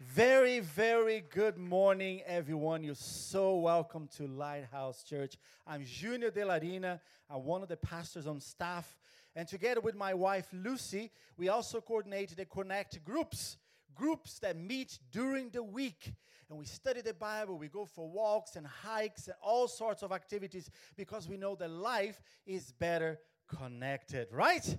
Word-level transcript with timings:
Very, 0.00 0.60
very 0.60 1.24
good 1.28 1.58
morning, 1.58 2.22
everyone. 2.24 2.84
You're 2.84 2.94
so 2.94 3.56
welcome 3.56 4.08
to 4.16 4.28
Lighthouse 4.28 5.02
Church. 5.02 5.36
I'm 5.66 5.84
Junior 5.84 6.30
De 6.30 6.42
Delarina. 6.42 7.00
I'm 7.28 7.42
one 7.42 7.64
of 7.64 7.68
the 7.68 7.76
pastors 7.76 8.28
on 8.28 8.38
staff. 8.38 8.96
And 9.34 9.48
together 9.48 9.80
with 9.80 9.96
my 9.96 10.14
wife, 10.14 10.46
Lucy, 10.52 11.10
we 11.36 11.48
also 11.48 11.80
coordinate 11.80 12.36
the 12.36 12.44
Connect 12.44 13.04
groups, 13.04 13.56
groups 13.92 14.38
that 14.38 14.56
meet 14.56 15.00
during 15.10 15.50
the 15.50 15.64
week. 15.64 16.14
And 16.48 16.56
we 16.56 16.66
study 16.66 17.00
the 17.00 17.12
Bible, 17.12 17.58
we 17.58 17.66
go 17.66 17.84
for 17.84 18.08
walks 18.08 18.54
and 18.54 18.68
hikes 18.68 19.26
and 19.26 19.34
all 19.42 19.66
sorts 19.66 20.04
of 20.04 20.12
activities 20.12 20.70
because 20.96 21.28
we 21.28 21.36
know 21.36 21.56
that 21.56 21.70
life 21.70 22.22
is 22.46 22.70
better 22.70 23.18
connected, 23.48 24.28
right? 24.30 24.76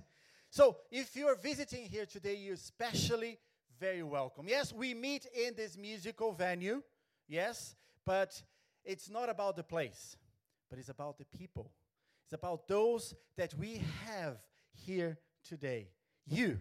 So 0.48 0.78
if 0.90 1.14
you're 1.14 1.36
visiting 1.36 1.84
here 1.84 2.06
today, 2.06 2.36
you're 2.36 2.54
especially 2.54 3.38
very 3.80 4.02
welcome. 4.02 4.46
Yes, 4.46 4.74
we 4.74 4.92
meet 4.92 5.26
in 5.34 5.54
this 5.54 5.78
musical 5.78 6.32
venue, 6.32 6.82
yes, 7.26 7.74
but 8.04 8.42
it's 8.84 9.08
not 9.08 9.30
about 9.30 9.56
the 9.56 9.62
place, 9.62 10.18
but 10.68 10.78
it's 10.78 10.90
about 10.90 11.16
the 11.16 11.24
people. 11.24 11.72
It's 12.24 12.34
about 12.34 12.68
those 12.68 13.14
that 13.38 13.54
we 13.54 13.80
have 14.04 14.36
here 14.86 15.18
today. 15.48 15.88
You, 16.26 16.58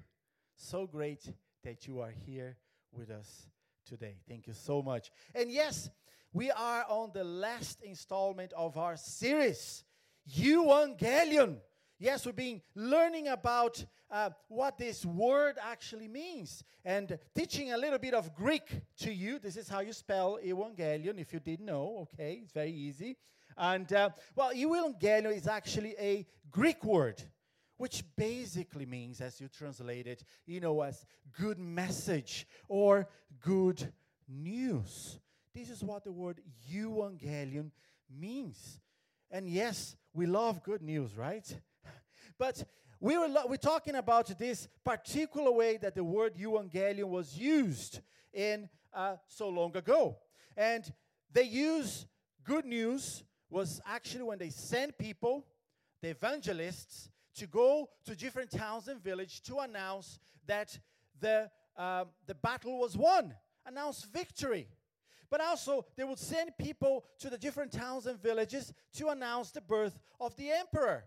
so 0.56 0.88
great 0.88 1.30
that 1.66 1.86
you 1.86 2.00
are 2.00 2.14
here 2.26 2.56
with 2.94 3.10
us 3.10 3.50
today. 3.86 4.16
Thank 4.30 4.48
you 4.48 4.54
so 4.54 4.82
much. 4.82 5.12
And 5.36 5.52
yes, 5.52 5.90
we 6.32 6.52
are 6.52 6.86
on 6.88 7.12
the 7.14 7.26
last 7.26 7.82
installment 7.82 8.54
of 8.54 8.78
our 8.78 8.96
series, 8.96 9.84
Euangelion. 10.38 11.58
Yes, 12.02 12.26
we've 12.26 12.34
been 12.34 12.62
learning 12.76 13.28
about 13.28 13.84
uh, 14.10 14.30
what 14.48 14.78
this 14.78 15.06
word 15.06 15.58
actually 15.62 16.08
means 16.08 16.64
and 16.86 17.20
teaching 17.36 17.74
a 17.74 17.78
little 17.78 18.00
bit 18.00 18.14
of 18.14 18.34
Greek 18.34 18.64
to 19.00 19.14
you. 19.14 19.38
This 19.38 19.58
is 19.58 19.68
how 19.68 19.82
you 19.82 19.92
spell 19.92 20.40
euangelion, 20.42 21.20
if 21.20 21.34
you 21.34 21.42
didn't 21.42 21.66
know, 21.66 22.08
okay? 22.14 22.40
It's 22.42 22.54
very 22.54 22.72
easy. 22.72 23.18
And, 23.58 23.92
uh, 23.92 24.12
well, 24.34 24.54
euangelion 24.54 25.36
is 25.36 25.46
actually 25.46 25.94
a 26.00 26.26
Greek 26.50 26.86
word, 26.86 27.22
which 27.76 28.02
basically 28.16 28.86
means, 28.86 29.20
as 29.20 29.42
you 29.42 29.50
translate 29.50 30.08
it, 30.08 30.24
you 30.46 30.62
know, 30.62 30.82
as 30.82 31.06
good 31.38 31.60
message 31.60 32.48
or 32.70 33.10
good 33.42 33.92
news. 34.26 35.20
This 35.54 35.70
is 35.70 35.84
what 35.84 36.06
the 36.06 36.14
word 36.14 36.40
euangelion 36.74 37.72
means. 38.10 38.80
And 39.30 39.50
yes, 39.50 39.98
we 40.14 40.28
love 40.28 40.64
good 40.64 40.82
news, 40.82 41.18
right? 41.18 41.46
But 42.40 42.64
we 43.02 43.18
were, 43.18 43.28
we're 43.48 43.58
talking 43.58 43.96
about 43.96 44.28
this 44.40 44.68
particular 44.86 45.52
way 45.52 45.78
that 45.78 45.94
the 45.94 46.04
word 46.04 46.36
euangelion 46.36 47.10
was 47.10 47.38
used 47.38 48.00
in 48.34 48.70
uh, 48.94 49.18
so 49.28 49.50
long 49.50 49.76
ago. 49.76 50.18
And 50.56 50.92
they 51.32 51.44
use 51.44 52.08
good 52.46 52.66
news 52.66 53.24
was 53.50 53.82
actually 53.86 54.24
when 54.24 54.40
they 54.40 54.50
send 54.50 54.98
people, 54.98 55.46
the 56.02 56.10
evangelists, 56.10 57.10
to 57.36 57.46
go 57.46 57.90
to 58.06 58.16
different 58.16 58.52
towns 58.52 58.88
and 58.88 59.04
villages 59.04 59.40
to 59.42 59.60
announce 59.60 60.20
that 60.48 60.80
the, 61.20 61.50
uh, 61.78 62.06
the 62.26 62.36
battle 62.36 62.80
was 62.80 62.98
won, 62.98 63.34
announce 63.66 64.04
victory. 64.04 64.68
But 65.30 65.42
also, 65.42 65.86
they 65.96 66.04
would 66.06 66.18
send 66.18 66.52
people 66.58 67.06
to 67.20 67.30
the 67.30 67.38
different 67.38 67.72
towns 67.72 68.08
and 68.08 68.20
villages 68.20 68.74
to 68.94 69.10
announce 69.10 69.52
the 69.52 69.62
birth 69.62 70.00
of 70.20 70.36
the 70.38 70.52
emperor. 70.52 71.04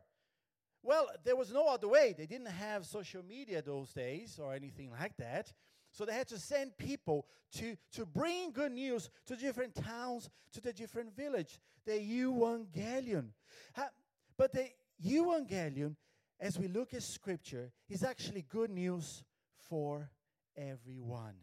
Well, 0.83 1.09
there 1.25 1.37
was 1.37 1.53
no 1.53 1.69
other 1.69 1.89
way. 1.89 2.15
They 2.17 2.27
didn't 2.27 2.47
have 2.47 2.85
social 2.85 3.23
media 3.23 3.63
those 3.63 3.93
days 3.93 4.39
or 4.43 4.53
anything 4.53 4.91
like 4.91 5.17
that. 5.19 5.53
So 5.93 6.05
they 6.05 6.15
had 6.15 6.29
to 6.29 6.39
send 6.39 6.77
people 6.77 7.27
to, 7.59 7.77
to 7.93 8.07
bring 8.07 8.51
good 8.51 8.73
news 8.73 9.11
to 9.27 9.37
different 9.37 9.75
towns, 9.75 10.31
to 10.53 10.61
the 10.61 10.73
different 10.73 11.15
village. 11.15 11.61
The 11.85 11.93
Euangelion. 11.93 13.29
Ha, 13.77 13.91
but 14.37 14.53
the 14.53 14.69
Euangelion, 15.05 15.97
as 16.41 16.59
we 16.59 16.67
look 16.69 16.95
at 16.95 17.03
Scripture, 17.03 17.71
is 17.89 18.03
actually 18.03 18.43
good 18.49 18.71
news 18.71 19.23
for 19.69 20.11
everyone. 20.57 21.35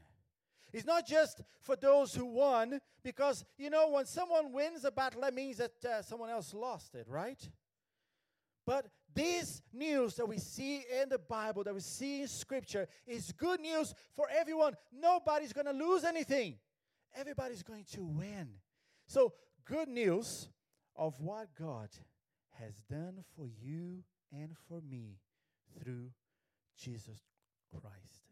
It's 0.74 0.86
not 0.86 1.08
just 1.08 1.42
for 1.62 1.76
those 1.76 2.14
who 2.14 2.26
won, 2.26 2.80
because, 3.04 3.44
you 3.58 3.70
know, 3.70 3.90
when 3.90 4.06
someone 4.06 4.52
wins 4.52 4.86
a 4.86 4.92
battle, 4.92 5.22
that 5.22 5.34
means 5.34 5.58
that 5.58 5.86
uh, 5.86 6.02
someone 6.02 6.30
else 6.30 6.54
lost 6.54 6.94
it, 6.96 7.08
right? 7.08 7.40
But 8.70 8.86
this 9.16 9.64
news 9.74 10.14
that 10.18 10.28
we 10.28 10.38
see 10.38 10.84
in 11.02 11.10
the 11.10 11.18
Bible, 11.18 11.64
that 11.64 11.74
we 11.74 11.80
see 11.80 12.22
in 12.22 12.28
Scripture, 12.28 12.88
is 13.08 13.32
good 13.32 13.60
news 13.60 13.96
for 14.16 14.28
everyone. 14.30 14.76
Nobody's 14.94 15.54
going 15.54 15.66
to 15.66 15.74
lose 15.74 16.04
anything, 16.04 16.54
everybody's 17.16 17.64
going 17.64 17.86
to 17.94 18.04
win. 18.04 18.48
So, 19.08 19.34
good 19.66 19.88
news 19.88 20.50
of 20.96 21.20
what 21.20 21.48
God 21.60 21.90
has 22.60 22.76
done 22.88 23.24
for 23.36 23.48
you 23.48 24.04
and 24.32 24.56
for 24.68 24.82
me 24.82 25.18
through 25.82 26.12
Jesus 26.78 27.24
Christ 27.72 28.30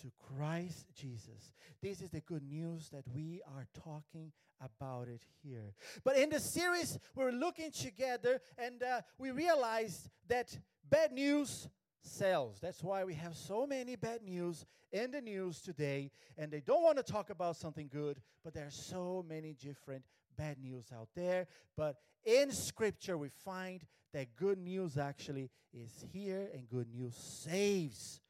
to 0.00 0.10
Christ 0.36 0.86
Jesus. 0.94 1.52
This 1.82 2.00
is 2.00 2.08
the 2.08 2.20
good 2.20 2.42
news 2.42 2.88
that 2.92 3.04
we 3.14 3.42
are 3.54 3.66
talking 3.74 4.32
about 4.60 5.08
it 5.08 5.22
here. 5.42 5.74
But 6.04 6.16
in 6.16 6.30
the 6.30 6.40
series, 6.40 6.98
we're 7.14 7.32
looking 7.32 7.70
together 7.70 8.40
and 8.58 8.82
uh, 8.82 9.00
we 9.18 9.30
realized 9.30 10.08
that 10.28 10.56
bad 10.88 11.12
news 11.12 11.68
sells. 12.02 12.58
That's 12.60 12.82
why 12.82 13.04
we 13.04 13.14
have 13.14 13.34
so 13.34 13.66
many 13.66 13.96
bad 13.96 14.22
news 14.22 14.64
in 14.92 15.10
the 15.10 15.20
news 15.20 15.60
today. 15.60 16.10
And 16.38 16.50
they 16.50 16.60
don't 16.60 16.82
want 16.82 16.98
to 16.98 17.02
talk 17.02 17.30
about 17.30 17.56
something 17.56 17.88
good, 17.92 18.20
but 18.42 18.54
there 18.54 18.66
are 18.66 18.70
so 18.70 19.24
many 19.28 19.54
different 19.54 20.04
bad 20.36 20.58
news 20.58 20.86
out 20.94 21.08
there. 21.14 21.46
But 21.76 21.96
in 22.24 22.52
Scripture, 22.52 23.18
we 23.18 23.28
find 23.28 23.84
that 24.12 24.36
good 24.36 24.58
news 24.58 24.96
actually 24.96 25.50
is 25.72 26.04
here 26.12 26.48
and 26.54 26.68
good 26.68 26.88
news 26.92 27.14
saves. 27.16 28.20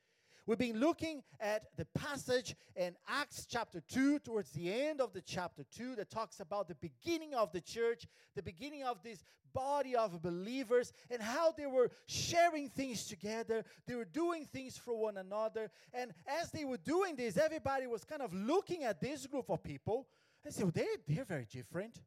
We've 0.47 0.59
been 0.59 0.79
looking 0.79 1.23
at 1.41 1.63
the 1.79 1.87
passage 1.87 2.55
in 2.77 2.95
Acts 3.09 3.47
chapter 3.49 3.81
2, 3.81 4.19
towards 4.19 4.51
the 4.51 4.71
end 4.71 5.01
of 5.01 5.15
the 5.15 5.23
chapter 5.23 5.65
2, 5.75 5.95
that 5.97 6.11
talks 6.11 6.41
about 6.41 6.69
the 6.69 6.75
beginning 6.75 7.33
of 7.35 7.51
the 7.51 7.63
church, 7.63 8.07
the 8.37 8.43
beginning 8.43 8.85
of 8.85 9.03
this 9.03 9.25
body 9.55 9.97
of 9.97 10.21
believers, 10.21 10.93
and 11.11 11.23
how 11.23 11.53
they 11.53 11.65
were 11.65 11.91
sharing 12.07 12.69
things 12.69 13.07
together. 13.07 13.65
They 13.87 13.95
were 13.95 14.05
doing 14.05 14.45
things 14.45 14.77
for 14.77 14.95
one 14.95 15.17
another. 15.17 15.71
And 15.95 16.13
as 16.27 16.51
they 16.51 16.67
were 16.67 16.77
doing 16.77 17.17
this, 17.17 17.39
everybody 17.39 17.87
was 17.87 18.05
kind 18.05 18.21
of 18.21 18.35
looking 18.35 18.85
at 18.85 19.01
this 19.01 19.27
group 19.27 19.49
of 19.49 19.63
people 19.63 20.07
and 20.45 20.53
say, 20.53 20.63
well, 20.63 20.73
they're, 20.75 20.85
they're 21.09 21.25
very 21.25 21.47
different. 21.51 22.03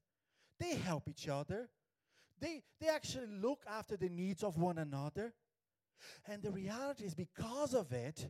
They 0.59 0.75
help 0.75 1.09
each 1.09 1.27
other. 1.27 1.69
They, 2.39 2.61
they 2.79 2.89
actually 2.89 3.27
look 3.27 3.63
after 3.67 3.97
the 3.97 4.09
needs 4.09 4.43
of 4.43 4.57
one 4.57 4.77
another. 4.77 5.33
And 6.25 6.41
the 6.41 6.51
reality 6.51 7.05
is, 7.05 7.13
because 7.13 7.73
of 7.73 7.91
it, 7.91 8.29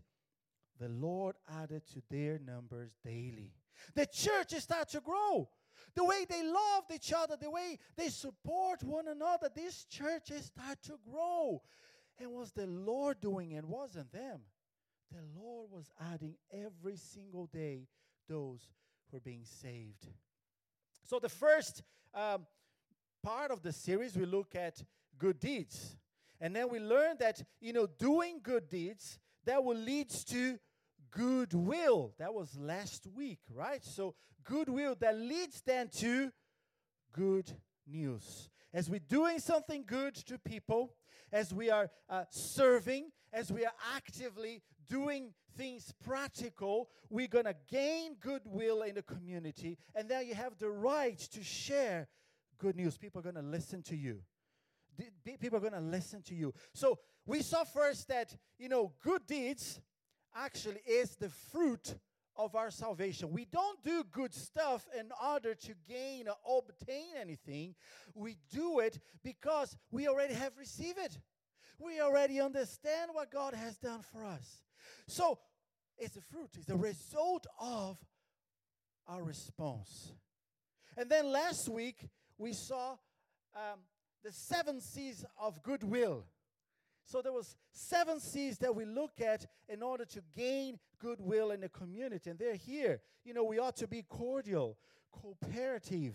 the 0.80 0.90
Lord 0.90 1.36
added 1.62 1.84
to 1.94 2.02
their 2.10 2.40
numbers 2.40 2.92
daily. 3.04 3.54
The 3.96 4.06
church 4.06 4.52
started 4.54 4.90
to 4.90 5.02
grow. 5.02 5.50
The 5.96 6.04
way 6.04 6.26
they 6.28 6.44
loved 6.44 6.92
each 6.94 7.14
other, 7.14 7.36
the 7.40 7.50
way 7.50 7.78
they 7.96 8.10
support 8.10 8.84
one 8.84 9.08
another, 9.08 9.50
this 9.54 9.86
church 9.86 10.32
started 10.40 10.84
to 10.84 11.00
grow. 11.10 11.62
And 12.20 12.32
was 12.32 12.52
the 12.52 12.68
Lord 12.68 13.20
doing 13.22 13.52
it? 13.52 13.64
Wasn't 13.64 14.12
them. 14.12 14.42
The 15.12 15.22
Lord 15.40 15.70
was 15.72 15.92
adding 16.14 16.36
every 16.52 16.98
single 16.98 17.48
day 17.48 17.88
those 18.28 18.68
who 19.10 19.18
were 19.18 19.22
being 19.22 19.46
saved. 19.46 20.08
So 21.06 21.20
the 21.20 21.30
first 21.30 21.84
um, 22.14 22.46
part 23.24 23.52
of 23.52 23.62
the 23.62 23.72
series, 23.72 24.18
we 24.18 24.26
look 24.26 24.56
at 24.56 24.84
good 25.18 25.40
deeds. 25.40 25.96
And 26.40 26.56
then 26.56 26.70
we 26.70 26.80
learn 26.80 27.18
that, 27.20 27.42
you 27.60 27.74
know, 27.74 27.88
doing 27.88 28.40
good 28.44 28.70
deeds, 28.70 29.20
that 29.46 29.64
will 29.64 29.78
lead 29.78 30.10
to 30.10 30.60
goodwill. 31.10 32.14
That 32.20 32.34
was 32.34 32.58
last 32.58 33.08
week, 33.16 33.40
right? 33.54 33.84
So 33.84 34.14
goodwill 34.44 34.96
that 35.00 35.18
leads 35.18 35.62
then 35.62 35.90
to 35.98 36.32
good 37.12 37.52
news. 37.88 38.50
As 38.74 38.90
we're 38.90 39.00
doing 39.00 39.40
something 39.40 39.84
good 39.88 40.16
to 40.28 40.38
people, 40.38 40.94
as 41.32 41.54
we 41.54 41.70
are 41.70 41.90
uh, 42.10 42.26
serving, 42.30 43.12
as 43.34 43.52
we 43.52 43.66
are 43.66 43.74
actively 43.96 44.62
doing 44.88 45.34
things 45.58 45.94
practical, 46.04 46.90
we're 47.10 47.28
going 47.28 47.46
to 47.46 47.56
gain 47.70 48.16
goodwill 48.20 48.84
in 48.84 48.96
the 48.96 49.02
community. 49.02 49.78
And 49.96 50.08
then 50.08 50.28
you 50.28 50.36
have 50.36 50.58
the 50.60 50.70
right 50.70 51.18
to 51.18 51.44
share 51.44 52.08
good 52.60 52.76
news. 52.76 52.98
People 52.98 53.20
are 53.20 53.24
going 53.24 53.36
to 53.36 53.42
listen 53.42 53.82
to 53.84 53.96
you 53.96 54.20
people 55.40 55.58
are 55.58 55.62
going 55.62 55.74
to 55.74 55.80
listen 55.80 56.22
to 56.24 56.36
you. 56.36 56.54
So 56.74 57.00
we 57.26 57.42
saw 57.42 57.64
first 57.64 58.08
that, 58.08 58.36
you 58.58 58.70
know, 58.70 58.94
good 59.04 59.26
deeds 59.28 59.82
actually 60.36 60.82
is 60.88 61.16
the 61.16 61.30
fruit 61.30 61.96
of 62.36 62.56
our 62.56 62.70
salvation. 62.70 63.32
We 63.32 63.46
don't 63.46 63.84
do 63.84 64.04
good 64.12 64.34
stuff 64.34 64.86
in 64.98 65.10
order 65.26 65.56
to 65.56 65.74
gain 65.88 66.28
or 66.28 66.64
obtain 66.70 67.16
anything. 67.20 67.76
We 68.14 68.38
do 68.54 68.80
it 68.80 69.00
because 69.24 69.76
we 69.92 70.08
already 70.08 70.36
have 70.36 70.58
received 70.58 71.00
it. 71.00 71.18
We 71.80 72.02
already 72.02 72.40
understand 72.40 73.12
what 73.14 73.32
God 73.32 73.54
has 73.54 73.78
done 73.78 74.02
for 74.02 74.24
us. 74.24 74.62
So 75.08 75.40
It's 75.98 76.14
the 76.14 76.22
fruit, 76.22 76.50
it's 76.56 76.66
the 76.68 76.78
result 76.78 77.48
of 77.60 77.98
our 79.08 79.24
response. 79.24 80.12
And 80.96 81.10
then 81.10 81.32
last 81.32 81.68
week, 81.70 82.08
we 82.38 82.54
saw 82.54 82.98
um, 83.56 83.80
the 84.28 84.34
seven 84.34 84.82
C's 84.82 85.24
of 85.42 85.64
goodwill. 85.64 86.26
So 87.06 87.22
there 87.22 87.32
was 87.32 87.56
seven 87.72 88.20
C's 88.20 88.58
that 88.58 88.76
we 88.76 88.84
look 88.84 89.22
at 89.22 89.46
in 89.70 89.82
order 89.82 90.04
to 90.04 90.22
gain 90.36 90.80
goodwill 91.00 91.52
in 91.52 91.62
the 91.62 91.70
community, 91.70 92.30
and 92.30 92.38
they're 92.38 92.56
here. 92.56 93.00
You 93.24 93.34
know, 93.34 93.46
we 93.46 93.58
ought 93.58 93.78
to 93.78 93.88
be 93.88 94.02
cordial, 94.02 94.78
cooperative, 95.14 96.14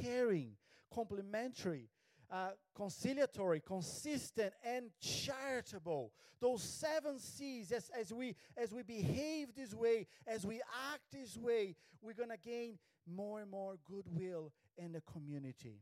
caring, 0.00 0.52
complimentary, 0.94 1.88
uh, 2.30 2.50
conciliatory, 2.76 3.60
consistent, 3.66 4.52
and 4.64 4.90
charitable. 5.00 6.12
Those 6.40 6.62
seven 6.62 7.18
C's, 7.18 7.72
as, 7.72 7.90
as, 7.98 8.12
we, 8.12 8.36
as 8.56 8.72
we 8.72 8.84
behave 8.84 9.48
this 9.56 9.74
way, 9.74 10.06
as 10.28 10.46
we 10.46 10.60
act 10.92 11.02
this 11.12 11.36
way, 11.36 11.74
we're 12.02 12.14
going 12.14 12.28
to 12.28 12.38
gain 12.38 12.78
more 13.12 13.40
and 13.40 13.50
more 13.50 13.74
goodwill 13.84 14.52
in 14.76 14.92
the 14.92 15.00
community. 15.00 15.80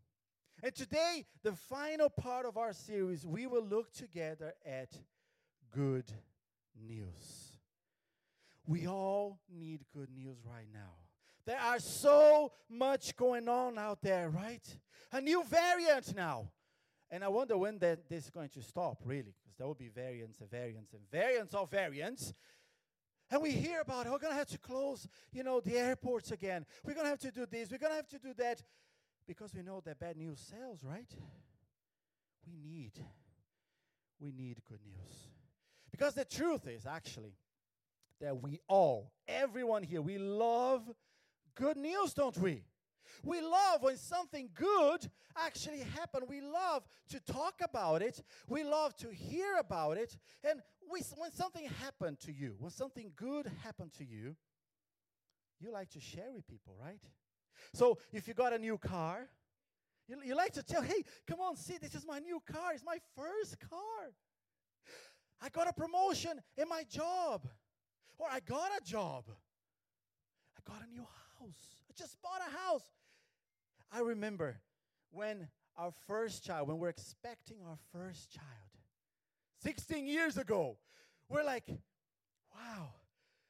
And 0.63 0.75
today, 0.75 1.27
the 1.43 1.53
final 1.53 2.09
part 2.09 2.47
of 2.47 2.57
our 2.57 2.73
series, 2.73 3.27
we 3.27 3.47
will 3.47 3.65
look 3.65 3.93
together 3.93 4.55
at 4.65 4.91
good 5.71 6.11
news. 6.87 7.53
We 8.67 8.87
all 8.87 9.39
need 9.49 9.85
good 9.95 10.09
news 10.11 10.39
right 10.45 10.67
now. 10.73 10.95
There 11.45 11.61
are 11.61 11.79
so 11.79 12.53
much 12.69 13.15
going 13.17 13.49
on 13.49 13.79
out 13.79 14.03
there, 14.03 14.29
right? 14.31 14.67
A 15.13 15.21
new 15.21 15.45
variant 15.45 16.17
now. 16.17 16.51
And 17.11 17.23
I 17.23 17.29
wonder 17.29 17.57
when 17.57 17.79
that 17.79 18.09
this 18.09 18.25
is 18.25 18.31
going 18.31 18.49
to 18.51 18.63
stop, 18.63 19.03
really, 19.05 19.35
because 19.41 19.57
there 19.57 19.67
will 19.67 19.75
be 19.75 19.89
variants 19.89 20.41
and 20.41 20.51
variants 20.51 20.93
and 20.93 21.03
variants 21.11 21.55
of 21.55 21.71
variants. 21.71 22.35
And 23.31 23.43
we 23.43 23.53
hear 23.53 23.81
about, 23.81 24.07
oh, 24.07 24.13
we're 24.13 24.19
going 24.19 24.33
to 24.33 24.39
have 24.39 24.49
to 24.49 24.59
close, 24.59 25.07
you 25.33 25.45
know, 25.45 25.61
the 25.61 25.77
airports 25.77 26.33
again. 26.33 26.67
We're 26.85 26.95
going 26.95 27.07
to 27.07 27.11
have 27.11 27.21
to 27.21 27.31
do 27.31 27.47
this. 27.47 27.71
We're 27.71 27.79
going 27.79 27.93
to 27.93 27.97
have 27.97 28.09
to 28.09 28.19
do 28.19 28.35
that 28.39 28.63
because 29.27 29.55
we 29.55 29.63
know 29.63 29.81
that 29.85 29.99
bad 29.99 30.17
news 30.17 30.41
sells, 30.41 30.85
right? 30.85 31.11
We 32.47 32.57
need, 32.57 32.93
we 34.21 34.33
need 34.33 34.63
good 34.69 34.81
news. 34.85 35.31
Because 35.91 36.15
the 36.15 36.25
truth 36.25 36.67
is 36.69 36.87
actually 36.87 37.37
that 38.21 38.43
we 38.43 38.61
all, 38.69 39.13
everyone 39.27 39.83
here, 39.83 40.01
we 40.01 40.19
love 40.19 40.83
good 41.55 41.77
news, 41.77 42.15
don't 42.15 42.37
we? 42.39 42.63
We 43.25 43.41
love 43.41 43.83
when 43.83 43.97
something 43.97 44.51
good 44.55 45.11
actually 45.37 45.81
happened. 45.95 46.25
We 46.29 46.41
love 46.41 46.83
to 47.11 47.21
talk 47.21 47.55
about 47.63 48.03
it. 48.03 48.23
We 48.49 48.65
love 48.65 48.95
to 48.97 49.09
hear 49.09 49.57
about 49.59 49.97
it. 49.97 50.17
And 50.49 50.61
we, 50.91 51.01
when 51.17 51.33
something 51.33 51.69
happened 51.83 52.21
to 52.21 52.33
you, 52.33 52.57
when 52.59 52.71
something 52.71 53.13
good 53.17 53.51
happened 53.63 53.93
to 53.99 54.05
you, 54.05 54.37
you 55.61 55.73
like 55.73 55.91
to 55.91 56.01
share 56.01 56.31
with 56.33 56.47
people, 56.47 56.77
right? 56.81 57.01
So 57.75 57.99
if 58.13 58.29
you 58.29 58.35
got 58.35 58.53
a 58.53 58.59
new 58.59 58.79
car, 58.79 59.29
you, 60.09 60.17
you 60.25 60.37
like 60.37 60.53
to 60.53 60.63
tell, 60.63 60.83
hey, 60.83 61.03
come 61.27 61.41
on, 61.41 61.57
see, 61.57 61.79
this 61.79 61.95
is 61.95 62.07
my 62.07 62.19
new 62.19 62.41
car. 62.51 62.73
It's 62.73 62.85
my 62.85 62.99
first 63.17 63.59
car. 63.59 64.13
I 65.41 65.49
got 65.49 65.69
a 65.69 65.73
promotion 65.73 66.41
in 66.57 66.69
my 66.69 66.85
job. 66.85 67.47
Or 68.19 68.29
I 68.31 68.41
got 68.41 68.71
a 68.79 68.83
job. 68.85 69.25
I 70.57 70.71
got 70.71 70.83
a 70.83 70.91
new 70.91 71.07
house. 71.39 71.77
I 71.89 71.93
just 71.97 72.21
bought 72.23 72.41
a 72.41 72.57
house. 72.57 72.85
I 73.93 74.01
remember 74.01 74.61
when 75.11 75.49
our 75.77 75.93
first 76.07 76.45
child, 76.45 76.69
when 76.69 76.79
we're 76.79 76.89
expecting 76.89 77.59
our 77.67 77.79
first 77.93 78.33
child, 78.33 78.47
16 79.63 80.07
years 80.07 80.39
ago, 80.39 80.79
we're 81.29 81.45
like, 81.45 81.69
wow, 82.55 82.89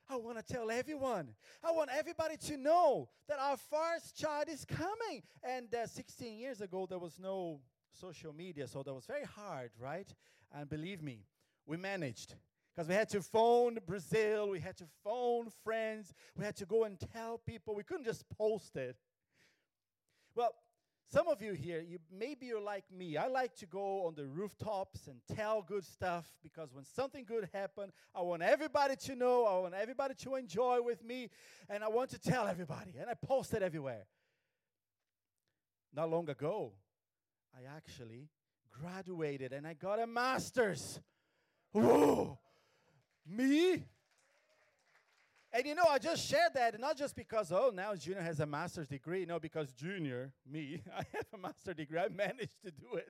I 0.09 0.17
want 0.17 0.39
to 0.39 0.53
tell 0.55 0.71
everyone. 0.71 1.29
I 1.65 1.73
want 1.73 1.91
everybody 1.93 2.37
to 2.37 2.57
know 2.57 3.09
that 3.29 3.39
our 3.39 3.57
first 3.57 4.17
child 4.17 4.49
is 4.49 4.65
coming. 4.65 5.23
And 5.43 5.75
uh, 5.75 5.87
16 5.87 6.39
years 6.39 6.61
ago, 6.61 6.87
there 6.89 6.99
was 6.99 7.19
no 7.19 7.61
social 7.93 8.33
media, 8.33 8.69
so 8.69 8.83
that 8.83 8.95
was 8.95 9.07
very 9.07 9.25
hard, 9.25 9.71
right? 9.81 10.13
And 10.55 10.69
believe 10.69 11.03
me, 11.03 11.25
we 11.67 11.77
managed 11.77 12.35
because 12.75 12.89
we 12.89 12.95
had 12.95 13.09
to 13.09 13.23
phone 13.23 13.79
Brazil, 13.87 14.51
we 14.51 14.61
had 14.61 14.77
to 14.77 14.85
phone 15.03 15.49
friends, 15.65 16.13
we 16.37 16.45
had 16.45 16.57
to 16.57 16.67
go 16.67 16.85
and 16.85 16.99
tell 17.13 17.39
people. 17.39 17.75
We 17.75 17.83
couldn't 17.83 18.05
just 18.05 18.29
post 18.29 18.77
it. 18.77 18.97
Well, 20.35 20.55
some 21.13 21.29
of 21.29 21.41
you 21.41 21.53
here, 21.53 21.81
you 21.81 21.99
maybe 22.13 22.47
you're 22.47 22.61
like 22.61 22.85
me. 22.91 23.17
I 23.17 23.29
like 23.29 23.55
to 23.57 23.67
go 23.67 24.07
on 24.07 24.15
the 24.15 24.27
rooftops 24.27 25.07
and 25.07 25.21
tell 25.37 25.63
good 25.63 25.85
stuff 25.85 26.27
because 26.43 26.73
when 26.73 26.85
something 26.85 27.25
good 27.25 27.49
happens, 27.53 27.93
I 28.15 28.23
want 28.23 28.43
everybody 28.43 28.97
to 28.97 29.15
know, 29.15 29.45
I 29.45 29.59
want 29.61 29.75
everybody 29.75 30.15
to 30.15 30.35
enjoy 30.35 30.83
with 30.83 31.05
me, 31.05 31.31
and 31.69 31.85
I 31.85 31.89
want 31.89 32.11
to 32.11 32.19
tell 32.19 32.47
everybody. 32.47 32.95
And 33.01 33.09
I 33.09 33.15
post 33.15 33.55
it 33.55 33.63
everywhere. 33.63 34.07
Not 35.95 36.11
long 36.11 36.29
ago, 36.29 36.73
I 37.55 37.77
actually 37.77 38.29
graduated 38.71 39.53
and 39.53 39.67
I 39.67 39.75
got 39.75 40.01
a 40.01 40.07
master's. 40.07 41.01
Whoa! 41.73 42.39
Me? 43.27 43.85
And 45.57 45.65
you 45.65 45.75
know, 45.75 45.87
I 45.89 45.99
just 45.99 46.29
shared 46.29 46.53
that, 46.53 46.79
not 46.79 46.99
just 46.99 47.17
because, 47.17 47.51
oh, 47.51 47.73
now 47.75 47.95
Junior 47.95 48.21
has 48.21 48.41
a 48.41 48.47
master's 48.47 48.89
degree. 48.89 49.25
No, 49.25 49.41
because 49.41 49.73
Junior, 49.73 50.31
me, 50.47 50.83
I 50.95 51.03
have 51.15 51.25
a 51.33 51.39
master's 51.39 51.77
degree. 51.77 51.99
I 51.99 52.09
managed 52.09 52.61
to 52.63 52.71
do 52.71 52.97
it. 52.97 53.09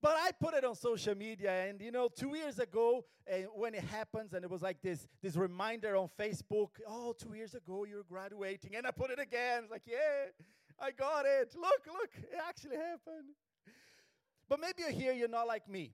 But 0.00 0.16
I 0.18 0.30
put 0.32 0.54
it 0.54 0.64
on 0.64 0.74
social 0.74 1.14
media, 1.14 1.68
and 1.68 1.82
you 1.82 1.90
know, 1.92 2.08
two 2.08 2.34
years 2.34 2.58
ago, 2.58 3.04
uh, 3.30 3.36
when 3.54 3.74
it 3.74 3.84
happens, 3.84 4.32
and 4.32 4.42
it 4.42 4.50
was 4.50 4.62
like 4.62 4.80
this 4.80 5.06
this 5.20 5.36
reminder 5.36 5.96
on 5.96 6.08
Facebook. 6.18 6.70
Oh, 6.88 7.12
two 7.12 7.34
years 7.34 7.54
ago, 7.54 7.84
you're 7.84 8.04
graduating, 8.04 8.74
and 8.74 8.86
I 8.86 8.90
put 8.90 9.10
it 9.10 9.20
again. 9.20 9.64
Like, 9.70 9.82
yeah, 9.84 10.32
I 10.80 10.92
got 10.92 11.26
it. 11.26 11.54
Look, 11.54 11.86
look, 11.92 12.10
it 12.16 12.40
actually 12.48 12.76
happened. 12.76 13.34
But 14.48 14.60
maybe 14.60 14.76
you're 14.78 14.90
here, 14.90 15.12
you're 15.12 15.28
not 15.28 15.46
like 15.46 15.68
me. 15.68 15.92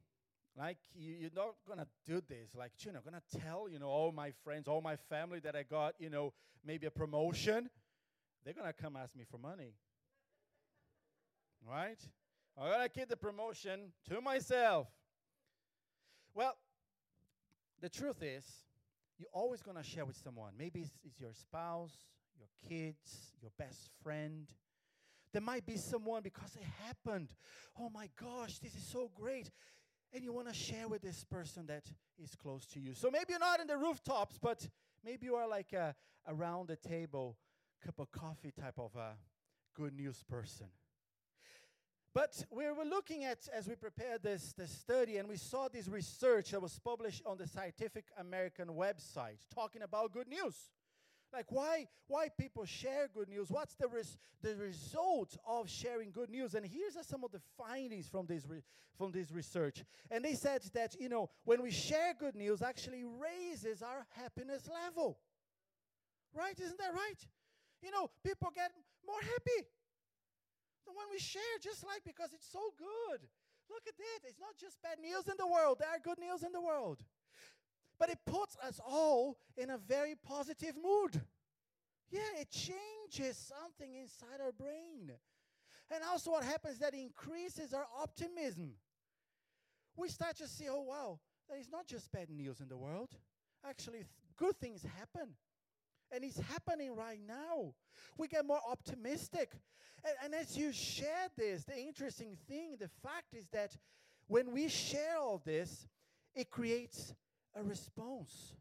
Like 0.58 0.78
you, 0.96 1.28
are 1.28 1.30
not 1.36 1.54
gonna 1.68 1.86
do 2.04 2.20
this. 2.28 2.54
Like 2.56 2.72
you 2.80 2.92
know, 2.92 2.98
gonna 3.04 3.22
tell 3.40 3.68
you 3.70 3.78
know 3.78 3.86
all 3.86 4.10
my 4.10 4.32
friends, 4.42 4.66
all 4.66 4.80
my 4.80 4.96
family 4.96 5.38
that 5.40 5.54
I 5.54 5.62
got 5.62 5.94
you 6.00 6.10
know 6.10 6.32
maybe 6.66 6.86
a 6.86 6.90
promotion. 6.90 7.70
They're 8.44 8.54
gonna 8.54 8.72
come 8.72 8.96
ask 8.96 9.14
me 9.14 9.24
for 9.30 9.38
money, 9.38 9.74
right? 11.68 11.98
I'm 12.60 12.72
gonna 12.72 12.88
keep 12.88 13.08
the 13.08 13.16
promotion 13.16 13.92
to 14.08 14.20
myself. 14.20 14.88
Well, 16.34 16.56
the 17.80 17.88
truth 17.88 18.20
is, 18.20 18.44
you're 19.16 19.28
always 19.32 19.62
gonna 19.62 19.84
share 19.84 20.04
with 20.04 20.16
someone. 20.16 20.54
Maybe 20.58 20.80
it's, 20.80 20.90
it's 21.04 21.20
your 21.20 21.34
spouse, 21.34 21.94
your 22.36 22.48
kids, 22.68 23.32
your 23.40 23.52
best 23.58 23.90
friend. 24.02 24.48
There 25.32 25.42
might 25.42 25.66
be 25.66 25.76
someone 25.76 26.22
because 26.22 26.56
it 26.56 26.64
happened. 26.84 27.28
Oh 27.78 27.90
my 27.90 28.08
gosh, 28.20 28.58
this 28.58 28.74
is 28.74 28.82
so 28.82 29.10
great 29.14 29.50
and 30.12 30.24
you 30.24 30.32
want 30.32 30.48
to 30.48 30.54
share 30.54 30.88
with 30.88 31.02
this 31.02 31.24
person 31.24 31.66
that 31.66 31.84
is 32.22 32.34
close 32.34 32.66
to 32.66 32.80
you. 32.80 32.94
So 32.94 33.10
maybe 33.10 33.26
you're 33.30 33.38
not 33.38 33.60
in 33.60 33.66
the 33.66 33.76
rooftops, 33.76 34.38
but 34.40 34.66
maybe 35.04 35.26
you 35.26 35.34
are 35.36 35.48
like 35.48 35.72
a 35.72 35.94
around 36.26 36.68
the 36.68 36.76
table, 36.76 37.36
cup 37.84 37.98
of 37.98 38.10
coffee 38.10 38.52
type 38.52 38.78
of 38.78 38.94
a 38.96 39.16
good 39.74 39.94
news 39.94 40.22
person. 40.28 40.66
But 42.14 42.44
we 42.50 42.64
were 42.70 42.84
looking 42.84 43.24
at 43.24 43.48
as 43.52 43.68
we 43.68 43.74
prepared 43.76 44.22
this, 44.22 44.52
this 44.54 44.70
study, 44.70 45.18
and 45.18 45.28
we 45.28 45.36
saw 45.36 45.68
this 45.68 45.88
research 45.88 46.50
that 46.50 46.60
was 46.60 46.78
published 46.78 47.22
on 47.24 47.36
the 47.38 47.46
Scientific 47.46 48.06
American 48.18 48.68
website 48.68 49.38
talking 49.54 49.82
about 49.82 50.12
good 50.12 50.26
news. 50.26 50.54
Like 51.32 51.50
why 51.50 51.86
why 52.06 52.28
people 52.38 52.64
share 52.64 53.08
good 53.12 53.28
news? 53.28 53.50
What's 53.50 53.74
the 53.74 53.88
res- 53.88 54.16
the 54.42 54.56
result 54.56 55.36
of 55.46 55.68
sharing 55.68 56.10
good 56.10 56.30
news? 56.30 56.54
And 56.54 56.64
here's 56.64 56.96
some 57.06 57.22
of 57.22 57.32
the 57.32 57.40
findings 57.56 58.08
from 58.08 58.26
this 58.26 58.46
re- 58.48 58.62
from 58.96 59.12
this 59.12 59.30
research. 59.30 59.84
And 60.10 60.24
they 60.24 60.34
said 60.34 60.62
that 60.74 60.96
you 60.98 61.08
know 61.08 61.30
when 61.44 61.62
we 61.62 61.70
share 61.70 62.14
good 62.18 62.34
news, 62.34 62.62
actually 62.62 63.04
raises 63.04 63.82
our 63.82 64.06
happiness 64.10 64.68
level. 64.68 65.18
Right? 66.34 66.58
Isn't 66.58 66.78
that 66.78 66.94
right? 66.94 67.20
You 67.82 67.90
know, 67.90 68.10
people 68.24 68.50
get 68.54 68.72
more 69.06 69.20
happy 69.20 69.68
when 70.94 71.06
we 71.12 71.18
share, 71.18 71.56
just 71.62 71.84
like 71.84 72.02
because 72.04 72.32
it's 72.32 72.50
so 72.50 72.72
good. 72.78 73.20
Look 73.70 73.84
at 73.86 73.96
that. 73.96 74.28
It's 74.28 74.40
not 74.40 74.56
just 74.56 74.80
bad 74.82 74.98
news 74.98 75.28
in 75.28 75.36
the 75.36 75.46
world, 75.46 75.78
there 75.80 75.88
are 75.88 76.00
good 76.00 76.18
news 76.18 76.42
in 76.42 76.52
the 76.52 76.60
world. 76.60 77.04
But 77.98 78.10
it 78.10 78.18
puts 78.24 78.56
us 78.62 78.80
all 78.86 79.38
in 79.56 79.70
a 79.70 79.78
very 79.78 80.14
positive 80.14 80.74
mood. 80.76 81.20
Yeah, 82.10 82.40
it 82.40 82.50
changes 82.50 83.36
something 83.36 83.94
inside 83.94 84.40
our 84.42 84.52
brain. 84.52 85.12
And 85.90 86.04
also, 86.10 86.32
what 86.32 86.44
happens 86.44 86.78
that 86.78 86.94
increases 86.94 87.72
our 87.72 87.86
optimism. 88.00 88.74
We 89.96 90.08
start 90.08 90.36
to 90.36 90.46
see, 90.46 90.66
oh, 90.70 90.82
wow, 90.82 91.18
there 91.48 91.58
is 91.58 91.70
not 91.70 91.86
just 91.86 92.12
bad 92.12 92.30
news 92.30 92.60
in 92.60 92.68
the 92.68 92.76
world. 92.76 93.10
Actually, 93.66 93.98
th- 93.98 94.06
good 94.36 94.56
things 94.58 94.84
happen. 94.98 95.34
And 96.12 96.24
it's 96.24 96.38
happening 96.38 96.94
right 96.94 97.18
now. 97.26 97.74
We 98.16 98.28
get 98.28 98.46
more 98.46 98.60
optimistic. 98.70 99.52
And, 100.04 100.14
and 100.24 100.34
as 100.34 100.56
you 100.56 100.72
share 100.72 101.28
this, 101.36 101.64
the 101.64 101.76
interesting 101.76 102.36
thing, 102.48 102.76
the 102.78 102.88
fact 103.02 103.34
is 103.34 103.46
that 103.52 103.76
when 104.26 104.52
we 104.52 104.68
share 104.68 105.18
all 105.18 105.42
this, 105.44 105.88
it 106.34 106.50
creates 106.50 107.14
a 107.58 107.62
response. 107.62 108.54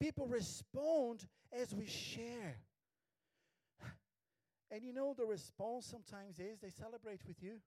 people 0.00 0.26
respond 0.26 1.26
as 1.52 1.74
we 1.74 1.86
share. 1.86 2.56
And 4.70 4.82
you 4.82 4.92
know, 4.94 5.14
the 5.16 5.26
response 5.26 5.86
sometimes 5.86 6.40
is 6.40 6.58
they 6.60 6.70
celebrate 6.70 7.20
with 7.26 7.42
you. 7.42 7.60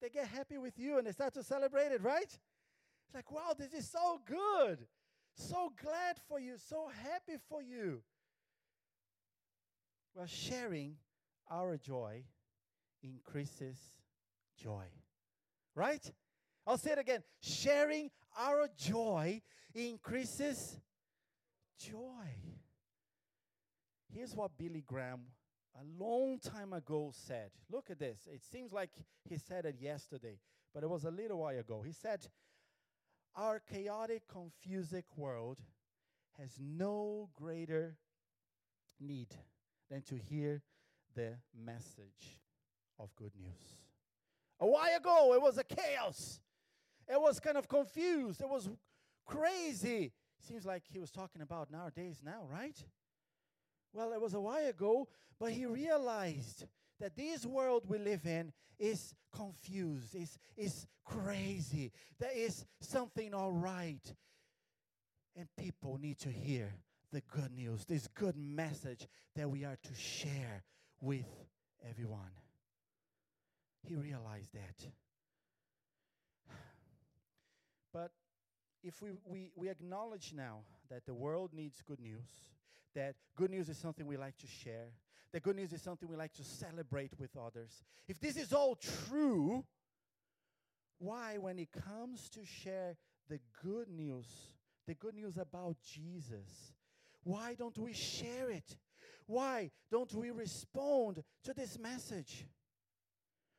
They 0.00 0.08
get 0.08 0.26
happy 0.26 0.58
with 0.58 0.76
you 0.76 0.98
and 0.98 1.06
they 1.06 1.12
start 1.12 1.32
to 1.34 1.44
celebrate 1.44 1.92
it, 1.92 2.02
right? 2.02 2.24
It's 2.24 3.14
like, 3.14 3.30
wow, 3.30 3.54
this 3.56 3.72
is 3.72 3.88
so 3.88 4.20
good. 4.26 4.78
So 5.36 5.72
glad 5.80 6.16
for 6.28 6.40
you, 6.40 6.54
so 6.58 6.90
happy 7.02 7.38
for 7.48 7.62
you. 7.62 8.02
Well, 10.14 10.26
sharing 10.26 10.96
our 11.48 11.76
joy 11.76 12.24
increases 13.02 13.78
joy. 14.60 14.86
Right? 15.74 16.10
I'll 16.66 16.78
say 16.78 16.92
it 16.92 16.98
again. 16.98 17.22
Sharing 17.40 18.10
our 18.38 18.68
joy 18.76 19.42
increases 19.74 20.78
joy. 21.78 22.26
Here's 24.14 24.34
what 24.34 24.56
Billy 24.58 24.84
Graham 24.86 25.22
a 25.74 26.04
long 26.04 26.38
time 26.38 26.72
ago 26.72 27.12
said. 27.14 27.50
Look 27.70 27.90
at 27.90 27.98
this. 27.98 28.28
It 28.32 28.42
seems 28.42 28.72
like 28.72 28.90
he 29.28 29.38
said 29.38 29.64
it 29.64 29.76
yesterday, 29.80 30.38
but 30.74 30.82
it 30.82 30.90
was 30.90 31.04
a 31.04 31.10
little 31.10 31.38
while 31.38 31.58
ago. 31.58 31.82
He 31.84 31.92
said, 31.92 32.26
Our 33.34 33.60
chaotic, 33.60 34.22
confusing 34.28 35.04
world 35.16 35.58
has 36.38 36.58
no 36.60 37.30
greater 37.34 37.96
need 39.00 39.28
than 39.90 40.02
to 40.02 40.16
hear 40.16 40.62
the 41.14 41.34
message 41.54 42.40
of 42.98 43.14
good 43.16 43.32
news. 43.40 43.76
A 44.60 44.66
while 44.66 44.96
ago, 44.96 45.34
it 45.34 45.42
was 45.42 45.58
a 45.58 45.64
chaos. 45.64 46.40
It 47.08 47.20
was 47.20 47.40
kind 47.40 47.56
of 47.56 47.68
confused. 47.68 48.40
It 48.40 48.48
was 48.48 48.68
crazy. 49.26 50.12
Seems 50.40 50.64
like 50.64 50.82
he 50.90 50.98
was 50.98 51.10
talking 51.10 51.42
about 51.42 51.70
nowadays 51.70 52.20
now, 52.24 52.42
right? 52.50 52.76
Well, 53.92 54.12
it 54.12 54.20
was 54.20 54.34
a 54.34 54.40
while 54.40 54.66
ago, 54.66 55.08
but 55.38 55.52
he 55.52 55.66
realized 55.66 56.66
that 56.98 57.16
this 57.16 57.44
world 57.44 57.84
we 57.86 57.98
live 57.98 58.26
in 58.26 58.52
is 58.78 59.14
confused, 59.34 60.14
is, 60.14 60.38
is 60.56 60.86
crazy. 61.04 61.92
There 62.18 62.32
is 62.34 62.64
something 62.80 63.34
all 63.34 63.52
right. 63.52 64.14
And 65.36 65.48
people 65.56 65.98
need 66.00 66.18
to 66.20 66.30
hear 66.30 66.74
the 67.12 67.22
good 67.22 67.52
news, 67.52 67.84
this 67.84 68.08
good 68.08 68.36
message 68.36 69.06
that 69.36 69.48
we 69.48 69.64
are 69.64 69.78
to 69.82 69.94
share 69.94 70.62
with 71.00 71.26
everyone. 71.88 72.30
He 73.82 73.94
realized 73.94 74.52
that. 74.54 74.88
But 77.92 78.10
if 78.82 79.00
we, 79.02 79.10
we, 79.24 79.50
we 79.54 79.68
acknowledge 79.68 80.32
now 80.34 80.60
that 80.90 81.06
the 81.06 81.14
world 81.14 81.50
needs 81.52 81.82
good 81.86 82.00
news, 82.00 82.28
that 82.94 83.14
good 83.36 83.50
news 83.50 83.68
is 83.68 83.78
something 83.78 84.06
we 84.06 84.16
like 84.16 84.36
to 84.38 84.46
share, 84.46 84.90
that 85.32 85.42
good 85.42 85.56
news 85.56 85.72
is 85.72 85.82
something 85.82 86.08
we 86.08 86.16
like 86.16 86.34
to 86.34 86.44
celebrate 86.44 87.12
with 87.18 87.36
others. 87.36 87.84
If 88.08 88.20
this 88.20 88.36
is 88.36 88.52
all 88.52 88.76
true, 88.76 89.64
why, 90.98 91.38
when 91.38 91.58
it 91.58 91.68
comes 91.72 92.28
to 92.30 92.44
share 92.44 92.96
the 93.28 93.40
good 93.62 93.88
news, 93.88 94.26
the 94.86 94.94
good 94.94 95.14
news 95.14 95.38
about 95.38 95.76
Jesus, 95.82 96.74
why 97.24 97.54
don't 97.54 97.78
we 97.78 97.92
share 97.92 98.50
it? 98.50 98.76
Why 99.26 99.70
don't 99.90 100.12
we 100.12 100.30
respond 100.30 101.22
to 101.44 101.54
this 101.54 101.78
message? 101.78 102.46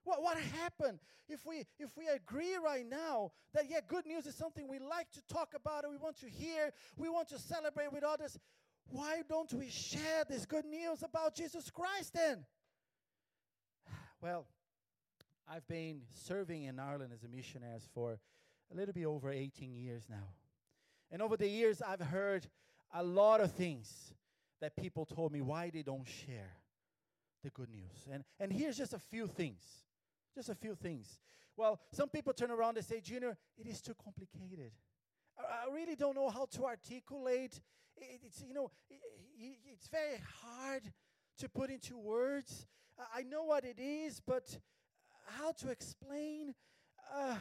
What, 0.03 0.21
what 0.21 0.37
happened 0.37 0.99
if 1.29 1.45
we 1.45 1.65
if 1.79 1.89
we 1.97 2.07
agree 2.07 2.55
right 2.63 2.85
now 2.87 3.31
that 3.53 3.65
yeah, 3.69 3.79
good 3.87 4.05
news 4.05 4.25
is 4.25 4.35
something 4.35 4.67
we 4.67 4.79
like 4.79 5.09
to 5.11 5.21
talk 5.33 5.53
about 5.55 5.83
and 5.83 5.91
we 5.91 5.97
want 5.97 6.19
to 6.19 6.29
hear, 6.29 6.71
we 6.97 7.09
want 7.09 7.29
to 7.29 7.39
celebrate 7.39 7.91
with 7.91 8.03
others. 8.03 8.37
Why 8.89 9.21
don't 9.29 9.51
we 9.53 9.69
share 9.69 10.25
this 10.27 10.45
good 10.45 10.65
news 10.65 11.03
about 11.03 11.35
Jesus 11.35 11.69
Christ 11.69 12.13
then? 12.13 12.45
Well, 14.21 14.45
I've 15.49 15.67
been 15.67 16.01
serving 16.25 16.63
in 16.63 16.79
Ireland 16.79 17.11
as 17.13 17.23
a 17.23 17.27
missionary 17.27 17.79
for 17.93 18.19
a 18.71 18.75
little 18.75 18.93
bit 18.93 19.05
over 19.05 19.29
18 19.29 19.75
years 19.75 20.03
now. 20.09 20.29
And 21.11 21.21
over 21.21 21.35
the 21.35 21.47
years, 21.47 21.81
I've 21.81 21.99
heard 21.99 22.47
a 22.93 23.03
lot 23.03 23.41
of 23.41 23.51
things 23.51 24.13
that 24.61 24.75
people 24.75 25.05
told 25.05 25.31
me 25.31 25.41
why 25.41 25.69
they 25.69 25.83
don't 25.83 26.07
share 26.07 26.55
the 27.43 27.49
good 27.49 27.69
news. 27.69 28.07
And, 28.11 28.23
and 28.39 28.51
here's 28.51 28.77
just 28.77 28.93
a 28.93 28.99
few 28.99 29.27
things. 29.27 29.61
Just 30.35 30.49
a 30.49 30.55
few 30.55 30.75
things. 30.75 31.19
Well, 31.55 31.79
some 31.91 32.09
people 32.09 32.33
turn 32.33 32.51
around 32.51 32.77
and 32.77 32.85
say, 32.85 32.99
Junior, 32.99 33.37
it 33.57 33.67
is 33.67 33.81
too 33.81 33.93
complicated. 34.03 34.71
I, 35.37 35.71
really 35.71 35.95
don't 35.95 36.15
know 36.15 36.29
how 36.29 36.45
to 36.53 36.65
articulate. 36.65 37.59
It, 37.97 38.21
it's, 38.23 38.43
you 38.47 38.53
know, 38.53 38.71
it, 38.89 38.99
it's 39.71 39.87
very 39.87 40.19
hard 40.41 40.91
to 41.39 41.49
put 41.49 41.69
into 41.69 41.97
words. 41.97 42.67
I, 42.97 43.19
I 43.19 43.23
know 43.23 43.43
what 43.43 43.65
it 43.65 43.79
is, 43.79 44.19
but 44.25 44.57
how 45.39 45.51
to 45.53 45.69
explain? 45.69 46.53
Uh, 47.13 47.35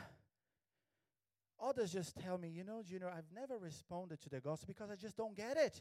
others 1.62 1.92
just 1.92 2.16
tell 2.16 2.38
me, 2.38 2.48
you 2.48 2.64
know, 2.64 2.82
Junior, 2.82 3.08
I've 3.08 3.32
never 3.34 3.58
responded 3.58 4.20
to 4.22 4.28
the 4.28 4.40
gospel 4.40 4.66
because 4.68 4.90
I 4.90 4.96
just 4.96 5.16
don't 5.16 5.36
get 5.36 5.56
it. 5.56 5.80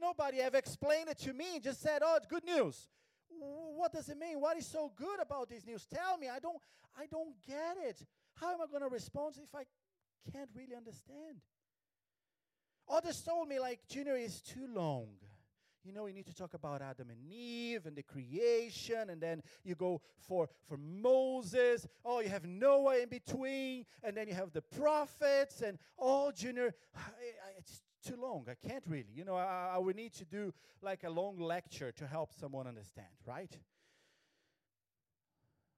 Nobody 0.00 0.38
ever 0.38 0.56
explained 0.56 1.08
it 1.08 1.18
to 1.20 1.32
me, 1.32 1.58
just 1.60 1.80
said, 1.80 2.02
oh, 2.04 2.16
it's 2.16 2.26
good 2.26 2.44
news. 2.44 2.88
What 3.30 3.92
does 3.92 4.08
it 4.08 4.18
mean? 4.18 4.40
What 4.40 4.56
is 4.56 4.66
so 4.66 4.92
good 4.96 5.20
about 5.20 5.48
this 5.48 5.64
news? 5.66 5.86
Tell 5.86 6.18
me. 6.18 6.28
I 6.28 6.38
don't 6.38 6.58
I 6.98 7.06
don't 7.06 7.34
get 7.46 7.76
it. 7.82 8.04
How 8.34 8.54
am 8.54 8.60
I 8.60 8.66
going 8.66 8.82
to 8.82 8.88
respond 8.88 9.34
if 9.42 9.54
I 9.54 9.64
can't 10.32 10.50
really 10.54 10.74
understand? 10.76 11.40
Oh, 12.88 12.96
Others 12.96 13.22
told 13.22 13.48
me 13.48 13.58
like 13.60 13.80
Junior 13.88 14.16
is 14.16 14.40
too 14.40 14.66
long. 14.74 15.08
You 15.84 15.92
know, 15.92 16.06
you 16.06 16.14
need 16.14 16.26
to 16.26 16.34
talk 16.34 16.54
about 16.54 16.82
Adam 16.82 17.10
and 17.10 17.18
Eve 17.24 17.86
and 17.86 17.96
the 17.96 18.02
creation, 18.02 19.10
and 19.10 19.20
then 19.20 19.42
you 19.64 19.74
go 19.74 20.00
for 20.16 20.48
for 20.66 20.76
Moses. 20.76 21.86
Oh, 22.04 22.20
you 22.20 22.28
have 22.28 22.44
Noah 22.44 22.98
in 22.98 23.08
between, 23.08 23.86
and 24.02 24.16
then 24.16 24.28
you 24.28 24.34
have 24.34 24.52
the 24.52 24.62
prophets, 24.62 25.62
and 25.62 25.78
oh, 25.98 26.30
Junior, 26.32 26.74
it's 27.58 27.82
too 28.04 28.16
long. 28.20 28.46
I 28.50 28.68
can't 28.68 28.84
really. 28.86 29.12
You 29.14 29.24
know, 29.24 29.36
I, 29.36 29.72
I 29.74 29.78
would 29.78 29.96
need 29.96 30.12
to 30.14 30.24
do 30.24 30.52
like 30.82 31.04
a 31.04 31.10
long 31.10 31.38
lecture 31.38 31.92
to 31.92 32.06
help 32.06 32.32
someone 32.32 32.66
understand, 32.66 33.08
right? 33.26 33.56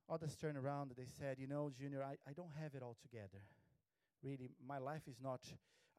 Others 0.09 0.37
turned 0.37 0.57
around 0.57 0.91
and 0.91 0.97
they 0.97 1.11
said, 1.19 1.39
You 1.39 1.47
know, 1.47 1.71
Junior, 1.79 2.03
I, 2.03 2.17
I 2.29 2.33
don't 2.33 2.51
have 2.61 2.75
it 2.75 2.83
all 2.83 2.97
together. 3.01 3.43
Really, 4.23 4.51
my 4.67 4.79
life 4.79 5.03
is 5.09 5.17
not, 5.23 5.41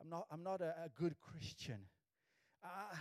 I'm 0.02 0.10
not, 0.10 0.28
I'm 0.32 0.44
not 0.44 0.62
a, 0.62 0.76
a 0.86 0.90
good 1.00 1.16
Christian. 1.20 1.80
Uh, 2.64 2.96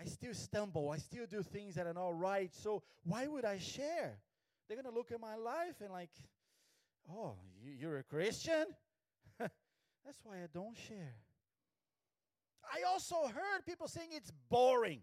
I 0.00 0.04
still 0.06 0.34
stumble. 0.34 0.90
I 0.90 0.98
still 0.98 1.26
do 1.26 1.42
things 1.42 1.76
that 1.76 1.86
are 1.86 1.94
not 1.94 2.18
right. 2.18 2.52
So 2.54 2.82
why 3.04 3.26
would 3.26 3.44
I 3.44 3.58
share? 3.58 4.18
They're 4.66 4.80
going 4.80 4.92
to 4.92 4.96
look 4.96 5.12
at 5.12 5.20
my 5.20 5.36
life 5.36 5.80
and, 5.80 5.90
like, 5.90 6.10
oh, 7.10 7.34
you, 7.62 7.72
you're 7.78 7.98
a 7.98 8.02
Christian? 8.02 8.64
That's 9.38 10.18
why 10.24 10.36
I 10.36 10.46
don't 10.52 10.76
share. 10.76 11.16
I 12.72 12.82
also 12.90 13.26
heard 13.26 13.66
people 13.66 13.88
saying 13.88 14.08
it's 14.12 14.32
boring. 14.48 15.02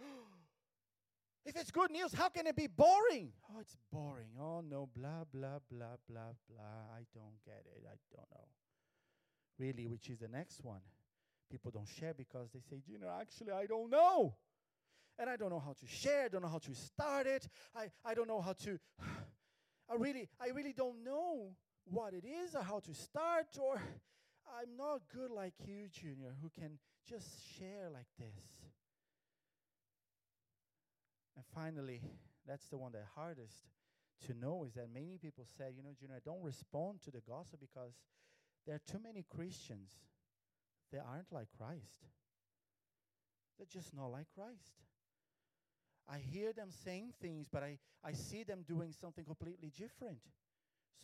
if 1.46 1.56
it's 1.56 1.70
good 1.70 1.90
news, 1.90 2.12
how 2.12 2.28
can 2.28 2.46
it 2.46 2.56
be 2.56 2.66
boring? 2.66 3.32
Oh, 3.48 3.60
it's 3.60 3.76
boring. 3.92 4.30
Oh, 4.38 4.60
no, 4.60 4.88
blah, 4.94 5.24
blah, 5.32 5.60
blah, 5.70 5.96
blah, 6.08 6.32
blah. 6.48 6.82
I 6.94 7.06
don't 7.14 7.38
get 7.44 7.64
it. 7.64 7.84
I 7.86 7.96
don't 8.12 8.30
know. 8.30 8.48
Really, 9.58 9.86
which 9.86 10.08
is 10.10 10.18
the 10.18 10.28
next 10.28 10.64
one? 10.64 10.80
People 11.50 11.70
don't 11.70 11.88
share 11.88 12.14
because 12.14 12.50
they 12.52 12.60
say, 12.60 12.82
know, 13.00 13.08
actually, 13.20 13.52
I 13.52 13.66
don't 13.66 13.90
know. 13.90 14.34
And 15.18 15.28
I 15.28 15.36
don't 15.36 15.50
know 15.50 15.58
how 15.60 15.72
to 15.72 15.86
share, 15.86 16.24
I 16.24 16.28
don't 16.28 16.42
know 16.42 16.48
how 16.48 16.58
to 16.58 16.74
start 16.74 17.26
it. 17.26 17.48
I, 17.76 17.90
I 18.04 18.14
don't 18.14 18.28
know 18.28 18.40
how 18.40 18.52
to 18.64 18.78
I 19.90 19.94
really 19.96 20.28
I 20.40 20.48
really 20.54 20.72
don't 20.72 21.04
know 21.04 21.50
what 21.84 22.14
it 22.14 22.24
is 22.24 22.54
or 22.54 22.62
how 22.62 22.78
to 22.80 22.94
start 22.94 23.58
or 23.60 23.82
I'm 24.58 24.76
not 24.76 25.02
good 25.12 25.30
like 25.30 25.54
you, 25.66 25.88
Junior, 25.88 26.34
who 26.40 26.50
can 26.50 26.78
just 27.08 27.28
share 27.58 27.90
like 27.92 28.06
this. 28.18 28.36
And 31.36 31.44
finally, 31.54 32.02
that's 32.46 32.66
the 32.68 32.78
one 32.78 32.92
that 32.92 33.04
hardest 33.14 33.68
to 34.26 34.34
know 34.34 34.64
is 34.64 34.74
that 34.74 34.88
many 34.92 35.18
people 35.18 35.44
said, 35.56 35.72
you 35.76 35.82
know, 35.82 35.90
Junior, 35.98 36.16
I 36.16 36.24
don't 36.24 36.42
respond 36.42 37.00
to 37.04 37.10
the 37.10 37.20
gospel 37.20 37.58
because 37.60 37.94
there 38.66 38.74
are 38.74 38.82
too 38.90 39.00
many 39.02 39.24
Christians 39.28 39.92
that 40.92 41.04
aren't 41.08 41.32
like 41.32 41.48
Christ. 41.56 42.06
They're 43.58 43.66
just 43.70 43.94
not 43.94 44.06
like 44.06 44.26
Christ. 44.34 44.80
I 46.08 46.18
hear 46.18 46.52
them 46.52 46.70
saying 46.84 47.12
things, 47.20 47.46
but 47.50 47.62
I, 47.62 47.78
I 48.04 48.12
see 48.12 48.42
them 48.42 48.64
doing 48.66 48.92
something 48.92 49.24
completely 49.24 49.70
different. 49.76 50.18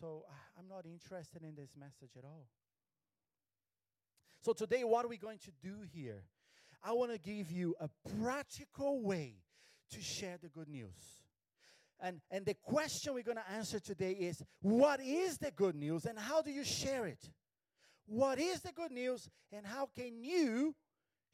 So 0.00 0.24
I'm 0.58 0.68
not 0.68 0.84
interested 0.84 1.42
in 1.42 1.54
this 1.54 1.70
message 1.78 2.16
at 2.18 2.24
all. 2.24 2.46
So, 4.40 4.52
today, 4.52 4.84
what 4.84 5.04
are 5.04 5.08
we 5.08 5.16
going 5.16 5.38
to 5.38 5.50
do 5.62 5.74
here? 5.92 6.22
I 6.84 6.92
want 6.92 7.10
to 7.12 7.18
give 7.18 7.50
you 7.50 7.74
a 7.80 7.88
practical 8.22 9.00
way 9.00 9.34
to 9.90 10.00
share 10.00 10.38
the 10.40 10.48
good 10.48 10.68
news. 10.68 11.24
And, 12.00 12.20
and 12.30 12.44
the 12.44 12.54
question 12.54 13.14
we're 13.14 13.22
going 13.22 13.38
to 13.38 13.50
answer 13.50 13.80
today 13.80 14.12
is 14.12 14.42
what 14.60 15.00
is 15.00 15.38
the 15.38 15.50
good 15.50 15.74
news 15.74 16.04
and 16.04 16.18
how 16.18 16.42
do 16.42 16.50
you 16.50 16.62
share 16.62 17.06
it? 17.06 17.30
What 18.06 18.38
is 18.38 18.60
the 18.60 18.72
good 18.72 18.92
news 18.92 19.28
and 19.52 19.66
how 19.66 19.88
can 19.94 20.25
you 20.25 20.75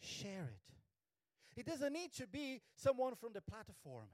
share 0.02 0.50
it. 0.52 1.60
It 1.60 1.66
doesn't 1.66 1.92
need 1.92 2.12
to 2.14 2.26
be 2.26 2.60
someone 2.74 3.14
from 3.14 3.32
the 3.32 3.40
platform. 3.40 4.08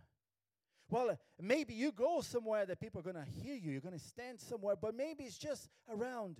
Well, 0.90 1.18
maybe 1.40 1.74
you 1.74 1.92
go 1.92 2.20
somewhere 2.20 2.66
that 2.66 2.80
people 2.80 3.00
are 3.00 3.12
going 3.12 3.24
to 3.24 3.30
hear 3.42 3.54
you. 3.54 3.72
You're 3.72 3.80
going 3.80 3.98
to 3.98 4.04
stand 4.04 4.40
somewhere, 4.40 4.74
but 4.80 4.94
maybe 4.94 5.24
it's 5.24 5.38
just 5.38 5.68
around 5.88 6.38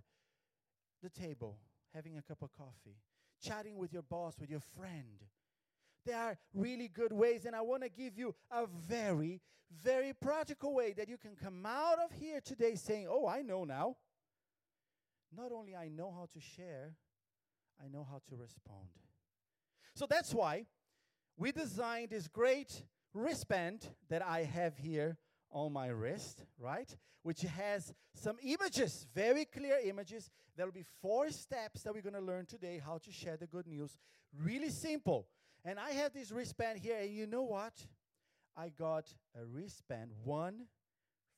the 1.02 1.10
table, 1.10 1.58
having 1.94 2.16
a 2.16 2.22
cup 2.22 2.42
of 2.42 2.50
coffee, 2.56 2.96
chatting 3.42 3.76
with 3.76 3.92
your 3.92 4.02
boss, 4.02 4.34
with 4.40 4.50
your 4.50 4.62
friend. 4.76 5.22
There 6.04 6.16
are 6.16 6.38
really 6.54 6.88
good 6.88 7.12
ways, 7.12 7.44
and 7.44 7.54
I 7.54 7.60
want 7.60 7.82
to 7.82 7.90
give 7.90 8.16
you 8.16 8.34
a 8.50 8.66
very, 8.66 9.42
very 9.84 10.14
practical 10.14 10.74
way 10.74 10.94
that 10.94 11.08
you 11.08 11.18
can 11.18 11.36
come 11.36 11.64
out 11.66 11.98
of 11.98 12.10
here 12.18 12.40
today 12.40 12.74
saying, 12.74 13.06
Oh, 13.08 13.28
I 13.28 13.42
know 13.42 13.64
now. 13.64 13.96
Not 15.36 15.52
only 15.52 15.74
I 15.76 15.88
know 15.88 16.10
how 16.10 16.28
to 16.32 16.40
share, 16.40 16.94
I 17.82 17.88
know 17.88 18.06
how 18.08 18.20
to 18.28 18.36
respond. 18.36 18.88
So 19.94 20.06
that's 20.08 20.32
why 20.32 20.66
we 21.36 21.52
designed 21.52 22.10
this 22.10 22.28
great 22.28 22.82
wristband 23.14 23.88
that 24.08 24.22
I 24.22 24.44
have 24.44 24.76
here 24.78 25.16
on 25.50 25.72
my 25.72 25.88
wrist, 25.88 26.44
right? 26.58 26.94
Which 27.22 27.42
has 27.42 27.92
some 28.14 28.36
images, 28.42 29.06
very 29.14 29.44
clear 29.44 29.78
images. 29.84 30.30
There 30.56 30.66
will 30.66 30.72
be 30.72 30.84
four 31.00 31.30
steps 31.30 31.82
that 31.82 31.94
we're 31.94 32.02
going 32.02 32.14
to 32.14 32.20
learn 32.20 32.46
today 32.46 32.80
how 32.84 32.98
to 32.98 33.12
share 33.12 33.36
the 33.36 33.46
good 33.46 33.66
news. 33.66 33.98
Really 34.42 34.70
simple. 34.70 35.26
And 35.64 35.78
I 35.78 35.90
have 35.90 36.12
this 36.12 36.30
wristband 36.30 36.78
here, 36.78 36.96
and 37.00 37.10
you 37.10 37.26
know 37.26 37.42
what? 37.42 37.74
I 38.56 38.70
got 38.70 39.12
a 39.40 39.44
wristband, 39.44 40.10
one 40.24 40.66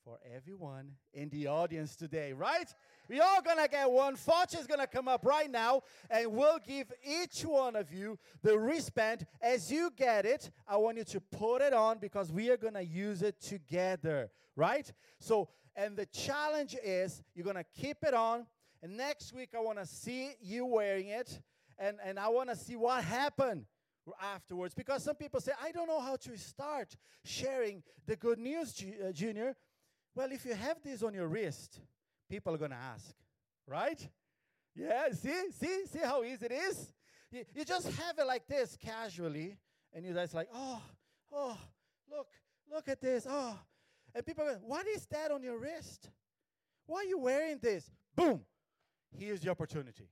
for 0.04 0.19
everyone 0.35 0.92
in 1.12 1.28
the 1.28 1.47
audience 1.47 1.95
today, 1.95 2.33
right? 2.33 2.73
We 3.09 3.21
all 3.21 3.42
gonna 3.42 3.69
get 3.69 3.90
one. 3.90 4.14
Is 4.14 4.66
gonna 4.66 4.87
come 4.87 5.09
up 5.09 5.25
right 5.25 5.50
now 5.50 5.83
and 6.09 6.33
we'll 6.33 6.59
give 6.59 6.92
each 7.04 7.42
one 7.42 7.76
of 7.76 7.92
you 7.92 8.19
the 8.42 8.59
wristband. 8.59 9.26
As 9.40 9.71
you 9.71 9.90
get 9.97 10.25
it, 10.25 10.50
I 10.66 10.76
want 10.76 10.97
you 10.97 11.04
to 11.04 11.21
put 11.21 11.61
it 11.61 11.73
on 11.73 11.99
because 11.99 12.33
we 12.33 12.50
are 12.50 12.57
gonna 12.57 12.80
use 12.80 13.23
it 13.23 13.40
together, 13.40 14.30
right? 14.57 14.90
So, 15.19 15.49
and 15.76 15.97
the 15.97 16.07
challenge 16.07 16.76
is 16.83 17.23
you're 17.35 17.47
gonna 17.47 17.64
keep 17.64 17.99
it 18.02 18.14
on, 18.14 18.47
and 18.83 18.97
next 18.97 19.35
week 19.35 19.50
I 19.57 19.61
wanna 19.61 19.87
see 19.87 20.33
you 20.40 20.64
wearing 20.66 21.09
it, 21.09 21.40
and, 21.78 21.99
and 22.04 22.19
I 22.19 22.28
wanna 22.28 22.57
see 22.57 22.76
what 22.76 23.04
happened 23.04 23.66
afterwards 24.21 24.75
because 24.75 25.04
some 25.04 25.16
people 25.16 25.40
say, 25.40 25.52
I 25.62 25.73
don't 25.73 25.87
know 25.87 26.00
how 26.00 26.16
to 26.16 26.37
start 26.38 26.97
sharing 27.25 27.83
the 28.07 28.16
good 28.16 28.38
news, 28.38 28.75
uh, 28.83 29.12
Junior. 29.12 29.57
Well, 30.20 30.32
if 30.32 30.44
you 30.44 30.52
have 30.52 30.82
this 30.82 31.02
on 31.02 31.14
your 31.14 31.28
wrist, 31.28 31.80
people 32.28 32.54
are 32.54 32.58
going 32.58 32.72
to 32.72 32.76
ask, 32.76 33.14
right? 33.66 34.06
Yeah, 34.76 35.08
see, 35.12 35.32
see, 35.58 35.86
see 35.86 35.98
how 36.00 36.22
easy 36.22 36.44
it 36.44 36.52
is? 36.52 36.92
You, 37.32 37.44
you 37.54 37.64
just 37.64 37.86
have 37.92 38.18
it 38.18 38.26
like 38.26 38.46
this 38.46 38.76
casually, 38.76 39.56
and 39.94 40.04
you're 40.04 40.12
just 40.12 40.34
like, 40.34 40.48
oh, 40.54 40.82
oh, 41.32 41.56
look, 42.10 42.26
look 42.70 42.86
at 42.90 43.00
this, 43.00 43.26
oh. 43.26 43.58
And 44.14 44.26
people 44.26 44.44
go, 44.44 44.58
what 44.60 44.86
is 44.88 45.06
that 45.06 45.30
on 45.30 45.42
your 45.42 45.56
wrist? 45.58 46.10
Why 46.84 46.98
are 46.98 47.04
you 47.04 47.18
wearing 47.18 47.58
this? 47.58 47.90
Boom, 48.14 48.42
here's 49.18 49.40
the 49.40 49.48
opportunity. 49.48 50.10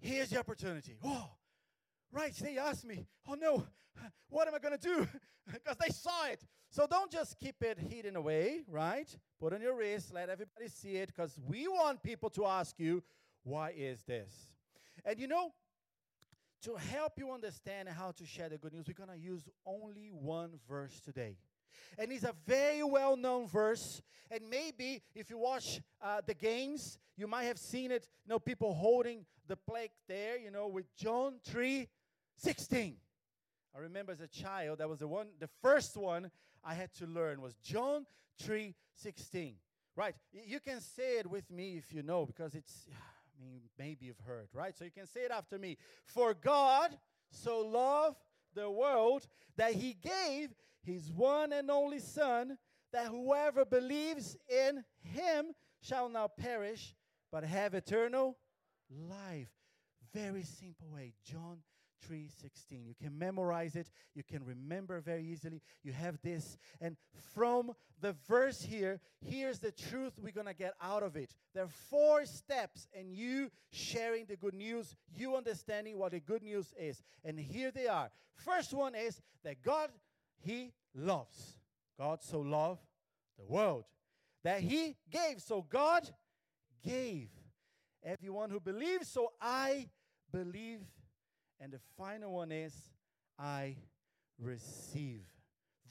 Here's 0.00 0.30
the 0.30 0.38
opportunity. 0.38 0.96
Oh, 1.04 1.28
right. 2.10 2.34
They 2.34 2.56
asked 2.56 2.86
me, 2.86 3.08
oh 3.28 3.34
no, 3.34 3.66
what 4.30 4.48
am 4.48 4.54
I 4.54 4.58
going 4.58 4.78
to 4.78 4.80
do? 4.80 5.06
Because 5.50 5.76
they 5.78 5.88
saw 5.88 6.26
it. 6.26 6.42
So 6.70 6.86
don't 6.86 7.10
just 7.10 7.38
keep 7.38 7.62
it 7.62 7.78
hidden 7.78 8.16
away, 8.16 8.60
right? 8.68 9.08
Put 9.40 9.54
on 9.54 9.62
your 9.62 9.74
wrist, 9.74 10.12
let 10.12 10.28
everybody 10.28 10.68
see 10.68 10.96
it, 10.96 11.08
because 11.08 11.38
we 11.46 11.66
want 11.66 12.02
people 12.02 12.28
to 12.30 12.44
ask 12.44 12.78
you, 12.78 13.02
why 13.42 13.72
is 13.76 14.02
this? 14.02 14.30
And 15.04 15.18
you 15.18 15.26
know, 15.26 15.52
to 16.62 16.74
help 16.74 17.18
you 17.18 17.30
understand 17.30 17.88
how 17.88 18.10
to 18.12 18.26
share 18.26 18.48
the 18.48 18.58
good 18.58 18.72
news, 18.72 18.84
we're 18.86 19.06
going 19.06 19.18
to 19.18 19.24
use 19.24 19.48
only 19.64 20.10
one 20.12 20.58
verse 20.68 21.00
today. 21.00 21.36
And 21.98 22.12
it's 22.12 22.24
a 22.24 22.34
very 22.46 22.82
well 22.82 23.16
known 23.16 23.46
verse. 23.46 24.02
And 24.30 24.42
maybe 24.50 25.02
if 25.14 25.30
you 25.30 25.38
watch 25.38 25.80
uh, 26.02 26.20
the 26.26 26.34
games, 26.34 26.98
you 27.16 27.26
might 27.26 27.44
have 27.44 27.58
seen 27.58 27.90
it, 27.90 28.06
you 28.26 28.30
know, 28.30 28.38
people 28.38 28.74
holding 28.74 29.24
the 29.46 29.56
plaque 29.56 29.92
there, 30.06 30.38
you 30.38 30.50
know, 30.50 30.68
with 30.68 30.94
John 30.96 31.36
3 31.44 31.88
16. 32.36 32.96
I 33.74 33.78
remember 33.80 34.12
as 34.12 34.20
a 34.20 34.26
child, 34.26 34.78
that 34.78 34.88
was 34.88 34.98
the 34.98 35.08
one, 35.08 35.28
the 35.38 35.48
first 35.62 35.96
one 35.96 36.30
I 36.64 36.74
had 36.74 36.92
to 36.94 37.06
learn 37.06 37.40
was 37.40 37.54
John 37.62 38.06
3 38.40 38.74
16. 38.94 39.54
Right? 39.96 40.14
You 40.32 40.60
can 40.60 40.80
say 40.80 41.18
it 41.18 41.28
with 41.28 41.50
me 41.50 41.76
if 41.76 41.92
you 41.92 42.02
know, 42.02 42.24
because 42.24 42.54
it's, 42.54 42.86
I 42.90 43.44
mean, 43.44 43.62
maybe 43.78 44.06
you've 44.06 44.20
heard, 44.26 44.48
right? 44.52 44.76
So 44.76 44.84
you 44.84 44.90
can 44.90 45.06
say 45.06 45.20
it 45.20 45.30
after 45.30 45.58
me. 45.58 45.76
For 46.04 46.34
God 46.34 46.96
so 47.30 47.60
loved 47.60 48.16
the 48.54 48.70
world 48.70 49.26
that 49.56 49.72
he 49.74 49.94
gave 49.94 50.54
his 50.84 51.12
one 51.12 51.52
and 51.52 51.70
only 51.70 51.98
Son, 51.98 52.56
that 52.92 53.08
whoever 53.08 53.64
believes 53.64 54.36
in 54.48 54.84
him 55.02 55.46
shall 55.82 56.08
not 56.08 56.36
perish, 56.36 56.94
but 57.30 57.44
have 57.44 57.74
eternal 57.74 58.36
life. 58.90 59.50
Very 60.14 60.42
simple 60.42 60.88
way. 60.94 61.12
John 61.24 61.58
3:16. 62.06 62.86
You 62.86 62.94
can 62.94 63.18
memorize 63.18 63.76
it, 63.76 63.90
you 64.14 64.22
can 64.22 64.44
remember 64.44 65.00
very 65.00 65.24
easily. 65.24 65.62
You 65.82 65.92
have 65.92 66.20
this 66.22 66.56
and 66.80 66.96
from 67.34 67.72
the 68.00 68.14
verse 68.28 68.62
here, 68.62 69.00
here's 69.20 69.58
the 69.58 69.72
truth 69.72 70.18
we're 70.18 70.32
going 70.32 70.46
to 70.46 70.54
get 70.54 70.74
out 70.80 71.02
of 71.02 71.16
it. 71.16 71.34
There 71.54 71.64
are 71.64 71.68
four 71.90 72.24
steps 72.26 72.86
and 72.92 73.12
you 73.12 73.50
sharing 73.70 74.26
the 74.26 74.36
good 74.36 74.54
news, 74.54 74.94
you 75.14 75.36
understanding 75.36 75.98
what 75.98 76.12
the 76.12 76.20
good 76.20 76.42
news 76.42 76.72
is. 76.78 77.02
And 77.24 77.38
here 77.38 77.70
they 77.70 77.86
are. 77.86 78.10
First 78.36 78.72
one 78.72 78.94
is 78.94 79.20
that 79.44 79.62
God 79.62 79.90
he 80.40 80.72
loves. 80.94 81.58
God 81.98 82.22
so 82.22 82.40
loved 82.40 82.82
the 83.36 83.44
world 83.44 83.84
that 84.44 84.60
he 84.60 84.96
gave. 85.10 85.40
So 85.40 85.62
God 85.62 86.08
gave. 86.84 87.28
Everyone 88.04 88.50
who 88.50 88.60
believes, 88.60 89.08
so 89.08 89.32
I 89.40 89.88
believe 90.32 90.80
and 91.60 91.72
the 91.72 91.80
final 91.96 92.32
one 92.32 92.52
is 92.52 92.74
I 93.38 93.76
receive. 94.38 95.22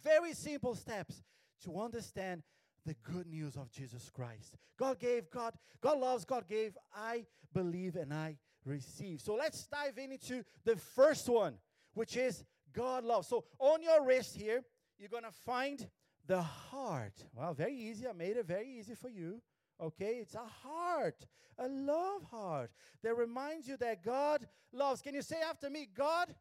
Very 0.03 0.33
simple 0.33 0.75
steps 0.75 1.23
to 1.63 1.79
understand 1.79 2.43
the 2.85 2.95
good 3.03 3.27
news 3.27 3.55
of 3.57 3.69
Jesus 3.69 4.09
Christ. 4.09 4.55
God 4.77 4.99
gave, 4.99 5.29
God, 5.29 5.53
God 5.81 5.99
loves, 5.99 6.23
God 6.23 6.47
gave, 6.47 6.77
I 6.95 7.25
believe 7.53 7.95
and 7.95 8.13
I 8.13 8.37
receive. 8.65 9.21
So 9.21 9.35
let's 9.35 9.67
dive 9.67 9.97
into 9.97 10.43
the 10.63 10.75
first 10.75 11.27
one, 11.27 11.55
which 11.93 12.15
is 12.15 12.43
God 12.73 13.03
loves. 13.03 13.27
So 13.27 13.45
on 13.59 13.81
your 13.81 14.05
wrist 14.05 14.35
here, 14.35 14.63
you're 14.97 15.09
gonna 15.09 15.31
find 15.45 15.85
the 16.27 16.41
heart. 16.41 17.13
Well, 17.33 17.53
very 17.53 17.75
easy. 17.75 18.07
I 18.07 18.13
made 18.13 18.37
it 18.37 18.45
very 18.45 18.67
easy 18.67 18.95
for 18.95 19.09
you. 19.09 19.41
Okay, 19.79 20.17
it's 20.21 20.35
a 20.35 20.45
heart, 20.63 21.25
a 21.59 21.67
love 21.67 22.23
heart 22.31 22.71
that 23.03 23.15
reminds 23.15 23.67
you 23.67 23.77
that 23.77 24.03
God 24.03 24.47
loves. 24.73 25.01
Can 25.01 25.13
you 25.13 25.21
say 25.21 25.37
after 25.47 25.69
me, 25.69 25.87
God? 25.95 26.33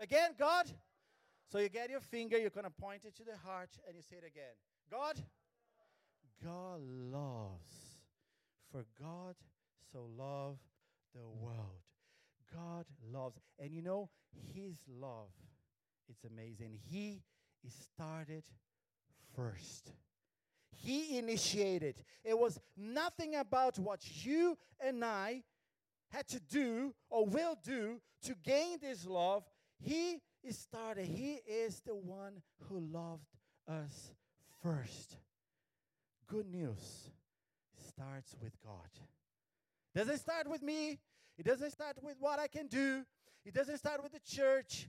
Again, 0.00 0.30
God? 0.38 0.66
So 1.50 1.58
you 1.58 1.68
get 1.68 1.90
your 1.90 2.00
finger, 2.00 2.36
you're 2.36 2.50
going 2.50 2.64
to 2.64 2.70
point 2.70 3.04
it 3.04 3.16
to 3.16 3.24
the 3.24 3.36
heart, 3.44 3.70
and 3.86 3.96
you 3.96 4.02
say 4.02 4.16
it 4.16 4.26
again. 4.26 4.54
God? 4.90 5.22
God 6.44 6.80
loves. 6.82 7.70
For 8.72 8.84
God 9.00 9.36
so 9.92 10.08
loved 10.18 10.60
the 11.14 11.26
world. 11.40 11.82
God 12.52 12.84
loves. 13.12 13.38
And 13.58 13.70
you 13.70 13.82
know, 13.82 14.10
His 14.52 14.74
love, 14.88 15.30
it's 16.08 16.24
amazing. 16.24 16.78
He 16.90 17.22
started 17.68 18.44
first. 19.34 19.92
He 20.70 21.18
initiated. 21.18 22.02
It 22.24 22.38
was 22.38 22.58
nothing 22.76 23.34
about 23.34 23.78
what 23.78 24.00
you 24.24 24.56
and 24.80 25.04
I 25.04 25.42
had 26.10 26.28
to 26.28 26.40
do 26.40 26.94
or 27.10 27.26
will 27.26 27.56
do 27.64 28.00
to 28.24 28.34
gain 28.44 28.78
this 28.80 29.06
love. 29.06 29.44
He 29.78 30.20
started. 30.50 31.06
He 31.06 31.40
is 31.46 31.80
the 31.80 31.94
one 31.94 32.40
who 32.68 32.78
loved 32.78 33.26
us 33.68 34.12
first. 34.62 35.16
Good 36.28 36.46
news 36.46 37.10
starts 37.88 38.36
with 38.40 38.52
God. 38.62 38.90
Doesn't 39.94 40.18
start 40.18 40.48
with 40.48 40.62
me. 40.62 40.98
It 41.38 41.44
doesn't 41.44 41.70
start 41.72 41.96
with 42.02 42.16
what 42.20 42.38
I 42.38 42.46
can 42.48 42.66
do. 42.66 43.04
It 43.44 43.54
doesn't 43.54 43.78
start 43.78 44.02
with 44.02 44.12
the 44.12 44.20
church. 44.20 44.88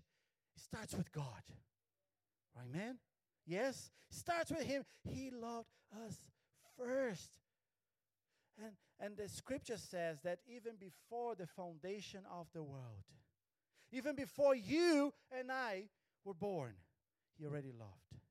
It 0.56 0.62
starts 0.62 0.94
with 0.96 1.12
God. 1.12 1.44
Man? 2.74 2.98
Yes? 3.48 3.90
Starts 4.10 4.52
with 4.52 4.64
him. 4.64 4.84
He 5.10 5.32
loved 5.32 5.70
us 6.06 6.18
first. 6.78 7.40
And, 8.62 8.74
and 9.00 9.18
the 9.18 9.30
scripture 9.30 9.78
says 9.78 10.20
that 10.24 10.40
even 10.48 10.74
before 10.80 11.36
the 11.36 11.48
foundation 11.48 12.22
of 12.32 12.48
the 12.54 12.64
world, 12.64 13.06
even 13.92 14.16
before 14.16 14.54
you 14.54 15.14
and 15.32 15.52
I 15.52 15.86
were 16.26 16.34
born, 16.34 16.74
he 17.38 17.46
already 17.46 17.72
loved. 17.72 18.22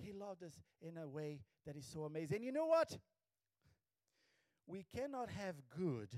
He 0.00 0.12
loved 0.12 0.42
us 0.44 0.52
in 0.82 0.98
a 0.98 1.08
way 1.08 1.40
that 1.66 1.76
is 1.76 1.86
so 1.86 2.04
amazing. 2.04 2.36
And 2.36 2.44
you 2.44 2.52
know 2.52 2.66
what? 2.66 2.96
We 4.66 4.84
cannot 4.94 5.30
have 5.30 5.54
good 5.76 6.08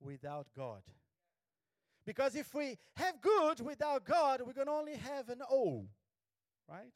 without 0.00 0.46
God. 0.56 0.82
Because 2.06 2.34
if 2.34 2.54
we 2.54 2.78
have 2.94 3.20
good 3.20 3.60
without 3.60 4.04
God, 4.04 4.40
we're 4.46 4.52
going 4.52 4.68
to 4.68 4.72
only 4.72 4.94
have 4.94 5.28
an 5.28 5.42
O, 5.50 5.86
right? 6.68 6.92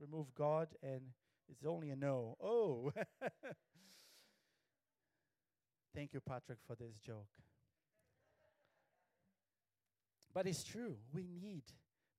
Remove 0.00 0.34
God 0.34 0.68
and 0.82 1.02
it's 1.48 1.64
only 1.64 1.90
a 1.90 1.96
no. 1.96 2.36
Oh. 2.42 2.92
Thank 5.94 6.14
you, 6.14 6.20
Patrick, 6.20 6.58
for 6.66 6.76
this 6.76 6.94
joke. 7.04 7.26
But 10.32 10.46
it's 10.46 10.62
true. 10.62 10.96
We 11.12 11.26
need 11.42 11.64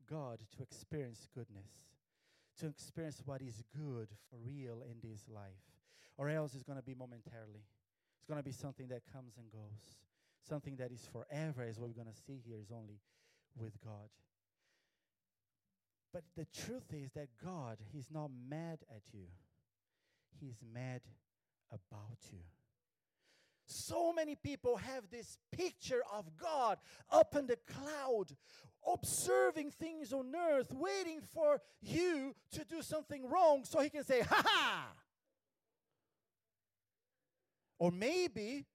God 0.09 0.39
to 0.57 0.63
experience 0.63 1.27
goodness, 1.33 1.69
to 2.59 2.67
experience 2.67 3.21
what 3.25 3.41
is 3.41 3.63
good 3.73 4.09
for 4.29 4.37
real 4.43 4.83
in 4.83 4.97
this 5.01 5.29
life. 5.33 5.63
Or 6.17 6.29
else 6.29 6.53
it's 6.53 6.63
going 6.63 6.77
to 6.77 6.83
be 6.83 6.93
momentarily. 6.93 7.63
It's 8.17 8.27
going 8.27 8.39
to 8.39 8.43
be 8.43 8.51
something 8.51 8.89
that 8.89 9.03
comes 9.11 9.37
and 9.37 9.49
goes. 9.49 9.95
Something 10.47 10.75
that 10.75 10.91
is 10.91 11.07
forever, 11.11 11.63
is 11.63 11.79
what 11.79 11.89
we're 11.89 12.03
going 12.03 12.13
to 12.13 12.21
see 12.27 12.41
here, 12.45 12.57
is 12.61 12.71
only 12.71 12.99
with 13.57 13.79
God. 13.83 14.09
But 16.13 16.23
the 16.35 16.45
truth 16.45 16.93
is 16.93 17.11
that 17.13 17.29
God, 17.43 17.77
He's 17.91 18.09
not 18.11 18.31
mad 18.49 18.79
at 18.89 19.01
you, 19.13 19.27
He's 20.39 20.57
mad 20.73 21.01
about 21.71 22.17
you. 22.31 22.39
So 23.65 24.11
many 24.11 24.35
people 24.35 24.75
have 24.75 25.09
this 25.09 25.37
picture 25.51 26.01
of 26.13 26.25
God 26.37 26.77
up 27.09 27.35
in 27.37 27.47
the 27.47 27.55
cloud, 27.55 28.35
observing 28.85 29.71
things 29.71 30.11
on 30.11 30.33
earth, 30.35 30.73
waiting 30.73 31.21
for 31.33 31.61
you 31.81 32.35
to 32.51 32.65
do 32.65 32.81
something 32.81 33.29
wrong 33.29 33.63
so 33.63 33.79
He 33.79 33.89
can 33.89 34.03
say, 34.03 34.21
Ha 34.21 34.43
ha! 34.45 34.87
Or 37.79 37.91
maybe 37.91 38.65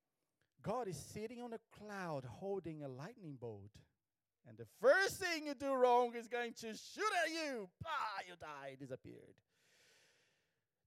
God 0.62 0.88
is 0.88 0.96
sitting 0.96 1.40
on 1.40 1.53
a 1.53 1.61
cloud 1.79 2.25
holding 2.25 2.83
a 2.83 2.88
lightning 2.88 3.37
bolt. 3.38 3.70
And 4.48 4.56
the 4.56 4.66
first 4.80 5.16
thing 5.16 5.46
you 5.46 5.54
do 5.54 5.74
wrong 5.74 6.14
is 6.14 6.28
going 6.28 6.52
to 6.61 6.68
shoot 6.68 7.12
at 7.24 7.30
you. 7.30 7.68
Bah, 7.82 8.22
you 8.26 8.35
die, 8.40 8.76
disappeared. 8.78 9.35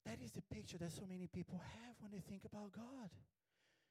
That 0.06 0.19
is 0.24 0.32
the 0.32 0.41
picture 0.41 0.78
that 0.78 0.91
so 0.91 1.04
many 1.10 1.28
people 1.28 1.60
have 1.60 1.95
when 2.00 2.12
they 2.12 2.22
think 2.30 2.43
about 2.45 2.72
God. 2.72 3.10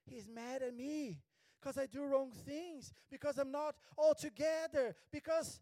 He's 0.06 0.26
mad 0.26 0.62
at 0.62 0.74
me 0.74 1.18
because 1.60 1.76
I 1.76 1.86
do 1.86 2.04
wrong 2.04 2.32
things, 2.46 2.92
because 3.10 3.36
I'm 3.36 3.50
not 3.50 3.74
all 3.96 4.14
together, 4.14 4.94
because 5.12 5.60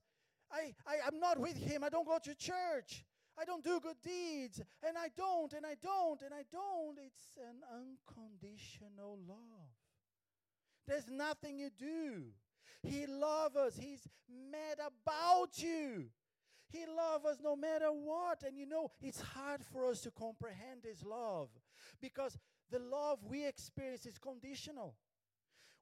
I, 0.53 0.75
I, 0.87 0.97
I'm 1.07 1.19
not 1.19 1.39
with 1.39 1.57
Him. 1.57 1.83
I 1.83 1.89
don't 1.89 2.07
go 2.07 2.19
to 2.23 2.35
church. 2.35 3.05
I 3.39 3.45
don't 3.45 3.63
do 3.63 3.81
good 3.81 3.97
deeds, 4.03 4.63
and 4.87 4.97
I 4.97 5.09
don't, 5.15 5.53
and 5.53 5.67
I 5.67 5.75
don't, 5.83 6.23
and 6.23 6.33
I 6.33 6.45
don't. 6.51 6.97
It's 7.05 7.37
an 7.37 7.61
unconditional 7.71 9.19
love. 9.29 9.37
There's 10.87 11.11
nothing 11.11 11.59
you 11.59 11.69
do. 11.77 12.33
He 12.87 13.07
loves 13.07 13.57
us. 13.57 13.77
He's 13.77 14.07
mad 14.51 14.79
about 14.79 15.59
you. 15.59 16.07
He 16.69 16.85
loves 16.87 17.25
us 17.25 17.37
no 17.43 17.57
matter 17.57 17.89
what. 17.89 18.43
And 18.47 18.57
you 18.59 18.67
know, 18.67 18.91
it's 19.01 19.21
hard 19.21 19.63
for 19.73 19.91
us 19.91 20.01
to 20.03 20.11
comprehend 20.11 20.85
His 20.85 21.05
love 21.05 21.49
because 22.01 22.39
the 22.71 22.79
love 22.79 23.19
we 23.29 23.47
experience 23.47 24.07
is 24.07 24.19
conditional. 24.19 24.95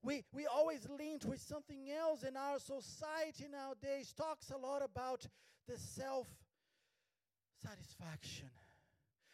We, 0.02 0.22
we 0.34 0.46
always 0.46 0.86
lean 0.90 1.18
with 1.24 1.40
something 1.40 1.90
else, 1.90 2.24
and 2.24 2.36
our 2.36 2.58
society 2.58 3.46
nowadays 3.50 4.12
talks 4.14 4.50
a 4.50 4.56
lot 4.56 4.82
about 4.84 5.26
the 5.66 5.78
self 5.78 6.26
satisfaction. 7.62 8.50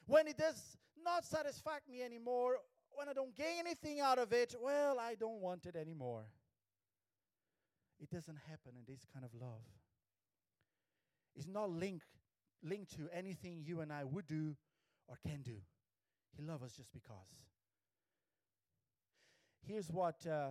When 0.06 0.28
it 0.28 0.36
does 0.36 0.76
not 1.04 1.24
satisfy 1.24 1.78
me 1.88 2.02
anymore, 2.02 2.58
when 2.92 3.08
I 3.08 3.12
don't 3.12 3.34
gain 3.34 3.58
anything 3.58 3.98
out 3.98 4.18
of 4.18 4.32
it, 4.32 4.54
well, 4.62 5.00
I 5.00 5.16
don't 5.16 5.40
want 5.40 5.66
it 5.66 5.74
anymore. 5.74 6.26
It 8.00 8.10
doesn't 8.10 8.38
happen 8.48 8.72
in 8.76 8.84
this 8.92 9.04
kind 9.12 9.24
of 9.24 9.30
love. 9.38 9.64
It's 11.36 11.46
not 11.46 11.70
linked 11.70 12.06
linked 12.62 12.94
to 12.96 13.08
anything 13.14 13.62
you 13.64 13.80
and 13.80 13.92
I 13.92 14.04
would 14.04 14.26
do 14.26 14.56
or 15.08 15.16
can 15.26 15.42
do. 15.42 15.56
He 16.36 16.42
loves 16.42 16.62
us 16.62 16.72
just 16.76 16.92
because. 16.92 17.46
Here's 19.66 19.90
what 19.90 20.26
uh, 20.26 20.50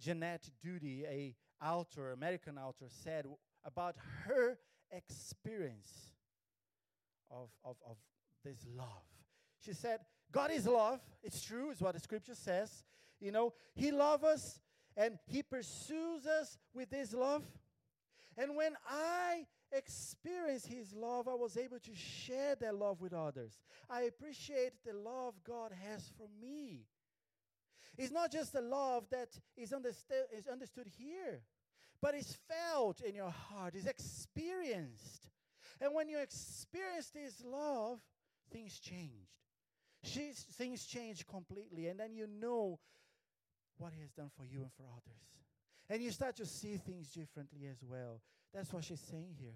Jeanette 0.00 0.48
Duty, 0.62 1.04
a 1.08 1.34
author, 1.64 2.12
American 2.12 2.58
author, 2.58 2.86
said 2.88 3.26
about 3.64 3.96
her 4.24 4.58
experience 4.90 6.12
of, 7.30 7.48
of, 7.64 7.76
of 7.88 7.96
this 8.44 8.64
love. 8.76 8.86
She 9.64 9.72
said, 9.72 10.00
God 10.30 10.50
is 10.50 10.66
love. 10.66 11.00
It's 11.22 11.44
true, 11.44 11.70
is 11.70 11.80
what 11.80 11.94
the 11.94 12.00
scripture 12.00 12.34
says. 12.34 12.84
You 13.20 13.32
know, 13.32 13.54
He 13.74 13.90
loves 13.90 14.22
us 14.24 14.60
and 14.96 15.18
He 15.26 15.42
pursues 15.42 16.26
us 16.26 16.58
with 16.74 16.90
His 16.90 17.12
love. 17.12 17.42
And 18.38 18.56
when 18.56 18.74
I 18.88 19.46
experienced 19.72 20.66
His 20.66 20.92
love, 20.92 21.28
I 21.28 21.34
was 21.34 21.56
able 21.56 21.78
to 21.78 21.94
share 21.94 22.54
that 22.56 22.74
love 22.74 23.00
with 23.00 23.12
others. 23.12 23.58
I 23.90 24.02
appreciate 24.02 24.72
the 24.84 24.94
love 24.94 25.34
God 25.46 25.72
has 25.88 26.10
for 26.16 26.28
me. 26.40 26.86
It's 27.98 28.12
not 28.12 28.30
just 28.30 28.52
the 28.52 28.60
love 28.60 29.04
that 29.10 29.28
is, 29.56 29.72
understa- 29.72 30.28
is 30.36 30.46
understood 30.46 30.86
here, 30.98 31.40
but 32.02 32.14
it's 32.14 32.36
felt 32.48 33.00
in 33.00 33.14
your 33.14 33.30
heart, 33.30 33.74
it's 33.74 33.86
experienced. 33.86 35.30
And 35.80 35.94
when 35.94 36.08
you 36.08 36.18
experience 36.18 37.10
this 37.10 37.42
love, 37.44 38.00
things 38.50 38.78
changed. 38.78 39.32
She's, 40.02 40.38
things 40.38 40.84
change 40.86 41.26
completely, 41.26 41.88
and 41.88 41.98
then 41.98 42.14
you 42.14 42.26
know 42.26 42.78
what 43.78 43.92
He 43.94 44.00
has 44.02 44.10
done 44.12 44.30
for 44.36 44.44
you 44.44 44.60
and 44.60 44.72
for 44.76 44.84
others. 44.90 45.22
And 45.88 46.02
you 46.02 46.10
start 46.10 46.36
to 46.36 46.46
see 46.46 46.76
things 46.76 47.10
differently 47.10 47.66
as 47.70 47.82
well. 47.88 48.20
That's 48.52 48.72
what 48.72 48.84
she's 48.84 49.00
saying 49.00 49.36
here. 49.38 49.54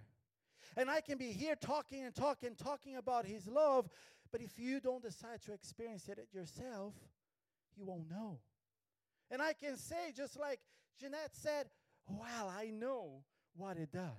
And 0.77 0.91
I 0.91 1.01
can 1.01 1.19
be 1.19 1.33
here 1.33 1.57
talking 1.57 2.05
and 2.05 2.15
talking, 2.15 2.49
and 2.49 2.59
talking 2.59 2.97
about 2.97 3.27
His 3.27 3.47
love, 3.47 3.89
but 4.31 4.41
if 4.41 4.59
you 4.59 4.81
don't 4.81 5.03
decide 5.03 5.43
to 5.47 5.53
experience 5.53 6.09
it 6.09 6.19
yourself, 6.33 6.95
you 7.77 7.85
won't 7.85 8.09
know. 8.09 8.39
And 9.31 9.43
I 9.43 9.53
can 9.53 9.77
say, 9.77 10.13
just 10.17 10.39
like 10.39 10.61
Jeanette 11.01 11.31
said, 11.33 11.67
well, 12.09 12.49
I 12.49 12.71
know 12.71 13.25
what 13.57 13.77
it 13.77 13.93
does. 13.93 14.11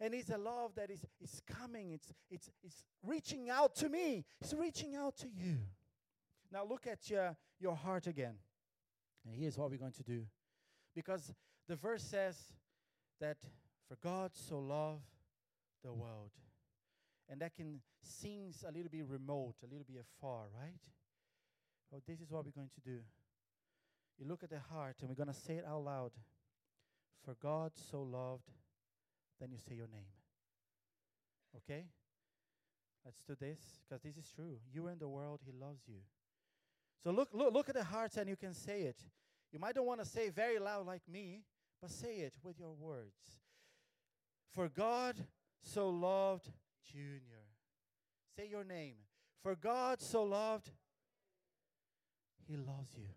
And 0.00 0.12
it's 0.12 0.30
a 0.30 0.36
love 0.36 0.74
that 0.76 0.90
is, 0.90 1.04
is 1.22 1.40
coming, 1.46 1.92
it's, 1.92 2.12
it's, 2.30 2.50
it's 2.62 2.84
reaching 3.02 3.48
out 3.48 3.74
to 3.76 3.88
me, 3.88 4.24
it's 4.40 4.52
reaching 4.52 4.94
out 4.94 5.16
to 5.18 5.28
you. 5.28 5.56
Now 6.52 6.64
look 6.64 6.86
at 6.86 7.08
your, 7.08 7.34
your 7.58 7.74
heart 7.74 8.06
again. 8.06 8.34
And 9.26 9.34
here's 9.34 9.58
what 9.58 9.70
we're 9.70 9.78
going 9.78 9.92
to 9.92 10.02
do. 10.02 10.22
Because 10.94 11.32
the 11.68 11.76
verse 11.76 12.02
says 12.02 12.36
that 13.20 13.38
for 13.88 13.96
God 14.02 14.30
so 14.34 14.58
loved 14.58 15.02
the 15.84 15.92
world. 15.92 16.30
And 17.28 17.40
that 17.40 17.54
can 17.54 17.80
seems 18.02 18.64
a 18.66 18.70
little 18.70 18.90
bit 18.90 19.04
remote, 19.06 19.56
a 19.64 19.66
little 19.66 19.84
bit 19.84 20.00
afar, 20.00 20.44
right? 20.56 20.78
Well, 21.90 22.00
this 22.06 22.20
is 22.20 22.30
what 22.30 22.44
we're 22.44 22.52
going 22.52 22.70
to 22.74 22.80
do. 22.80 22.98
You 24.18 24.26
look 24.26 24.44
at 24.44 24.50
the 24.50 24.60
heart, 24.60 24.96
and 25.00 25.08
we're 25.08 25.16
going 25.16 25.34
to 25.34 25.40
say 25.40 25.54
it 25.54 25.64
out 25.66 25.84
loud. 25.84 26.12
For 27.24 27.34
God 27.42 27.72
so 27.90 28.02
loved 28.02 28.48
then 29.40 29.50
you 29.52 29.58
say 29.58 29.74
your 29.74 29.88
name. 29.88 30.08
Okay? 31.56 31.84
Let's 33.04 33.22
do 33.26 33.34
this 33.38 33.58
because 33.88 34.02
this 34.02 34.16
is 34.16 34.30
true. 34.34 34.58
You 34.72 34.88
in 34.88 34.98
the 34.98 35.08
world, 35.08 35.40
He 35.44 35.52
loves 35.52 35.82
you. 35.86 36.00
So 37.02 37.10
look, 37.10 37.28
look, 37.32 37.52
look 37.52 37.68
at 37.68 37.74
the 37.74 37.84
hearts 37.84 38.16
and 38.16 38.28
you 38.28 38.36
can 38.36 38.54
say 38.54 38.82
it. 38.82 38.96
You 39.52 39.58
might 39.58 39.74
don't 39.74 39.86
want 39.86 40.00
to 40.00 40.06
say 40.06 40.28
very 40.28 40.58
loud 40.58 40.86
like 40.86 41.02
me, 41.10 41.42
but 41.80 41.90
say 41.90 42.16
it 42.16 42.34
with 42.42 42.58
your 42.58 42.72
words. 42.72 43.40
For 44.52 44.68
God 44.68 45.16
so 45.62 45.88
loved 45.88 46.50
Junior. 46.92 47.44
Say 48.36 48.48
your 48.48 48.64
name. 48.64 48.96
For 49.42 49.54
God 49.54 50.00
so 50.00 50.24
loved, 50.24 50.70
He 52.46 52.56
loves 52.56 52.96
you 52.96 53.08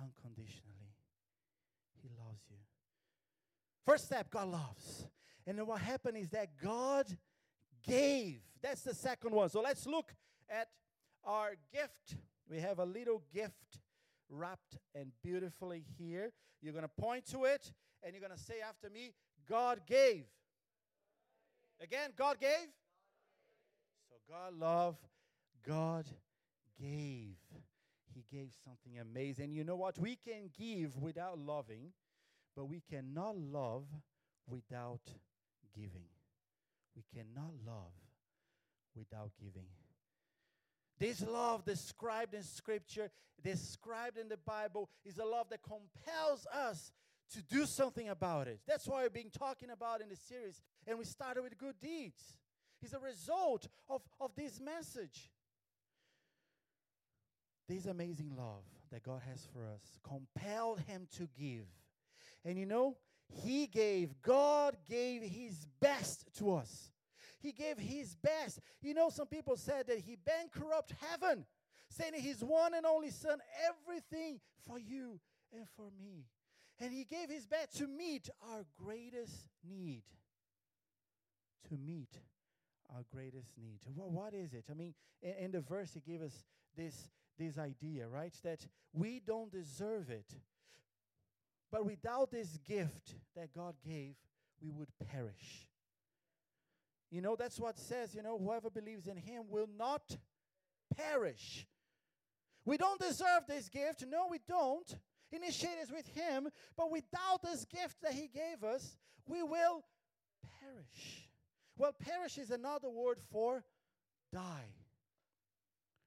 unconditionally. 0.00 0.94
He 2.02 2.08
loves 2.08 2.42
you. 2.50 2.56
First 3.84 4.06
step, 4.06 4.30
God 4.30 4.48
loves. 4.48 5.06
And 5.46 5.58
then 5.58 5.66
what 5.66 5.80
happened 5.80 6.16
is 6.16 6.28
that 6.30 6.48
God 6.62 7.06
gave. 7.86 8.40
That's 8.62 8.82
the 8.82 8.94
second 8.94 9.32
one. 9.32 9.48
So 9.48 9.60
let's 9.60 9.86
look 9.86 10.12
at 10.48 10.68
our 11.24 11.52
gift. 11.72 12.16
We 12.48 12.60
have 12.60 12.78
a 12.78 12.84
little 12.84 13.22
gift 13.32 13.80
wrapped 14.28 14.78
and 14.94 15.12
beautifully 15.22 15.84
here. 15.98 16.32
You're 16.62 16.72
going 16.72 16.82
to 16.82 17.02
point 17.02 17.26
to 17.32 17.44
it 17.44 17.72
and 18.02 18.12
you're 18.14 18.26
going 18.26 18.36
to 18.36 18.44
say 18.44 18.60
after 18.66 18.90
me, 18.90 19.12
God 19.48 19.80
gave. 19.86 20.24
Again, 21.80 22.10
God 22.16 22.40
gave. 22.40 22.68
So 24.08 24.16
God 24.28 24.58
love, 24.58 24.96
God 25.66 26.06
gave. 26.80 27.36
He 28.14 28.24
gave 28.32 28.48
something 28.64 28.98
amazing. 28.98 29.52
You 29.52 29.64
know 29.64 29.76
what? 29.76 29.98
We 29.98 30.16
can 30.16 30.50
give 30.56 30.96
without 30.96 31.38
loving 31.38 31.92
but 32.56 32.64
we 32.64 32.82
cannot 32.90 33.36
love 33.36 33.84
without 34.48 35.02
giving. 35.74 36.08
We 36.96 37.04
cannot 37.14 37.52
love 37.66 37.92
without 38.96 39.30
giving. 39.38 39.66
This 40.98 41.20
love 41.26 41.64
described 41.64 42.34
in 42.34 42.42
Scripture, 42.42 43.10
described 43.42 44.18
in 44.18 44.28
the 44.28 44.38
Bible, 44.38 44.88
is 45.04 45.18
a 45.18 45.24
love 45.24 45.48
that 45.50 45.60
compels 45.62 46.46
us 46.46 46.92
to 47.32 47.42
do 47.42 47.66
something 47.66 48.08
about 48.08 48.48
it. 48.48 48.60
That's 48.66 48.86
why 48.86 49.02
we've 49.02 49.12
been 49.12 49.30
talking 49.30 49.70
about 49.70 50.00
in 50.00 50.08
the 50.08 50.16
series, 50.16 50.62
and 50.86 50.98
we 50.98 51.04
started 51.04 51.42
with 51.42 51.58
good 51.58 51.78
deeds. 51.80 52.36
It's 52.82 52.92
a 52.92 52.98
result 52.98 53.68
of, 53.88 54.02
of 54.20 54.34
this 54.36 54.60
message. 54.60 55.30
This 57.68 57.86
amazing 57.86 58.32
love 58.36 58.62
that 58.92 59.02
God 59.02 59.22
has 59.28 59.46
for 59.52 59.66
us 59.66 59.98
compelled 60.04 60.80
him 60.80 61.08
to 61.16 61.28
give. 61.38 61.66
And 62.44 62.58
you 62.58 62.64
know, 62.64 62.96
he 63.42 63.66
gave, 63.66 64.22
God 64.22 64.76
gave 64.88 65.22
his 65.22 65.66
best 65.80 66.26
to 66.38 66.54
us. 66.54 66.92
He 67.38 67.52
gave 67.52 67.78
his 67.78 68.16
best. 68.16 68.60
You 68.80 68.94
know, 68.94 69.08
some 69.10 69.26
people 69.26 69.56
said 69.56 69.86
that 69.88 69.98
he 69.98 70.16
bankrupt 70.16 70.92
heaven, 71.10 71.44
sending 71.90 72.22
his 72.22 72.42
one 72.42 72.74
and 72.74 72.86
only 72.86 73.10
son 73.10 73.38
everything 73.68 74.40
for 74.66 74.78
you 74.78 75.20
and 75.52 75.66
for 75.76 75.90
me. 76.02 76.24
And 76.78 76.92
he 76.92 77.04
gave 77.04 77.30
his 77.30 77.46
best 77.46 77.76
to 77.78 77.86
meet 77.86 78.28
our 78.42 78.64
greatest 78.82 79.46
need. 79.68 80.02
To 81.68 81.76
meet 81.76 82.10
our 82.94 83.04
greatest 83.12 83.50
need. 83.58 83.80
Well, 83.94 84.10
what 84.10 84.34
is 84.34 84.52
it? 84.52 84.66
I 84.70 84.74
mean, 84.74 84.94
in, 85.22 85.34
in 85.44 85.50
the 85.52 85.60
verse, 85.60 85.92
he 85.94 86.00
gave 86.00 86.22
us 86.22 86.44
this, 86.76 87.08
this 87.38 87.58
idea, 87.58 88.08
right? 88.08 88.34
That 88.44 88.66
we 88.92 89.20
don't 89.26 89.50
deserve 89.50 90.10
it. 90.10 90.34
But 91.72 91.84
without 91.84 92.30
this 92.30 92.58
gift 92.66 93.14
that 93.34 93.52
God 93.54 93.74
gave, 93.84 94.14
we 94.62 94.70
would 94.70 94.88
perish. 95.10 95.66
You 97.10 97.20
know, 97.20 97.36
that's 97.36 97.58
what 97.58 97.78
says, 97.78 98.14
you 98.14 98.22
know, 98.22 98.38
whoever 98.38 98.70
believes 98.70 99.06
in 99.06 99.16
him 99.16 99.44
will 99.48 99.68
not 99.78 100.16
perish. 100.96 101.66
We 102.64 102.76
don't 102.76 103.00
deserve 103.00 103.46
this 103.48 103.68
gift. 103.68 104.04
No, 104.08 104.26
we 104.30 104.40
don't. 104.48 104.96
Initiate 105.32 105.78
us 105.82 105.90
with 105.90 106.06
him, 106.08 106.48
but 106.76 106.90
without 106.90 107.42
this 107.42 107.64
gift 107.64 107.96
that 108.02 108.12
he 108.12 108.28
gave 108.28 108.62
us, 108.64 108.96
we 109.26 109.42
will 109.42 109.84
perish. 110.60 111.28
Well, 111.76 111.92
perish 111.92 112.38
is 112.38 112.50
another 112.50 112.88
word 112.88 113.18
for 113.30 113.64
die. 114.32 114.72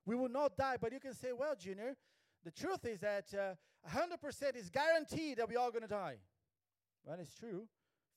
We 0.06 0.16
will 0.16 0.30
not 0.30 0.58
die, 0.58 0.78
but 0.80 0.92
you 0.94 1.00
can 1.00 1.14
say, 1.14 1.32
well, 1.38 1.56
Junior, 1.56 1.96
the 2.44 2.52
truth 2.52 2.86
is 2.86 3.02
that 3.02 3.26
uh, 3.34 3.56
100% 3.90 4.56
is 4.56 4.70
guaranteed 4.70 5.38
that 5.38 5.48
we're 5.48 5.56
going 5.56 5.82
to 5.82 5.88
die. 5.88 6.16
Well, 7.06 7.18
it's 7.20 7.34
true. 7.36 7.68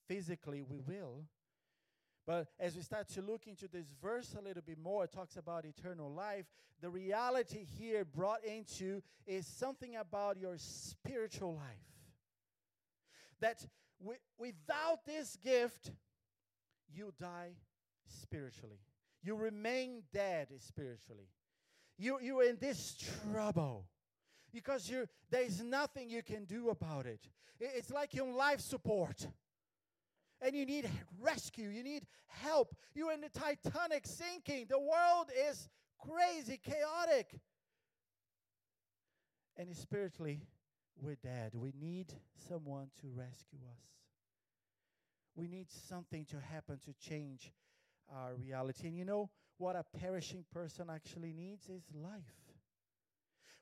Physically, 0.09 0.62
we 0.62 0.79
will. 0.81 1.25
But 2.26 2.48
as 2.61 2.76
we 2.76 2.82
start 2.82 3.08
to 3.11 3.22
look 3.22 3.46
into 3.46 3.66
this 3.66 3.87
verse 4.00 4.35
a 4.38 4.42
little 4.42 4.62
bit 4.64 4.78
more, 4.78 5.04
it 5.04 5.12
talks 5.12 5.37
about 5.37 5.64
eternal 5.64 6.11
life. 6.11 6.46
The 6.80 6.88
reality 6.88 7.66
here 7.78 8.04
brought 8.04 8.44
into 8.44 9.02
is 9.26 9.46
something 9.46 9.96
about 9.96 10.38
your 10.38 10.54
spiritual 10.56 11.54
life. 11.54 11.88
That 13.40 13.64
w- 14.00 14.20
without 14.38 15.04
this 15.04 15.37
gift, 15.42 15.90
you 16.94 17.12
die 17.18 17.54
spiritually. 18.06 18.78
You 19.22 19.35
remain 19.35 20.02
dead 20.12 20.48
spiritually. 20.58 21.28
You, 21.98 22.18
you're 22.22 22.44
in 22.44 22.58
this 22.61 22.96
trouble 23.32 23.87
because 24.52 24.88
you 24.88 25.06
there 25.30 25.42
is 25.42 25.62
nothing 25.62 26.11
you 26.11 26.22
can 26.22 26.44
do 26.44 26.70
about 26.70 27.06
it. 27.06 27.20
It's 27.61 27.90
like 27.90 28.14
you're 28.14 28.26
on 28.26 28.35
life 28.35 28.61
support 28.61 29.26
and 30.42 30.55
you 30.57 30.66
need 30.66 30.90
rescue, 31.20 31.68
you 31.68 31.83
need 31.83 32.05
help. 32.26 32.74
You're 32.94 33.12
in 33.12 33.20
the 33.20 33.28
Titanic 33.28 34.07
sinking. 34.07 34.66
The 34.68 34.78
world 34.78 35.31
is 35.48 35.68
crazy, 35.98 36.61
chaotic. 36.62 37.38
And 39.57 39.74
spiritually, 39.76 40.40
we're 41.00 41.16
dead. 41.22 41.52
We 41.55 41.72
need 41.81 42.12
someone 42.48 42.88
to 43.00 43.07
rescue 43.14 43.61
us. 43.70 43.83
We 45.35 45.46
need 45.46 45.70
something 45.70 46.24
to 46.26 46.37
happen 46.40 46.78
to 46.85 47.09
change 47.09 47.52
our 48.12 48.35
reality. 48.35 48.88
And 48.88 48.96
you 48.96 49.05
know 49.05 49.31
what 49.59 49.76
a 49.76 49.85
perishing 49.98 50.44
person 50.52 50.88
actually 50.90 51.33
needs 51.33 51.68
is 51.68 51.85
life. 51.94 52.20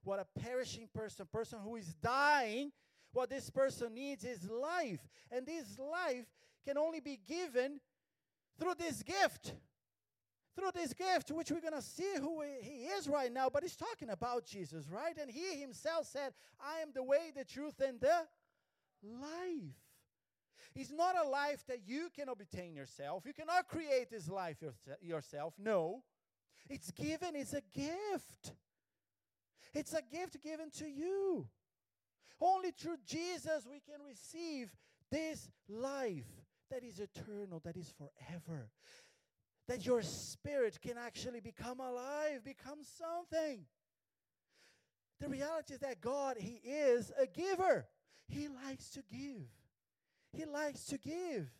What 0.03 0.19
a 0.19 0.41
perishing 0.41 0.89
person, 0.95 1.27
person 1.31 1.59
who 1.63 1.77
is 1.77 1.95
dying, 2.03 2.73
what 3.13 3.29
this 3.29 3.51
person 3.51 3.95
needs 3.95 4.25
is 4.25 4.49
life. 4.49 5.07
And 5.31 5.47
this 5.47 5.79
life 5.79 6.27
can 6.65 6.79
only 6.79 7.01
be 7.01 7.19
given 7.27 7.81
through 8.59 8.75
this 8.79 9.03
gift. 9.03 9.55
Through 10.57 10.73
this 10.75 10.93
gift, 10.93 11.31
which 11.31 11.51
we're 11.51 11.61
going 11.61 11.75
to 11.75 11.83
see 11.83 12.13
who 12.19 12.43
he 12.61 12.87
is 12.87 13.09
right 13.09 13.33
now, 13.33 13.49
but 13.49 13.63
he's 13.63 13.77
talking 13.77 14.11
about 14.11 14.45
Jesus, 14.45 14.89
right? 14.89 15.17
And 15.21 15.31
he 15.31 15.61
himself 15.61 16.07
said, 16.07 16.33
I 16.61 16.81
am 16.81 16.89
the 16.93 17.05
way, 17.05 17.31
the 17.35 17.45
truth, 17.45 17.81
and 17.81 18.01
the 18.01 18.27
life. 19.03 19.77
It's 20.75 20.91
not 20.91 21.15
a 21.17 21.29
life 21.29 21.65
that 21.69 21.81
you 21.87 22.09
can 22.15 22.29
obtain 22.29 22.75
yourself. 22.75 23.25
You 23.27 23.33
cannot 23.33 23.69
create 23.69 24.11
this 24.11 24.29
life 24.29 24.57
yourself. 25.01 25.55
No. 25.59 26.03
It's 26.69 26.91
given, 26.91 27.35
it's 27.35 27.55
a 27.55 27.63
gift. 27.75 28.53
It's 29.73 29.95
a 29.95 30.03
gift 30.03 30.43
given 30.43 30.71
to 30.79 30.87
you. 30.87 31.49
Only 32.41 32.71
through 32.71 32.97
Jesus 33.07 33.67
we 33.71 33.81
can 33.81 34.05
receive 34.07 34.71
this 35.11 35.49
life 35.69 36.29
that 36.71 36.85
is 36.85 37.01
eternal, 37.01 37.61
that 37.65 37.77
is 37.77 37.93
forever. 37.97 38.71
That 39.69 39.87
your 39.87 40.03
spirit 40.03 40.79
can 40.81 40.97
actually 40.99 41.41
become 41.41 41.81
alive, 41.81 42.45
become 42.45 42.79
something. 42.83 43.67
The 45.21 45.29
reality 45.29 45.75
is 45.75 45.81
that 45.81 46.01
God, 46.01 46.37
He 46.39 46.61
is 46.65 47.13
a 47.21 47.27
giver. 47.27 47.87
He 48.27 48.49
likes 48.49 48.91
to 48.91 49.03
give. 49.11 49.49
He 50.33 50.45
likes 50.45 50.85
to 50.87 50.99
give. 50.99 51.51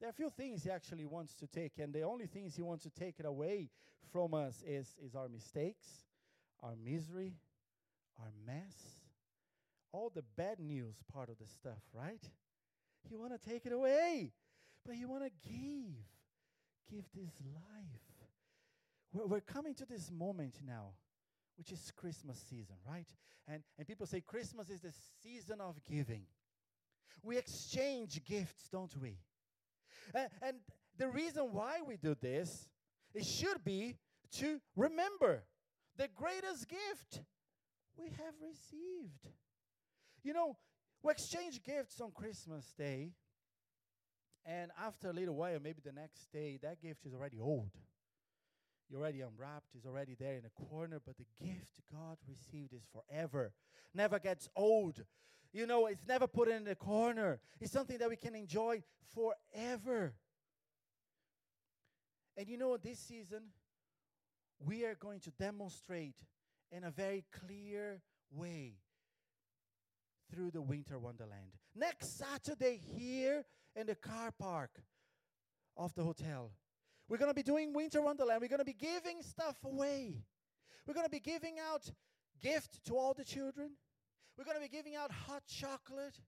There 0.00 0.08
are 0.08 0.10
a 0.10 0.14
few 0.14 0.30
things 0.30 0.64
He 0.64 0.70
actually 0.70 1.06
wants 1.06 1.34
to 1.36 1.46
take, 1.46 1.78
and 1.78 1.94
the 1.94 2.02
only 2.02 2.26
things 2.26 2.56
He 2.56 2.62
wants 2.62 2.82
to 2.84 2.90
take 2.90 3.18
it 3.18 3.26
away 3.26 3.70
from 4.12 4.34
us 4.34 4.62
is, 4.66 4.94
is 5.02 5.14
our 5.14 5.28
mistakes, 5.28 5.86
our 6.60 6.74
misery, 6.76 7.34
our 8.18 8.32
mess, 8.46 8.74
all 9.92 10.10
the 10.14 10.24
bad 10.36 10.58
news 10.58 10.96
part 11.12 11.28
of 11.28 11.38
the 11.38 11.46
stuff, 11.46 11.82
right? 11.94 12.22
You 13.10 13.18
want 13.18 13.40
to 13.40 13.48
take 13.48 13.66
it 13.66 13.72
away, 13.72 14.32
but 14.84 14.96
you 14.96 15.08
want 15.08 15.24
to 15.24 15.30
give. 15.48 15.94
Give 16.90 17.04
this 17.14 17.32
life. 17.52 18.28
We're, 19.12 19.26
we're 19.26 19.40
coming 19.40 19.74
to 19.74 19.84
this 19.84 20.10
moment 20.10 20.58
now, 20.64 20.90
which 21.58 21.72
is 21.72 21.92
Christmas 21.96 22.38
season, 22.48 22.76
right? 22.88 23.08
And, 23.48 23.62
and 23.78 23.86
people 23.86 24.06
say 24.06 24.20
Christmas 24.20 24.70
is 24.70 24.80
the 24.82 24.92
season 25.22 25.60
of 25.60 25.76
giving. 25.84 26.22
We 27.22 27.38
exchange 27.38 28.24
gifts, 28.24 28.68
don't 28.70 28.96
we? 29.00 29.18
And, 30.14 30.28
and 30.42 30.56
the 30.98 31.08
reason 31.08 31.48
why 31.52 31.78
we 31.86 31.96
do 31.96 32.14
this, 32.20 32.68
it 33.14 33.24
should 33.24 33.64
be 33.64 33.96
to 34.38 34.60
remember 34.76 35.42
the 35.96 36.08
greatest 36.14 36.68
gift 36.68 37.24
we 37.96 38.10
have 38.10 38.34
received. 38.40 39.34
You 40.22 40.34
know, 40.34 40.56
we 41.02 41.12
exchange 41.12 41.62
gifts 41.62 42.00
on 42.00 42.10
Christmas 42.12 42.72
Day, 42.76 43.12
and 44.44 44.70
after 44.80 45.10
a 45.10 45.12
little 45.12 45.34
while, 45.34 45.58
maybe 45.62 45.80
the 45.84 45.92
next 45.92 46.30
day, 46.32 46.58
that 46.62 46.80
gift 46.80 47.04
is 47.04 47.14
already 47.14 47.40
old. 47.40 47.70
You're 48.88 49.00
already 49.00 49.20
unwrapped, 49.20 49.74
it's 49.74 49.86
already 49.86 50.14
there 50.18 50.36
in 50.36 50.44
a 50.44 50.68
corner, 50.68 51.00
but 51.04 51.16
the 51.16 51.26
gift 51.44 51.80
God 51.92 52.18
received 52.28 52.72
is 52.72 52.86
forever. 52.92 53.52
Never 53.92 54.18
gets 54.18 54.48
old. 54.54 55.04
You 55.52 55.66
know, 55.66 55.86
it's 55.86 56.06
never 56.06 56.26
put 56.26 56.48
in 56.48 56.64
the 56.64 56.76
corner. 56.76 57.40
It's 57.60 57.72
something 57.72 57.98
that 57.98 58.08
we 58.08 58.16
can 58.16 58.34
enjoy 58.34 58.82
forever. 59.14 60.14
And 62.36 62.48
you 62.48 62.58
know, 62.58 62.76
this 62.76 62.98
season, 63.00 63.44
we 64.60 64.84
are 64.84 64.94
going 64.94 65.20
to 65.20 65.30
demonstrate 65.32 66.16
in 66.70 66.84
a 66.84 66.90
very 66.90 67.24
clear 67.32 68.02
way 68.30 68.74
through 70.36 70.50
the 70.50 70.60
winter 70.60 70.98
wonderland. 70.98 71.52
Next 71.74 72.18
Saturday, 72.18 72.78
here 72.94 73.44
in 73.74 73.86
the 73.86 73.94
car 73.94 74.30
park 74.38 74.70
of 75.78 75.94
the 75.94 76.02
hotel, 76.02 76.52
we're 77.08 77.16
going 77.16 77.30
to 77.30 77.34
be 77.34 77.42
doing 77.42 77.72
winter 77.72 78.02
wonderland. 78.02 78.42
We're 78.42 78.48
going 78.48 78.58
to 78.58 78.64
be 78.64 78.74
giving 78.74 79.22
stuff 79.22 79.56
away. 79.64 80.24
We're 80.86 80.92
going 80.92 81.06
to 81.06 81.10
be 81.10 81.20
giving 81.20 81.54
out 81.58 81.90
gift 82.42 82.84
to 82.86 82.98
all 82.98 83.14
the 83.14 83.24
children. 83.24 83.70
We're 84.36 84.44
going 84.44 84.58
to 84.58 84.62
be 84.62 84.68
giving 84.68 84.94
out 84.94 85.10
hot 85.10 85.42
chocolate. 85.48 86.18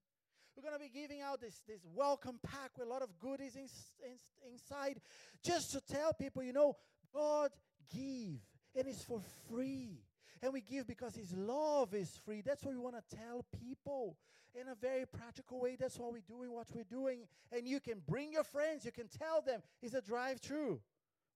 We're 0.57 0.62
going 0.62 0.75
to 0.75 0.81
be 0.81 0.88
giving 0.88 1.21
out 1.21 1.42
this, 1.42 1.61
this 1.68 1.81
welcome 1.94 2.40
pack 2.42 2.71
with 2.79 2.88
a 2.88 2.90
lot 2.90 3.03
of 3.03 3.11
goodies 3.18 3.57
in, 3.57 3.68
in, 4.03 4.53
inside 4.53 5.01
just 5.44 5.73
to 5.73 5.83
tell 5.83 6.14
people, 6.14 6.42
you 6.42 6.55
know, 6.55 6.77
God 7.12 7.51
give 7.94 8.40
and 8.75 8.88
it's 8.88 9.05
for 9.05 9.21
free. 9.51 10.01
And 10.42 10.53
we 10.53 10.61
give 10.61 10.87
because 10.87 11.14
His 11.14 11.33
love 11.35 11.94
is 11.94 12.18
free. 12.24 12.42
That's 12.42 12.62
what 12.64 12.74
we 12.74 12.81
want 12.81 12.96
to 12.96 13.16
tell 13.16 13.44
people 13.61 14.16
in 14.55 14.68
a 14.68 14.74
very 14.74 15.07
practical 15.07 15.61
way. 15.61 15.77
That's 15.79 15.98
why 15.98 16.09
we're 16.11 16.22
doing 16.27 16.53
what 16.53 16.68
we're 16.74 16.85
doing. 16.85 17.20
And 17.53 17.66
you 17.66 17.81
can 17.81 18.03
bring 18.07 18.33
your 18.33 18.44
friends, 18.44 18.85
you 18.85 18.92
can 18.92 19.09
tell 19.09 19.42
them 19.42 19.62
it's 19.83 19.94
a 19.94 20.01
drive 20.01 20.40
through. 20.40 20.81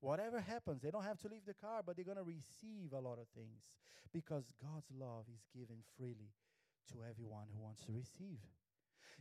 Whatever 0.01 0.41
happens, 0.41 0.83
they 0.83 0.91
don't 0.91 1.05
have 1.05 1.19
to 1.21 1.29
leave 1.29 1.47
the 1.47 1.55
car, 1.55 1.83
but 1.85 1.95
they're 1.95 2.05
going 2.05 2.17
to 2.17 2.25
receive 2.25 2.93
a 2.93 2.99
lot 2.99 3.19
of 3.21 3.29
things 3.37 3.62
because 4.12 4.53
God's 4.61 4.91
love 4.99 5.27
is 5.33 5.47
given 5.55 5.77
freely 5.97 6.33
to 6.93 6.99
everyone 7.09 7.47
who 7.55 7.62
wants 7.62 7.85
to 7.87 7.93
receive. 7.93 8.41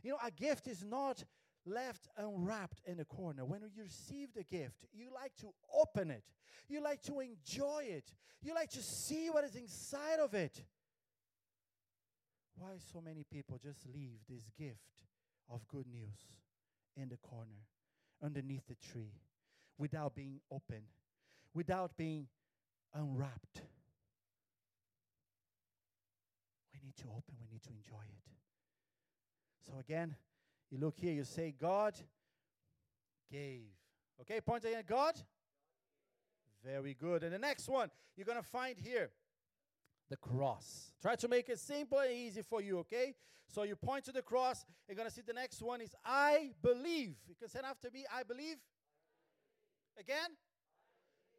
You 0.02 0.10
know, 0.10 0.18
a 0.24 0.30
gift 0.30 0.66
is 0.66 0.84
not 0.84 1.22
left 1.64 2.08
unwrapped 2.16 2.80
in 2.86 3.00
a 3.00 3.04
corner. 3.04 3.44
When 3.44 3.60
you 3.62 3.82
receive 3.82 4.28
the 4.34 4.44
gift, 4.44 4.84
you 4.92 5.08
like 5.14 5.34
to 5.36 5.48
open 5.80 6.10
it, 6.10 6.24
you 6.68 6.82
like 6.82 7.02
to 7.02 7.20
enjoy 7.20 7.84
it, 7.86 8.12
you 8.42 8.54
like 8.54 8.70
to 8.70 8.82
see 8.82 9.28
what 9.30 9.44
is 9.44 9.54
inside 9.54 10.18
of 10.18 10.34
it. 10.34 10.62
Why 12.58 12.70
so 12.92 13.00
many 13.00 13.24
people 13.30 13.58
just 13.62 13.86
leave 13.94 14.18
this 14.28 14.44
gift 14.58 15.04
of 15.50 15.66
good 15.68 15.86
news 15.86 16.18
in 16.96 17.08
the 17.08 17.16
corner, 17.16 17.66
underneath 18.22 18.66
the 18.68 18.74
tree, 18.74 19.14
without 19.78 20.14
being 20.14 20.40
open, 20.50 20.82
without 21.54 21.96
being 21.96 22.28
unwrapped? 22.94 23.62
We 26.74 26.80
need 26.84 26.96
to 26.96 27.04
open, 27.04 27.34
we 27.40 27.48
need 27.50 27.62
to 27.62 27.70
enjoy 27.70 28.04
it. 28.04 28.30
So 29.66 29.78
again, 29.78 30.16
you 30.72 30.78
look 30.78 30.94
here, 30.98 31.12
you 31.12 31.24
say, 31.24 31.54
God 31.60 31.94
gave. 33.30 33.68
Okay, 34.22 34.40
point 34.40 34.64
again, 34.64 34.82
God? 34.88 35.14
Very 36.64 36.94
good. 36.94 37.22
And 37.22 37.32
the 37.32 37.38
next 37.38 37.68
one 37.68 37.90
you're 38.16 38.24
going 38.24 38.38
to 38.38 38.48
find 38.48 38.78
here 38.78 39.10
the 40.08 40.16
cross. 40.16 40.92
Try 41.02 41.14
to 41.16 41.28
make 41.28 41.50
it 41.50 41.58
simple 41.58 41.98
and 41.98 42.10
easy 42.10 42.40
for 42.40 42.62
you, 42.62 42.78
okay? 42.78 43.14
So 43.48 43.64
you 43.64 43.76
point 43.76 44.06
to 44.06 44.12
the 44.12 44.22
cross. 44.22 44.64
You're 44.88 44.96
going 44.96 45.08
to 45.08 45.14
see 45.14 45.20
the 45.26 45.34
next 45.34 45.60
one 45.60 45.82
is 45.82 45.94
I 46.04 46.52
believe. 46.62 47.16
You 47.28 47.34
can 47.38 47.50
say 47.50 47.60
after 47.62 47.90
me, 47.92 48.06
I 48.10 48.22
believe. 48.22 48.56
Again? 50.00 50.30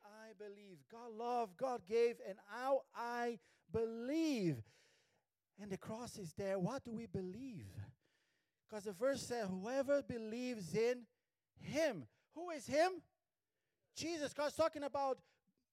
I 0.05 0.33
believe. 0.37 0.77
God 0.91 1.11
loved, 1.17 1.57
God 1.57 1.81
gave, 1.87 2.17
and 2.27 2.37
now 2.55 2.81
I 2.95 3.39
believe. 3.71 4.57
And 5.59 5.71
the 5.71 5.77
cross 5.77 6.17
is 6.17 6.33
there. 6.37 6.59
What 6.59 6.83
do 6.83 6.91
we 6.91 7.07
believe? 7.07 7.65
Because 8.67 8.85
the 8.85 8.91
verse 8.91 9.21
says, 9.21 9.47
Whoever 9.49 10.01
believes 10.01 10.73
in 10.75 11.05
him. 11.59 12.05
Who 12.35 12.49
is 12.49 12.65
him? 12.65 12.91
Jesus. 13.95 14.33
God's 14.33 14.55
talking 14.55 14.83
about, 14.83 15.17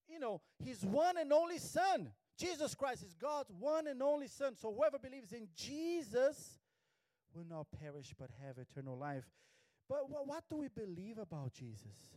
you 0.08 0.18
know, 0.18 0.40
his 0.62 0.84
one 0.84 1.16
and 1.16 1.32
only 1.32 1.58
Son. 1.58 2.10
Jesus 2.36 2.74
Christ 2.74 3.02
is 3.02 3.14
God's 3.14 3.50
one 3.58 3.86
and 3.86 4.02
only 4.02 4.26
Son. 4.26 4.54
So 4.56 4.72
whoever 4.72 4.98
believes 4.98 5.32
in 5.32 5.48
Jesus 5.54 6.58
will 7.34 7.44
not 7.48 7.66
perish 7.78 8.14
but 8.18 8.30
have 8.44 8.58
eternal 8.58 8.96
life. 8.96 9.24
But 9.88 10.04
wh- 10.04 10.26
what 10.26 10.44
do 10.48 10.56
we 10.56 10.68
believe 10.68 11.18
about 11.18 11.52
Jesus? 11.52 12.14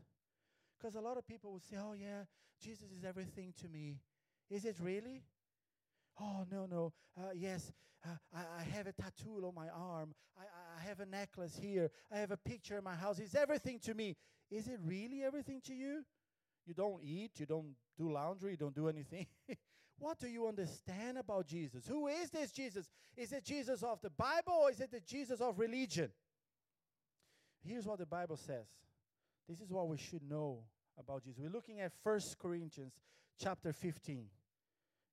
Because 0.78 0.96
a 0.96 1.02
lot 1.02 1.18
of 1.18 1.28
people 1.28 1.52
will 1.52 1.60
say, 1.60 1.78
oh, 1.80 1.94
yeah, 1.94 2.24
Jesus 2.62 2.92
is 2.92 3.04
everything 3.04 3.54
to 3.62 3.68
me. 3.68 4.00
Is 4.50 4.66
it 4.66 4.76
really? 4.80 5.24
Oh, 6.20 6.46
no, 6.52 6.66
no. 6.66 6.94
Uh, 7.18 7.32
yes, 7.36 7.72
uh, 8.06 8.10
I, 8.34 8.62
I, 8.62 8.64
have 8.76 8.88
a 8.88 8.94
tattoo 8.94 9.44
on 9.46 9.56
my 9.56 9.70
arm. 9.70 10.14
I, 10.38 10.44
I 10.80 10.88
have 10.88 11.00
a 11.00 11.06
necklace 11.06 11.58
here. 11.60 11.90
I 12.12 12.18
have 12.18 12.32
a 12.32 12.38
picture 12.38 12.78
in 12.78 12.84
my 12.84 12.96
house. 12.96 13.20
It's 13.20 13.36
everything 13.36 13.80
to 13.80 13.94
me. 13.94 14.16
Is 14.52 14.68
it 14.68 14.80
really 14.86 15.24
everything 15.24 15.62
to 15.66 15.74
you? 15.74 16.04
You 16.66 16.74
don't 16.74 17.04
eat, 17.04 17.32
you 17.38 17.46
don't 17.46 17.76
do 17.98 18.12
laundry, 18.12 18.52
you 18.52 18.58
don't 18.58 18.76
do 18.76 18.88
anything. 18.88 19.26
what 20.00 20.20
do 20.20 20.28
you 20.28 20.48
understand 20.48 21.18
about 21.18 21.48
Jesus? 21.48 21.86
Who 21.88 22.08
is 22.08 22.30
this 22.30 22.52
Jesus? 22.52 22.90
Is 23.18 23.34
it 23.34 23.44
Jesus 23.44 23.84
of 23.84 24.02
the 24.02 24.10
Bible 24.10 24.54
or 24.62 24.72
is 24.72 24.80
it 24.80 24.92
the 24.92 25.02
Jesus 25.02 25.42
of 25.42 25.60
religion? 25.60 26.10
Here's 27.66 27.86
what 27.86 28.00
the 28.00 28.06
Bible 28.06 28.38
says. 28.38 28.66
This 29.48 29.60
is 29.60 29.72
what 29.72 29.88
we 29.88 29.98
should 29.98 30.24
know 30.24 30.60
about 30.98 31.24
Jesus. 31.24 31.40
We're 31.42 31.50
looking 31.50 31.82
at 31.82 31.92
First 32.04 32.38
Corinthians 32.38 32.94
chapter 33.42 33.74
15. 33.74 34.26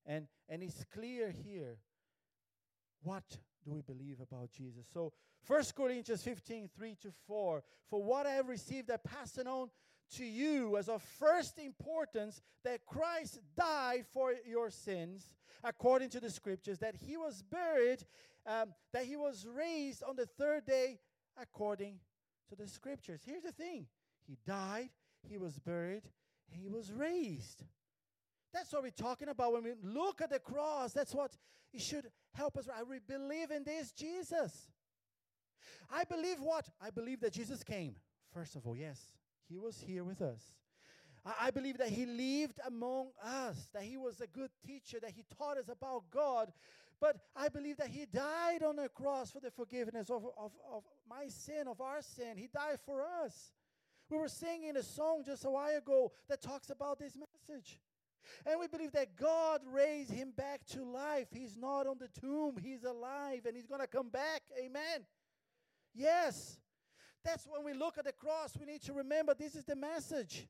And, 0.06 0.26
and 0.48 0.62
it's 0.62 0.84
clear 0.92 1.30
here 1.30 1.78
what 3.02 3.24
do 3.64 3.72
we 3.72 3.82
believe 3.82 4.20
about 4.20 4.50
Jesus. 4.52 4.86
So 4.92 5.12
1 5.46 5.62
Corinthians 5.74 6.22
15, 6.22 6.70
3 6.76 6.96
to 7.02 7.12
4. 7.26 7.62
For 7.88 8.02
what 8.02 8.26
I 8.26 8.32
have 8.32 8.48
received, 8.48 8.90
I 8.90 8.96
pass 8.96 9.38
it 9.38 9.46
on 9.46 9.70
to 10.16 10.24
you 10.24 10.76
as 10.76 10.88
of 10.88 11.02
first 11.02 11.58
importance 11.58 12.40
that 12.64 12.84
Christ 12.86 13.38
died 13.56 14.04
for 14.12 14.34
your 14.46 14.70
sins, 14.70 15.28
according 15.62 16.10
to 16.10 16.20
the 16.20 16.30
scriptures, 16.30 16.78
that 16.78 16.96
he 16.96 17.16
was 17.16 17.42
buried, 17.42 18.04
um, 18.46 18.74
that 18.92 19.04
he 19.04 19.16
was 19.16 19.46
raised 19.46 20.02
on 20.02 20.16
the 20.16 20.26
third 20.26 20.66
day, 20.66 20.98
according 21.40 22.00
to 22.48 22.56
the 22.56 22.66
scriptures. 22.66 23.20
Here's 23.24 23.42
the 23.42 23.52
thing 23.52 23.86
He 24.26 24.36
died, 24.46 24.90
he 25.28 25.38
was 25.38 25.58
buried, 25.58 26.02
he 26.50 26.68
was 26.68 26.92
raised. 26.92 27.62
That's 28.52 28.72
what 28.72 28.82
we're 28.82 28.90
talking 28.90 29.28
about 29.28 29.52
when 29.52 29.62
we 29.62 29.72
look 29.82 30.20
at 30.20 30.30
the 30.30 30.38
cross. 30.38 30.92
That's 30.92 31.14
what 31.14 31.36
it 31.72 31.80
should 31.80 32.10
help 32.32 32.56
us. 32.56 32.68
I 32.68 32.82
believe 33.06 33.50
in 33.50 33.64
this 33.64 33.92
Jesus. 33.92 34.68
I 35.92 36.04
believe 36.04 36.40
what? 36.40 36.68
I 36.80 36.90
believe 36.90 37.20
that 37.20 37.32
Jesus 37.32 37.62
came. 37.62 37.94
First 38.32 38.56
of 38.56 38.66
all, 38.66 38.76
yes, 38.76 39.00
he 39.48 39.58
was 39.58 39.80
here 39.80 40.04
with 40.04 40.22
us. 40.22 40.40
I, 41.24 41.46
I 41.46 41.50
believe 41.50 41.78
that 41.78 41.88
he 41.88 42.06
lived 42.06 42.60
among 42.66 43.08
us, 43.24 43.68
that 43.72 43.82
he 43.82 43.96
was 43.96 44.20
a 44.20 44.26
good 44.26 44.50
teacher, 44.66 44.98
that 45.00 45.10
he 45.10 45.24
taught 45.36 45.58
us 45.58 45.68
about 45.68 46.04
God. 46.10 46.52
But 47.00 47.16
I 47.34 47.48
believe 47.48 47.78
that 47.78 47.88
he 47.88 48.04
died 48.04 48.62
on 48.62 48.76
the 48.76 48.88
cross 48.88 49.30
for 49.30 49.40
the 49.40 49.50
forgiveness 49.50 50.10
of, 50.10 50.24
of, 50.36 50.52
of 50.70 50.84
my 51.08 51.28
sin, 51.28 51.66
of 51.66 51.80
our 51.80 52.02
sin. 52.02 52.36
He 52.36 52.48
died 52.52 52.78
for 52.84 53.02
us. 53.24 53.52
We 54.10 54.18
were 54.18 54.28
singing 54.28 54.76
a 54.76 54.82
song 54.82 55.22
just 55.24 55.44
a 55.44 55.50
while 55.50 55.76
ago 55.76 56.12
that 56.28 56.42
talks 56.42 56.70
about 56.70 56.98
this 56.98 57.16
message. 57.16 57.78
And 58.46 58.60
we 58.60 58.66
believe 58.66 58.92
that 58.92 59.16
God 59.16 59.60
raised 59.70 60.10
him 60.10 60.32
back 60.36 60.64
to 60.72 60.84
life. 60.84 61.28
He's 61.32 61.56
not 61.56 61.86
on 61.86 61.98
the 61.98 62.08
tomb, 62.20 62.56
he's 62.62 62.84
alive 62.84 63.46
and 63.46 63.56
he's 63.56 63.66
going 63.66 63.80
to 63.80 63.86
come 63.86 64.08
back. 64.08 64.42
Amen. 64.58 65.06
Yes. 65.94 66.58
That's 67.24 67.46
when 67.46 67.64
we 67.64 67.74
look 67.74 67.98
at 67.98 68.04
the 68.04 68.12
cross, 68.12 68.56
we 68.58 68.66
need 68.66 68.82
to 68.82 68.94
remember 68.94 69.34
this 69.34 69.54
is 69.54 69.64
the 69.64 69.76
message. 69.76 70.48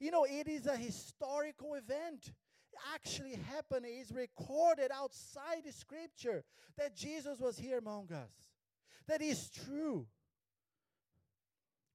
You 0.00 0.10
know, 0.10 0.26
it 0.28 0.48
is 0.48 0.66
a 0.66 0.76
historical 0.76 1.74
event. 1.74 2.32
Actually 2.94 3.38
happened 3.52 3.84
is 3.86 4.10
recorded 4.10 4.90
outside 4.94 5.64
the 5.64 5.72
scripture 5.72 6.44
that 6.78 6.96
Jesus 6.96 7.38
was 7.38 7.58
here 7.58 7.78
among 7.78 8.10
us. 8.12 8.30
That 9.06 9.20
is 9.20 9.50
true. 9.50 10.06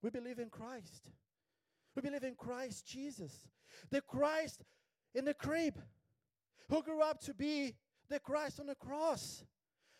We 0.03 0.11
believe 0.11 0.37
in 0.37 0.49
Christ. 0.49 1.09
We 1.95 2.01
believe 2.01 2.23
in 2.23 2.35
Christ 2.35 2.85
Jesus, 2.85 3.47
the 3.89 4.01
Christ 4.01 4.63
in 5.13 5.25
the 5.25 5.33
crib, 5.33 5.75
who 6.69 6.81
grew 6.83 7.01
up 7.01 7.21
to 7.21 7.33
be 7.33 7.75
the 8.09 8.19
Christ 8.19 8.59
on 8.59 8.67
the 8.67 8.75
cross. 8.75 9.43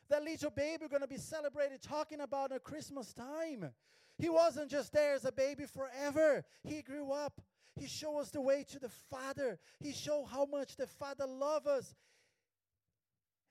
That 0.09 0.23
little 0.23 0.51
baby 0.51 0.88
going 0.88 1.01
to 1.01 1.07
be 1.07 1.17
celebrated 1.17 1.81
talking 1.81 2.21
about 2.21 2.51
at 2.51 2.63
Christmas 2.63 3.13
time. 3.13 3.71
He 4.17 4.29
wasn't 4.29 4.69
just 4.69 4.93
there 4.93 5.15
as 5.15 5.25
a 5.25 5.31
baby 5.31 5.65
forever. 5.65 6.43
He 6.63 6.81
grew 6.81 7.11
up. 7.11 7.41
He 7.75 7.88
showed 7.88 8.19
us 8.19 8.29
the 8.29 8.41
way 8.41 8.63
to 8.71 8.79
the 8.79 8.89
Father. 9.09 9.59
He 9.79 9.91
showed 9.91 10.25
how 10.25 10.45
much 10.45 10.77
the 10.77 10.88
Father 10.88 11.25
loves 11.25 11.67
us. 11.67 11.95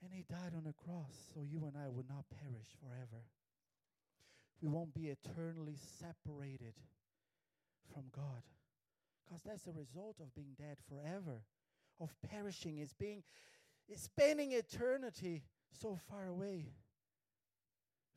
And 0.03 0.13
he 0.13 0.23
died 0.23 0.53
on 0.55 0.63
the 0.63 0.73
cross 0.73 1.13
so 1.33 1.41
you 1.43 1.65
and 1.65 1.75
I 1.77 1.89
would 1.89 2.09
not 2.09 2.25
perish 2.41 2.67
forever. 2.79 3.23
We 4.61 4.69
won't 4.69 4.93
be 4.93 5.09
eternally 5.09 5.75
separated 5.99 6.73
from 7.93 8.05
God. 8.15 8.41
Because 9.25 9.41
that's 9.43 9.63
the 9.63 9.71
result 9.71 10.17
of 10.19 10.33
being 10.35 10.55
dead 10.57 10.77
forever, 10.87 11.41
of 11.99 12.13
perishing, 12.29 12.77
is 12.77 12.93
being 12.93 13.23
is 13.87 14.01
spending 14.01 14.51
eternity 14.51 15.43
so 15.79 15.99
far 16.09 16.27
away 16.27 16.73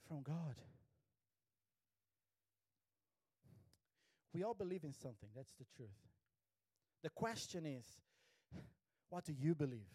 from 0.07 0.23
God. 0.23 0.55
We 4.33 4.43
all 4.45 4.55
believe 4.55 4.85
in 4.85 4.93
something, 4.93 5.29
that's 5.35 5.53
the 5.59 5.65
truth. 5.77 5.89
The 7.03 7.11
question 7.11 7.67
is, 7.67 7.85
what 9.11 9.25
do 9.25 9.33
you 9.33 9.55
believe? 9.55 9.91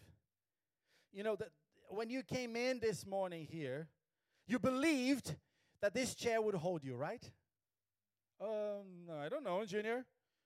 You 1.12 1.22
know, 1.22 1.36
that 1.36 1.48
when 1.88 2.10
you 2.10 2.22
came 2.22 2.56
in 2.56 2.80
this 2.80 3.06
morning 3.06 3.46
here, 3.50 3.88
you 4.46 4.58
believed 4.58 5.34
that 5.80 5.94
this 5.94 6.14
chair 6.14 6.40
would 6.42 6.54
hold 6.54 6.84
you, 6.84 6.96
right? 6.96 7.22
Um, 8.40 9.08
I 9.18 9.28
don't 9.28 9.44
know, 9.44 9.60
engineer. 9.60 10.04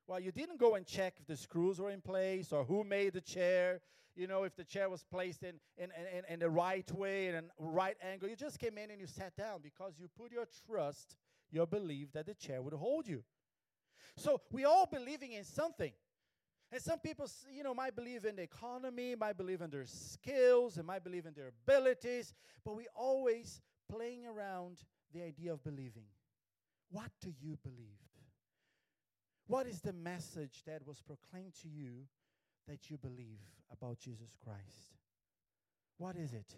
Well, 0.09 0.21
you 0.21 0.33
didn't 0.33 0.59
go 0.59 0.75
and 0.75 0.87
check 0.87 1.17
if 1.21 1.27
the 1.27 1.37
screws 1.37 1.79
were 1.79 1.91
in 1.91 2.01
place 2.01 2.51
or 2.51 2.65
who 2.65 2.83
made 2.83 3.13
the 3.13 3.21
chair, 3.21 3.83
you 4.17 4.27
know, 4.27 4.45
if 4.45 4.57
the 4.57 4.65
chair 4.65 4.89
was 4.89 5.05
placed 5.05 5.43
in, 5.43 5.61
in, 5.77 5.91
in, 6.17 6.25
in 6.33 6.41
the 6.41 6.49
right 6.49 6.91
way 6.93 7.29
and 7.29 7.49
right 7.59 7.95
angle. 8.03 8.27
You 8.27 8.35
just 8.35 8.59
came 8.59 8.79
in 8.79 8.91
and 8.91 8.99
you 8.99 9.07
sat 9.07 9.37
down 9.37 9.61
because 9.63 9.93
you 9.99 10.09
put 10.19 10.33
your 10.33 10.47
trust, 10.67 11.15
your 11.51 11.67
belief 11.67 12.11
that 12.15 12.25
the 12.25 12.33
chair 12.33 12.63
would 12.63 12.73
hold 12.73 13.07
you. 13.07 13.23
So 14.17 14.41
we 14.51 14.65
all 14.65 14.87
believing 14.87 15.33
in 15.33 15.45
something. 15.45 15.93
And 16.73 16.81
some 16.81 17.01
people, 17.01 17.27
you 17.55 17.63
know, 17.63 17.75
might 17.75 17.95
believe 17.95 18.25
in 18.25 18.37
the 18.37 18.43
economy, 18.43 19.15
might 19.15 19.37
believe 19.37 19.61
in 19.61 19.69
their 19.69 19.85
skills, 19.85 20.79
and 20.79 20.87
might 20.87 21.05
believe 21.05 21.27
in 21.27 21.35
their 21.35 21.53
abilities, 21.67 22.33
but 22.65 22.77
we 22.77 22.87
always 22.95 23.61
playing 23.91 24.27
around 24.27 24.79
the 25.13 25.23
idea 25.23 25.53
of 25.53 25.63
believing. 25.63 26.05
What 26.91 27.11
do 27.21 27.33
you 27.43 27.59
believe? 27.63 28.08
What 29.49 29.67
is 29.67 29.81
the 29.81 29.95
message 29.95 30.63
that 30.67 30.87
was 30.87 31.01
proclaimed 31.01 31.55
to 31.63 31.69
you 31.69 32.05
that 32.69 32.91
you 32.91 32.99
believe 32.99 33.41
about 33.73 33.99
Jesus 33.99 34.37
Christ? 34.45 34.95
What 35.97 36.17
is 36.17 36.35
it? 36.35 36.55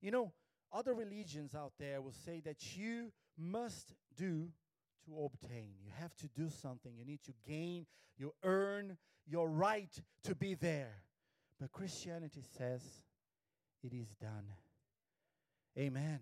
You 0.00 0.12
know, 0.12 0.32
other 0.72 0.94
religions 0.94 1.56
out 1.56 1.72
there 1.80 2.00
will 2.00 2.14
say 2.24 2.40
that 2.44 2.76
you 2.76 3.10
must 3.36 3.94
do 4.16 4.48
to 5.06 5.24
obtain. 5.24 5.74
You 5.84 5.90
have 6.00 6.14
to 6.16 6.28
do 6.28 6.48
something. 6.48 6.92
You 6.96 7.04
need 7.04 7.22
to 7.24 7.32
gain, 7.44 7.86
you 8.16 8.32
earn 8.44 8.96
your 9.26 9.48
right 9.48 9.92
to 10.22 10.36
be 10.36 10.54
there. 10.54 11.02
But 11.60 11.72
Christianity 11.72 12.42
says 12.56 12.82
it 13.82 13.92
is 13.92 14.14
done. 14.20 14.52
Amen. 15.76 16.20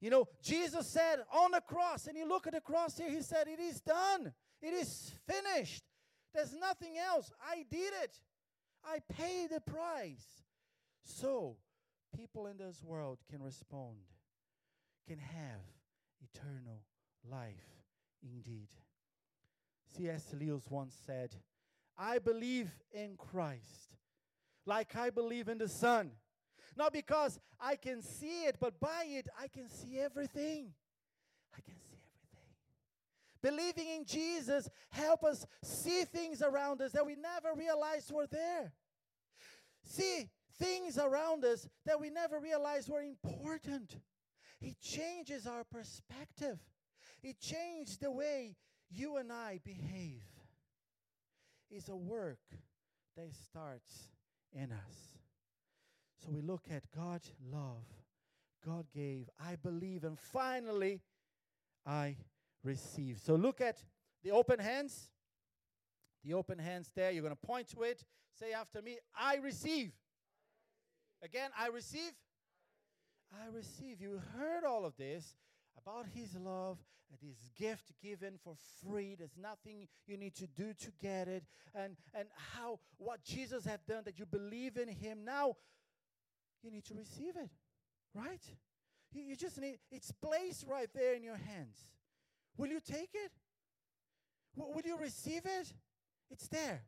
You 0.00 0.10
know, 0.10 0.28
Jesus 0.42 0.90
said 0.90 1.18
on 1.32 1.50
the 1.50 1.60
cross, 1.60 2.06
and 2.06 2.16
you 2.16 2.26
look 2.26 2.46
at 2.46 2.54
the 2.54 2.60
cross 2.60 2.96
here, 2.96 3.10
he 3.10 3.22
said, 3.22 3.48
It 3.48 3.60
is 3.60 3.80
done. 3.80 4.32
It 4.62 4.72
is 4.72 5.12
finished. 5.26 5.82
There's 6.34 6.54
nothing 6.54 6.96
else. 6.98 7.30
I 7.42 7.64
did 7.70 7.92
it. 8.02 8.18
I 8.84 8.98
paid 9.12 9.50
the 9.50 9.60
price. 9.60 10.44
So, 11.02 11.56
people 12.16 12.46
in 12.46 12.56
this 12.56 12.82
world 12.82 13.18
can 13.30 13.42
respond, 13.42 13.96
can 15.06 15.18
have 15.18 15.60
eternal 16.22 16.82
life 17.28 17.84
indeed. 18.22 18.68
C.S. 19.96 20.34
Lewis 20.38 20.64
once 20.70 20.94
said, 21.06 21.34
I 21.98 22.18
believe 22.18 22.70
in 22.92 23.16
Christ 23.16 23.96
like 24.66 24.96
I 24.96 25.10
believe 25.10 25.48
in 25.48 25.58
the 25.58 25.68
sun. 25.68 26.12
Not 26.80 26.94
because 26.94 27.38
I 27.60 27.76
can 27.76 28.00
see 28.00 28.44
it, 28.44 28.56
but 28.58 28.80
by 28.80 29.04
it 29.06 29.28
I 29.38 29.48
can 29.48 29.68
see 29.68 29.98
everything. 29.98 30.72
I 31.54 31.60
can 31.60 31.74
see 31.74 31.98
everything. 32.32 32.56
Believing 33.42 33.96
in 33.96 34.06
Jesus 34.06 34.66
help 34.88 35.22
us 35.22 35.46
see 35.62 36.04
things 36.04 36.40
around 36.40 36.80
us 36.80 36.92
that 36.92 37.04
we 37.04 37.16
never 37.16 37.54
realized 37.54 38.10
were 38.10 38.26
there. 38.26 38.72
See 39.84 40.30
things 40.58 40.96
around 40.96 41.44
us 41.44 41.68
that 41.84 42.00
we 42.00 42.08
never 42.08 42.40
realized 42.40 42.88
were 42.88 43.02
important. 43.02 43.96
It 44.62 44.80
changes 44.80 45.46
our 45.46 45.64
perspective. 45.64 46.58
It 47.22 47.38
changes 47.40 47.98
the 47.98 48.10
way 48.10 48.56
you 48.90 49.18
and 49.18 49.30
I 49.30 49.60
behave. 49.62 50.22
It's 51.70 51.90
a 51.90 51.96
work 51.96 52.40
that 53.18 53.34
starts 53.34 54.08
in 54.54 54.72
us. 54.72 55.19
So 56.22 56.30
we 56.30 56.40
look 56.40 56.64
at 56.70 56.82
God's 56.94 57.32
love. 57.52 57.84
God 58.64 58.86
gave, 58.94 59.28
I 59.42 59.56
believe, 59.56 60.04
and 60.04 60.18
finally 60.18 61.00
I 61.86 62.16
receive. 62.62 63.18
So 63.24 63.34
look 63.34 63.60
at 63.60 63.82
the 64.22 64.30
open 64.32 64.58
hands. 64.58 65.10
The 66.24 66.34
open 66.34 66.58
hands 66.58 66.90
there. 66.94 67.10
You're 67.10 67.22
going 67.22 67.34
to 67.34 67.46
point 67.46 67.68
to 67.68 67.82
it. 67.82 68.04
Say 68.38 68.52
after 68.52 68.82
me, 68.82 68.98
I 69.18 69.36
receive. 69.36 69.92
Again, 71.22 71.50
I 71.58 71.68
receive. 71.68 72.12
I 73.32 73.54
receive. 73.54 74.00
You 74.00 74.20
heard 74.36 74.64
all 74.64 74.84
of 74.84 74.96
this 74.96 75.34
about 75.78 76.06
his 76.14 76.36
love, 76.36 76.78
this 77.22 77.50
gift 77.58 77.92
given 78.02 78.34
for 78.42 78.54
free. 78.84 79.14
There's 79.14 79.36
nothing 79.40 79.88
you 80.06 80.16
need 80.16 80.34
to 80.36 80.46
do 80.46 80.74
to 80.74 80.92
get 81.00 81.28
it. 81.28 81.44
And 81.74 81.96
and 82.14 82.28
how 82.54 82.80
what 82.98 83.24
Jesus 83.24 83.64
have 83.64 83.84
done 83.86 84.02
that 84.04 84.18
you 84.18 84.26
believe 84.26 84.76
in 84.76 84.88
him. 84.88 85.24
Now 85.24 85.56
you 86.62 86.70
need 86.70 86.84
to 86.86 86.94
receive 86.94 87.36
it. 87.36 87.50
Right? 88.14 88.42
You, 89.12 89.22
you 89.22 89.36
just 89.36 89.60
need 89.60 89.78
it's 89.90 90.12
placed 90.12 90.66
right 90.68 90.88
there 90.94 91.14
in 91.14 91.22
your 91.22 91.36
hands. 91.36 91.76
Will 92.56 92.68
you 92.68 92.80
take 92.80 93.10
it? 93.14 93.32
W- 94.56 94.74
will 94.74 94.82
you 94.84 94.98
receive 94.98 95.42
it? 95.44 95.72
It's 96.30 96.48
there. 96.48 96.82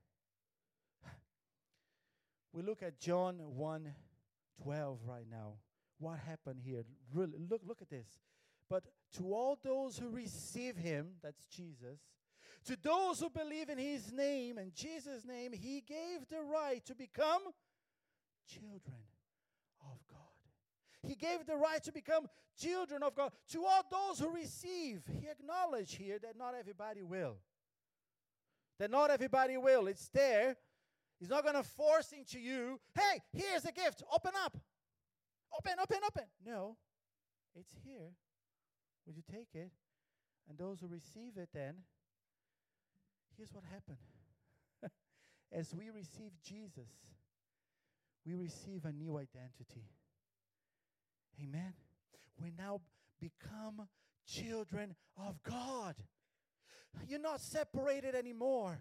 We 2.52 2.62
look 2.62 2.82
at 2.82 2.98
John 2.98 3.36
1 3.36 3.94
12 4.62 4.98
right 5.06 5.26
now. 5.30 5.54
What 5.98 6.18
happened 6.18 6.60
here? 6.64 6.84
Really, 7.14 7.38
look, 7.48 7.62
look 7.66 7.80
at 7.80 7.88
this. 7.88 8.06
But 8.68 8.84
to 9.16 9.32
all 9.34 9.58
those 9.62 9.98
who 9.98 10.08
receive 10.10 10.76
him, 10.76 11.12
that's 11.22 11.46
Jesus, 11.46 12.00
to 12.66 12.76
those 12.82 13.20
who 13.20 13.30
believe 13.30 13.68
in 13.68 13.78
his 13.78 14.12
name 14.12 14.58
and 14.58 14.74
Jesus' 14.74 15.24
name, 15.24 15.52
he 15.52 15.80
gave 15.80 16.28
the 16.28 16.42
right 16.42 16.84
to 16.86 16.94
become 16.94 17.42
children 18.46 19.00
of 19.82 19.98
God. 20.08 21.08
He 21.08 21.14
gave 21.14 21.46
the 21.46 21.56
right 21.56 21.82
to 21.84 21.92
become 21.92 22.26
children 22.60 23.02
of 23.02 23.14
God 23.14 23.32
to 23.50 23.64
all 23.64 23.84
those 23.90 24.18
who 24.18 24.34
receive. 24.34 25.02
He 25.20 25.26
acknowledged 25.28 25.94
here 25.94 26.18
that 26.20 26.36
not 26.38 26.54
everybody 26.58 27.02
will. 27.02 27.36
That 28.78 28.90
not 28.90 29.10
everybody 29.10 29.56
will. 29.56 29.86
It's 29.86 30.08
there. 30.08 30.56
He's 31.18 31.28
not 31.28 31.44
going 31.44 31.54
to 31.54 31.62
force 31.62 32.12
into 32.12 32.40
you, 32.40 32.80
hey, 32.96 33.20
here's 33.32 33.64
a 33.64 33.70
gift. 33.70 34.02
Open 34.12 34.32
up. 34.44 34.56
Open, 35.56 35.74
open, 35.80 35.98
open. 36.04 36.24
No, 36.44 36.76
it's 37.54 37.72
here. 37.84 38.10
Would 39.06 39.16
you 39.16 39.22
take 39.30 39.48
it? 39.54 39.70
And 40.48 40.58
those 40.58 40.80
who 40.80 40.88
receive 40.88 41.36
it, 41.36 41.48
then, 41.54 41.74
here's 43.36 43.52
what 43.52 43.62
happened. 43.72 43.98
As 45.52 45.72
we 45.72 45.90
receive 45.90 46.32
Jesus, 46.42 46.90
we 48.26 48.34
receive 48.34 48.84
a 48.84 48.92
new 48.92 49.16
identity. 49.16 49.88
Amen. 51.42 51.74
We 52.40 52.52
now 52.56 52.80
become 53.20 53.88
children 54.26 54.94
of 55.16 55.42
God. 55.42 55.96
You're 57.08 57.20
not 57.20 57.40
separated 57.40 58.14
anymore. 58.14 58.78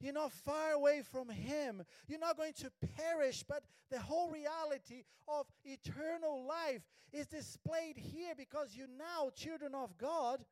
You're 0.00 0.12
not 0.12 0.32
far 0.32 0.72
away 0.72 1.02
from 1.02 1.28
Him. 1.28 1.82
You're 2.06 2.20
not 2.20 2.36
going 2.36 2.52
to 2.54 2.70
perish, 2.96 3.44
but 3.48 3.64
the 3.90 4.00
whole 4.00 4.30
reality 4.30 5.04
of 5.26 5.46
eternal 5.64 6.46
life 6.46 6.82
is 7.12 7.26
displayed 7.26 7.96
here 7.96 8.34
because 8.36 8.76
you're 8.76 8.86
now 8.86 9.30
children 9.34 9.74
of 9.74 9.96
God. 9.98 10.44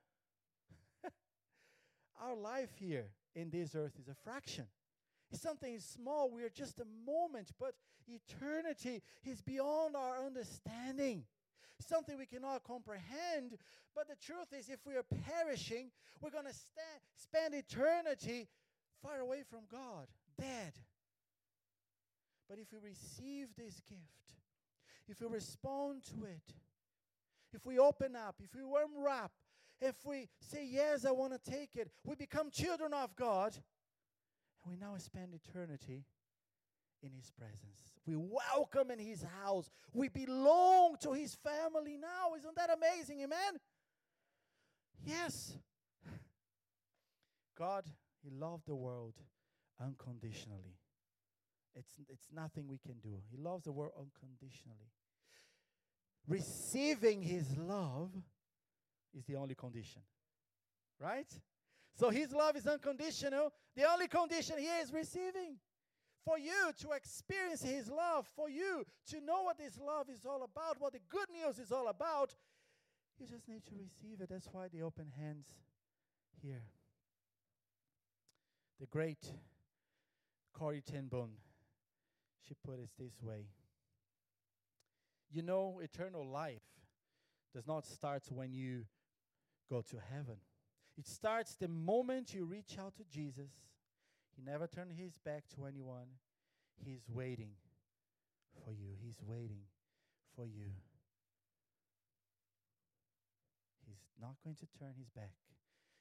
Our 2.20 2.34
life 2.34 2.70
here 2.76 3.10
in 3.34 3.50
this 3.50 3.74
earth 3.74 3.92
is 4.00 4.08
a 4.08 4.14
fraction. 4.14 4.66
Something 5.32 5.78
small. 5.80 6.30
We 6.30 6.44
are 6.44 6.50
just 6.50 6.80
a 6.80 6.86
moment, 7.04 7.50
but 7.58 7.74
eternity 8.06 9.02
is 9.24 9.40
beyond 9.40 9.96
our 9.96 10.24
understanding. 10.24 11.24
Something 11.80 12.16
we 12.16 12.26
cannot 12.26 12.62
comprehend. 12.62 13.58
But 13.94 14.08
the 14.08 14.14
truth 14.14 14.52
is, 14.56 14.68
if 14.68 14.80
we 14.86 14.94
are 14.94 15.04
perishing, 15.24 15.90
we're 16.20 16.30
going 16.30 16.46
to 16.46 16.54
spend 17.16 17.54
eternity 17.54 18.48
far 19.02 19.20
away 19.20 19.42
from 19.48 19.60
God, 19.70 20.06
dead. 20.38 20.72
But 22.48 22.58
if 22.58 22.72
we 22.72 22.78
receive 22.88 23.48
this 23.56 23.80
gift, 23.88 24.34
if 25.08 25.20
we 25.20 25.26
respond 25.26 26.04
to 26.04 26.24
it, 26.24 26.54
if 27.52 27.64
we 27.64 27.78
open 27.78 28.14
up, 28.16 28.36
if 28.42 28.54
we 28.54 28.60
unwrap, 28.62 29.32
if 29.80 29.94
we 30.04 30.28
say, 30.40 30.66
Yes, 30.70 31.04
I 31.04 31.10
want 31.10 31.32
to 31.32 31.50
take 31.50 31.76
it, 31.76 31.90
we 32.04 32.14
become 32.14 32.50
children 32.50 32.92
of 32.92 33.14
God, 33.16 33.56
we 34.66 34.76
now 34.76 34.94
spend 34.98 35.34
eternity 35.34 36.04
in 37.02 37.10
His 37.12 37.30
presence. 37.30 37.94
We 38.06 38.16
welcome 38.16 38.90
in 38.90 38.98
His 38.98 39.24
house. 39.42 39.70
We 39.92 40.08
belong 40.08 40.96
to 41.02 41.12
His 41.12 41.34
family 41.34 41.96
now. 41.96 42.34
Isn't 42.36 42.56
that 42.56 42.70
amazing? 42.70 43.22
Amen? 43.22 43.60
Yes. 45.04 45.56
God 47.56 47.84
he 48.26 48.30
loved 48.30 48.66
the 48.66 48.74
world 48.74 49.14
unconditionally. 49.80 50.78
It's, 51.74 51.92
it's 52.08 52.26
nothing 52.34 52.66
we 52.66 52.78
can 52.78 52.96
do. 53.02 53.20
He 53.30 53.36
loves 53.36 53.64
the 53.64 53.72
world 53.72 53.92
unconditionally. 53.96 54.90
Receiving 56.26 57.22
His 57.22 57.56
love 57.56 58.10
is 59.16 59.24
the 59.26 59.36
only 59.36 59.54
condition. 59.54 60.02
Right? 60.98 61.30
So 61.96 62.10
His 62.10 62.32
love 62.32 62.56
is 62.56 62.66
unconditional. 62.66 63.52
The 63.74 63.90
only 63.90 64.06
condition 64.06 64.58
here 64.58 64.76
is 64.82 64.92
receiving. 64.92 65.56
For 66.24 66.38
you 66.38 66.72
to 66.80 66.90
experience 66.92 67.62
His 67.62 67.90
love, 67.90 68.26
for 68.36 68.50
you 68.50 68.84
to 69.10 69.20
know 69.20 69.42
what 69.42 69.58
this 69.58 69.78
love 69.78 70.10
is 70.10 70.26
all 70.26 70.42
about, 70.42 70.80
what 70.80 70.92
the 70.92 71.00
good 71.08 71.28
news 71.32 71.58
is 71.58 71.72
all 71.72 71.88
about, 71.88 72.34
you 73.18 73.26
just 73.26 73.48
need 73.48 73.64
to 73.66 73.74
receive 73.74 74.20
it. 74.20 74.28
That's 74.28 74.48
why 74.52 74.68
the 74.68 74.82
open 74.82 75.12
hands 75.18 75.46
here. 76.42 76.64
The 78.78 78.86
great 78.86 79.32
Corrie 80.52 80.82
ten 80.82 81.06
Boom, 81.06 81.30
she 82.46 82.54
put 82.54 82.78
it 82.78 82.90
this 82.98 83.22
way. 83.22 83.46
You 85.30 85.42
know, 85.42 85.80
eternal 85.82 86.26
life 86.26 86.62
does 87.54 87.66
not 87.66 87.86
start 87.86 88.24
when 88.30 88.52
you 88.52 88.84
go 89.70 89.80
to 89.80 89.96
heaven. 90.12 90.36
It 90.98 91.06
starts 91.06 91.54
the 91.54 91.68
moment 91.68 92.34
you 92.34 92.44
reach 92.44 92.76
out 92.78 92.96
to 92.96 93.04
Jesus. 93.04 93.50
He 94.34 94.42
never 94.42 94.66
turned 94.66 94.92
his 94.92 95.18
back 95.18 95.44
to 95.54 95.66
anyone. 95.66 96.06
He's 96.84 97.02
waiting 97.08 97.50
for 98.64 98.72
you. 98.72 98.94
He's 99.02 99.16
waiting 99.26 99.62
for 100.34 100.46
you. 100.46 100.70
He's 103.86 103.96
not 104.20 104.36
going 104.44 104.56
to 104.56 104.66
turn 104.78 104.94
his 104.98 105.08
back. 105.10 105.32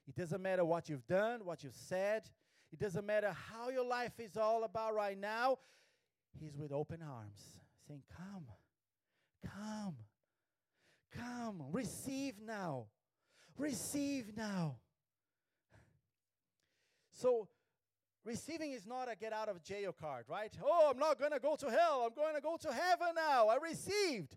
It 0.07 0.15
doesn't 0.15 0.41
matter 0.41 0.63
what 0.63 0.89
you've 0.89 1.07
done, 1.07 1.45
what 1.45 1.63
you've 1.63 1.75
said, 1.75 2.29
it 2.71 2.79
doesn't 2.79 3.05
matter 3.05 3.33
how 3.51 3.69
your 3.69 3.85
life 3.85 4.19
is 4.19 4.37
all 4.37 4.63
about 4.65 4.93
right 4.93 5.17
now. 5.17 5.59
He's 6.39 6.57
with 6.57 6.73
open 6.73 7.01
arms 7.01 7.39
saying, 7.87 8.01
Come, 8.17 8.45
come, 9.45 9.95
Come, 11.17 11.63
receive 11.71 12.35
now. 12.45 12.87
Receive 13.57 14.35
now. 14.35 14.77
So, 17.16 17.47
receiving 18.26 18.74
is 18.74 18.86
not 18.86 19.09
a 19.09 19.16
get 19.16 19.32
out 19.32 19.47
of 19.47 19.63
jail 19.63 19.95
card, 19.97 20.26
right? 20.28 20.53
Oh, 20.63 20.91
I'm 20.91 20.99
not 20.99 21.18
going 21.18 21.32
to 21.32 21.39
go 21.39 21.55
to 21.55 21.72
hell. 21.72 22.05
I'm 22.05 22.13
going 22.13 22.36
to 22.36 22.41
go 22.41 22.57
to 22.61 22.74
heaven 22.74 23.07
now. 23.16 23.47
I 23.47 23.57
received. 23.57 24.36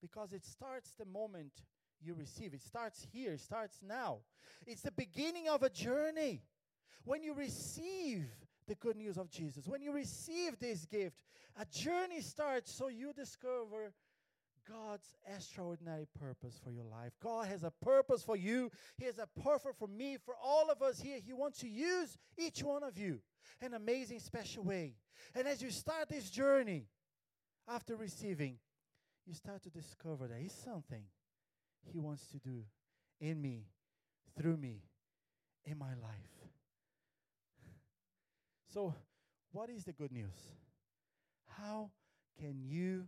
Because 0.00 0.32
it 0.32 0.44
starts 0.44 0.92
the 0.98 1.04
moment 1.04 1.52
you 2.00 2.14
receive. 2.14 2.54
It 2.54 2.62
starts 2.62 3.06
here, 3.12 3.32
it 3.32 3.40
starts 3.40 3.80
now. 3.86 4.18
It's 4.66 4.82
the 4.82 4.92
beginning 4.92 5.48
of 5.48 5.62
a 5.62 5.70
journey. 5.70 6.42
When 7.04 7.22
you 7.22 7.34
receive 7.34 8.26
the 8.68 8.74
good 8.76 8.96
news 8.96 9.16
of 9.16 9.30
Jesus, 9.30 9.66
when 9.66 9.82
you 9.82 9.92
receive 9.92 10.58
this 10.58 10.84
gift, 10.86 11.24
a 11.60 11.64
journey 11.66 12.20
starts 12.20 12.72
so 12.72 12.88
you 12.88 13.12
discover 13.12 13.92
God's 14.68 15.16
extraordinary 15.26 16.06
purpose 16.18 16.60
for 16.62 16.70
your 16.70 16.84
life. 16.84 17.12
God 17.22 17.46
has 17.46 17.64
a 17.64 17.72
purpose 17.82 18.22
for 18.22 18.36
you. 18.36 18.70
He 18.96 19.04
has 19.06 19.18
a 19.18 19.28
purpose 19.40 19.74
for 19.78 19.88
me, 19.88 20.18
for 20.24 20.34
all 20.42 20.70
of 20.70 20.82
us 20.82 21.00
here. 21.00 21.18
He 21.24 21.32
wants 21.32 21.58
to 21.60 21.68
use 21.68 22.16
each 22.38 22.62
one 22.62 22.82
of 22.82 22.96
you 22.96 23.20
in 23.60 23.68
an 23.68 23.74
amazing, 23.74 24.20
special 24.20 24.64
way. 24.64 24.94
And 25.34 25.46
as 25.46 25.62
you 25.62 25.70
start 25.70 26.08
this 26.08 26.30
journey, 26.30 26.86
after 27.68 27.96
receiving, 27.96 28.58
you 29.26 29.34
start 29.34 29.62
to 29.62 29.70
discover 29.70 30.26
there 30.26 30.38
is 30.38 30.52
something 30.52 31.04
He 31.92 31.98
wants 31.98 32.26
to 32.28 32.38
do 32.38 32.64
in 33.20 33.40
me, 33.40 33.66
through 34.36 34.56
me, 34.56 34.82
in 35.64 35.78
my 35.78 35.94
life. 36.02 36.50
So, 38.72 38.94
what 39.52 39.70
is 39.70 39.84
the 39.84 39.92
good 39.92 40.12
news? 40.12 40.34
How 41.58 41.90
can 42.40 42.62
you 42.62 43.04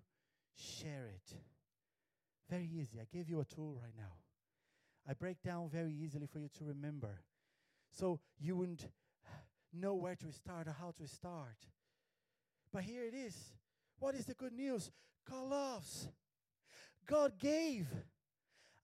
share 0.56 1.08
it? 1.08 1.36
Very 2.50 2.68
easy. 2.72 2.98
I 3.00 3.06
gave 3.12 3.28
you 3.28 3.40
a 3.40 3.44
tool 3.44 3.78
right 3.82 3.94
now. 3.96 4.12
I 5.08 5.14
break 5.14 5.42
down 5.42 5.68
very 5.68 5.92
easily 5.92 6.26
for 6.26 6.38
you 6.38 6.48
to 6.58 6.64
remember. 6.64 7.20
So 7.90 8.20
you 8.40 8.56
wouldn't 8.56 8.86
know 9.72 9.94
where 9.94 10.14
to 10.16 10.32
start 10.32 10.66
or 10.66 10.76
how 10.78 10.92
to 10.98 11.06
start. 11.06 11.56
But 12.72 12.82
here 12.84 13.04
it 13.04 13.14
is. 13.14 13.36
What 13.98 14.14
is 14.14 14.24
the 14.26 14.34
good 14.34 14.52
news? 14.52 14.90
God 15.30 15.48
loves. 15.48 16.08
God 17.06 17.38
gave. 17.38 17.86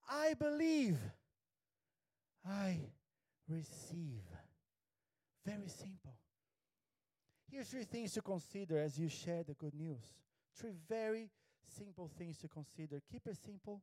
I 0.08 0.34
believe. 0.34 0.98
I 2.46 2.78
receive. 3.48 4.22
Very 5.44 5.68
simple. 5.68 6.14
Here's 7.50 7.68
three 7.68 7.84
things 7.84 8.12
to 8.12 8.22
consider 8.22 8.78
as 8.78 8.98
you 8.98 9.08
share 9.08 9.42
the 9.42 9.54
good 9.54 9.74
news. 9.74 10.02
Three 10.56 10.74
very 10.88 11.30
simple 11.76 12.10
things 12.18 12.36
to 12.38 12.48
consider. 12.48 13.00
Keep 13.10 13.26
it 13.26 13.36
simple, 13.44 13.82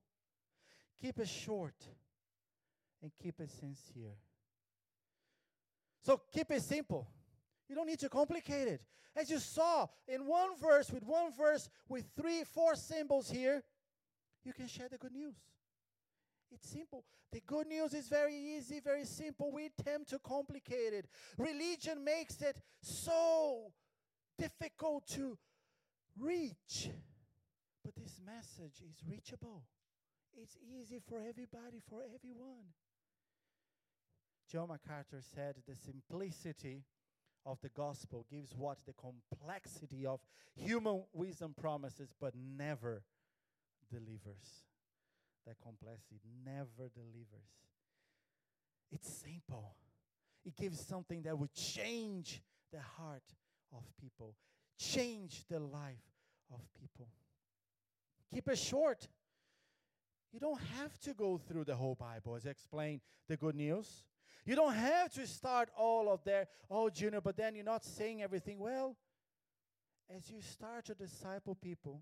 keep 1.02 1.20
it 1.20 1.28
short, 1.28 1.76
and 3.02 3.12
keep 3.22 3.40
it 3.40 3.50
sincere. 3.50 4.16
So 6.04 6.22
keep 6.32 6.52
it 6.52 6.62
simple. 6.62 7.08
You 7.68 7.76
don't 7.76 7.88
need 7.88 8.00
to 8.00 8.10
complicate 8.10 8.68
it. 8.68 8.82
As 9.16 9.30
you 9.30 9.40
saw 9.40 9.88
in 10.08 10.26
one 10.26 10.56
verse, 10.62 10.92
with 10.92 11.04
one 11.04 11.32
verse, 11.34 11.70
with 11.90 12.06
three, 12.16 12.44
four 12.44 12.76
symbols 12.76 13.30
here, 13.30 13.64
you 14.44 14.54
can 14.54 14.68
share 14.68 14.88
the 14.90 14.98
good 14.98 15.12
news. 15.12 15.36
It's 16.52 16.70
simple. 16.70 17.04
The 17.32 17.42
good 17.46 17.68
news 17.68 17.94
is 17.94 18.08
very 18.08 18.36
easy, 18.36 18.80
very 18.80 19.04
simple. 19.04 19.52
We 19.52 19.70
tend 19.84 20.08
to 20.08 20.20
complicate 20.20 20.94
it. 20.94 21.08
Religion 21.38 22.04
makes 22.04 22.42
it 22.42 22.62
so 22.82 23.74
difficult 24.38 25.06
to 25.08 25.38
reach. 26.18 26.90
But 27.88 28.04
this 28.04 28.20
message 28.26 28.82
is 28.82 28.98
reachable. 29.10 29.64
It's 30.36 30.58
easy 30.62 31.00
for 31.08 31.20
everybody, 31.20 31.82
for 31.90 32.02
everyone. 32.04 32.66
John 34.52 34.68
MacArthur 34.68 35.22
said 35.34 35.56
the 35.66 35.78
simplicity 35.78 36.84
of 37.46 37.62
the 37.62 37.70
gospel 37.70 38.26
gives 38.30 38.54
what 38.54 38.80
the 38.86 38.92
complexity 38.92 40.06
of 40.06 40.20
human 40.54 41.04
wisdom 41.14 41.56
promises, 41.58 42.14
but 42.20 42.34
never 42.36 43.04
delivers. 43.90 44.66
That 45.46 45.56
complexity 45.64 46.34
never 46.46 46.90
delivers. 46.94 47.54
It's 48.92 49.08
simple. 49.08 49.78
It 50.44 50.58
gives 50.58 50.86
something 50.86 51.22
that 51.22 51.40
would 51.40 51.54
change 51.54 52.42
the 52.74 52.82
heart 52.82 53.24
of 53.74 53.84
people, 53.98 54.36
change 54.78 55.46
the 55.50 55.60
life 55.60 56.04
of 56.54 56.60
people. 56.82 57.08
Keep 58.34 58.50
it 58.50 58.58
short. 58.58 59.08
You 60.32 60.40
don't 60.40 60.60
have 60.78 60.98
to 61.00 61.14
go 61.14 61.38
through 61.38 61.64
the 61.64 61.76
whole 61.76 61.96
Bible 61.96 62.36
as 62.36 62.46
I 62.46 62.50
explain 62.50 63.02
the 63.28 63.38
good 63.38 63.56
news. 63.56 64.04
You 64.46 64.56
don't 64.56 64.74
have 64.74 65.12
to 65.14 65.28
start 65.28 65.70
all 65.78 66.10
of 66.10 66.24
there, 66.24 66.48
oh, 66.70 66.90
Junior, 66.90 67.22
but 67.22 67.36
then 67.36 67.56
you're 67.56 67.66
not 67.66 67.84
saying 67.84 68.22
everything. 68.22 68.60
Well, 68.60 68.96
as 70.16 70.30
you 70.30 70.42
start 70.42 70.86
to 70.86 70.96
disciple 70.96 71.56
people, 71.56 72.02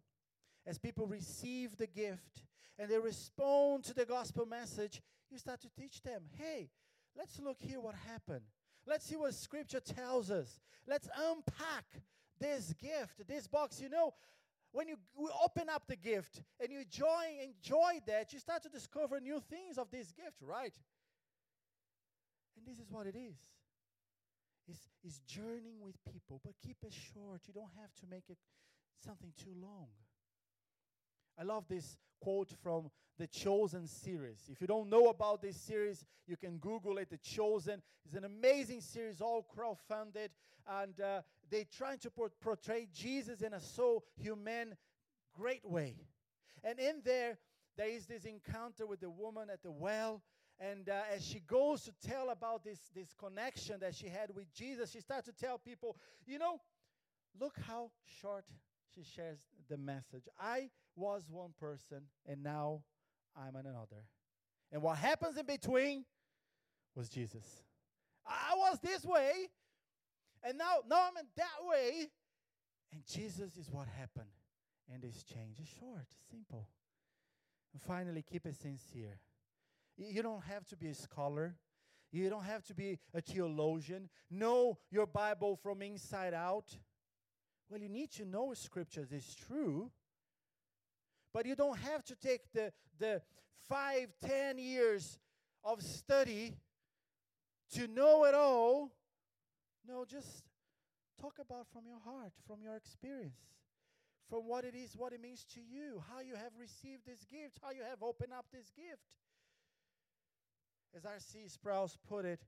as 0.66 0.78
people 0.78 1.08
receive 1.08 1.76
the 1.78 1.88
gift 1.88 2.44
and 2.78 2.90
they 2.90 3.00
respond 3.00 3.84
to 3.86 3.94
the 3.94 4.06
gospel 4.06 4.46
message, 4.46 5.02
you 5.32 5.38
start 5.38 5.62
to 5.62 5.70
teach 5.80 6.02
them 6.02 6.24
hey, 6.38 6.70
let's 7.18 7.40
look 7.40 7.58
here 7.60 7.80
what 7.80 7.96
happened. 8.12 8.46
Let's 8.88 9.06
see 9.06 9.16
what 9.16 9.34
scripture 9.34 9.80
tells 9.80 10.30
us. 10.30 10.60
Let's 10.88 11.10
unpack 11.18 11.86
this 12.40 12.74
gift, 12.74 13.28
this 13.28 13.48
box. 13.48 13.82
You 13.82 13.90
know, 13.90 14.14
when 14.76 14.90
you 14.90 14.98
open 15.42 15.70
up 15.70 15.84
the 15.88 15.96
gift 15.96 16.42
and 16.60 16.70
you 16.70 16.80
enjoy, 16.80 17.24
enjoy 17.42 18.02
that, 18.08 18.34
you 18.34 18.40
start 18.40 18.62
to 18.64 18.70
discover 18.70 19.22
new 19.22 19.40
things 19.50 19.78
of 19.78 19.90
this 19.90 20.12
gift, 20.12 20.42
right? 20.42 20.74
And 22.58 22.68
this 22.68 22.78
is 22.78 22.92
what 22.92 23.08
it 23.08 23.16
is. 23.16 23.38
It's, 24.68 24.90
it's 25.02 25.20
journeying 25.20 25.80
with 25.82 25.96
people, 26.12 26.42
but 26.44 26.56
keep 26.62 26.76
it 26.84 26.94
short. 26.94 27.42
You 27.48 27.54
don't 27.54 27.72
have 27.80 27.94
to 28.02 28.08
make 28.10 28.26
it 28.30 28.38
something 29.02 29.32
too 29.42 29.54
long. 29.62 29.88
I 31.40 31.44
love 31.44 31.64
this 31.70 31.96
quote 32.22 32.52
from 32.62 32.92
the 33.18 33.28
Chosen 33.28 33.88
series. 33.88 34.50
If 34.52 34.62
you 34.62 34.68
don't 34.68 34.90
know 34.90 35.08
about 35.08 35.42
this 35.42 35.56
series, 35.56 36.04
you 36.28 36.36
can 36.38 36.58
Google 36.58 36.98
it. 36.98 37.10
The 37.10 37.18
Chosen 37.18 37.82
is 38.06 38.16
an 38.16 38.26
amazing 38.26 38.82
series, 38.82 39.22
all 39.22 39.46
crowdfunded, 39.56 40.30
and 40.68 41.00
uh, 41.00 41.22
they 41.50 41.66
trying 41.66 42.00
to 42.00 42.10
por- 42.10 42.32
portray 42.42 42.88
Jesus 42.94 43.42
in 43.42 43.54
a 43.54 43.60
so 43.60 44.04
human, 44.18 44.76
great 45.34 45.64
way. 45.64 45.96
And 46.64 46.80
in 46.80 47.02
there, 47.04 47.38
there 47.78 47.90
is 47.90 48.06
this 48.06 48.26
encounter 48.26 48.86
with 48.86 49.00
the 49.00 49.10
woman 49.10 49.50
at 49.52 49.62
the 49.64 49.72
well. 49.72 50.22
And 50.60 50.88
uh, 50.90 51.02
as 51.14 51.26
she 51.26 51.42
goes 51.42 51.84
to 51.84 51.92
tell 52.06 52.30
about 52.30 52.64
this, 52.64 52.80
this 52.96 53.14
connection 53.14 53.80
that 53.82 53.94
she 53.94 54.08
had 54.08 54.34
with 54.34 54.52
Jesus, 54.54 54.92
she 54.92 55.02
starts 55.02 55.26
to 55.28 55.34
tell 55.34 55.58
people, 55.58 55.98
you 56.26 56.40
know, 56.40 56.60
look 57.40 57.56
how 57.68 57.92
short 58.22 58.46
she 58.94 59.04
shares 59.04 59.40
the 59.70 59.78
message. 59.78 60.24
I 60.40 60.70
was 60.96 61.30
one 61.30 61.54
person, 61.60 62.04
and 62.26 62.42
now 62.42 62.84
I'm 63.36 63.56
another. 63.56 64.04
And 64.72 64.82
what 64.82 64.98
happens 64.98 65.38
in 65.38 65.46
between 65.46 66.06
was 66.96 67.10
Jesus. 67.10 67.46
I 68.26 68.56
was 68.56 68.80
this 68.82 69.06
way, 69.06 69.32
and 70.44 70.58
now, 70.58 70.78
now 70.90 71.08
I'm 71.10 71.18
in 71.18 71.28
that 71.38 71.68
way. 71.68 72.08
And 72.92 73.04
Jesus 73.06 73.58
is 73.58 73.70
what 73.72 73.88
happened. 73.88 74.30
And 74.92 75.02
this 75.02 75.24
change 75.24 75.60
is 75.60 75.68
short, 75.80 76.06
simple. 76.32 76.70
And 77.74 77.82
finally, 77.82 78.22
keep 78.22 78.46
it 78.46 78.56
sincere. 78.56 79.20
You 79.98 80.22
don't 80.22 80.44
have 80.44 80.66
to 80.68 80.78
be 80.78 80.88
a 80.88 80.94
scholar. 80.94 81.56
You 82.12 82.30
don't 82.30 82.46
have 82.46 82.64
to 82.66 82.74
be 82.74 83.00
a 83.14 83.22
theologian. 83.22 84.10
Know 84.30 84.78
your 84.92 85.08
Bible 85.08 85.58
from 85.62 85.82
inside 85.82 86.34
out. 86.34 86.78
Well, 87.70 87.82
you 87.82 87.90
need 87.90 88.12
to 88.14 88.26
know 88.26 88.54
scriptures, 88.54 89.12
it's 89.12 89.34
true. 89.34 89.92
But 91.36 91.46
you 91.46 91.54
don't 91.54 91.78
have 91.80 92.02
to 92.06 92.16
take 92.16 92.50
the, 92.54 92.72
the 92.98 93.22
five, 93.68 94.08
ten 94.26 94.58
years 94.58 95.20
of 95.66 95.82
study 95.82 96.56
to 97.74 97.88
know 97.88 98.24
it 98.24 98.34
all. 98.34 98.94
No, 99.86 100.06
just 100.06 100.46
talk 101.20 101.34
about 101.42 101.68
from 101.74 101.82
your 101.88 102.00
heart, 102.00 102.32
from 102.48 102.62
your 102.64 102.78
experience, 102.78 103.42
from 104.30 104.48
what 104.48 104.64
it 104.64 104.76
is, 104.76 104.96
what 104.96 105.12
it 105.12 105.22
means 105.22 105.44
to 105.56 105.60
you, 105.60 106.02
how 106.10 106.22
you 106.22 106.36
have 106.36 106.54
received 106.58 107.02
this 107.06 107.26
gift, 107.26 107.60
how 107.62 107.72
you 107.72 107.84
have 107.84 108.02
opened 108.02 108.32
up 108.32 108.46
this 108.54 108.72
gift. 108.72 109.04
As 110.96 111.04
R.C. 111.04 111.50
Sproul 111.50 111.92
put 112.08 112.24
it, 112.24 112.40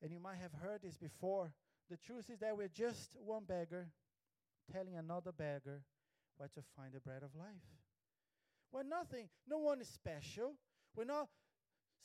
and 0.00 0.12
you 0.12 0.20
might 0.20 0.38
have 0.40 0.52
heard 0.52 0.82
this 0.84 0.96
before, 0.96 1.52
the 1.90 1.96
truth 1.96 2.30
is 2.30 2.38
that 2.38 2.56
we're 2.56 2.68
just 2.68 3.16
one 3.16 3.42
beggar 3.48 3.88
telling 4.72 4.94
another 4.94 5.32
beggar 5.32 5.82
where 6.36 6.48
to 6.50 6.60
find 6.76 6.92
the 6.92 7.00
bread 7.00 7.24
of 7.24 7.34
life. 7.34 7.77
We're 8.72 8.82
nothing, 8.82 9.28
no 9.48 9.58
one 9.58 9.80
is 9.80 9.88
special. 9.88 10.54
We're 10.94 11.04
not 11.04 11.28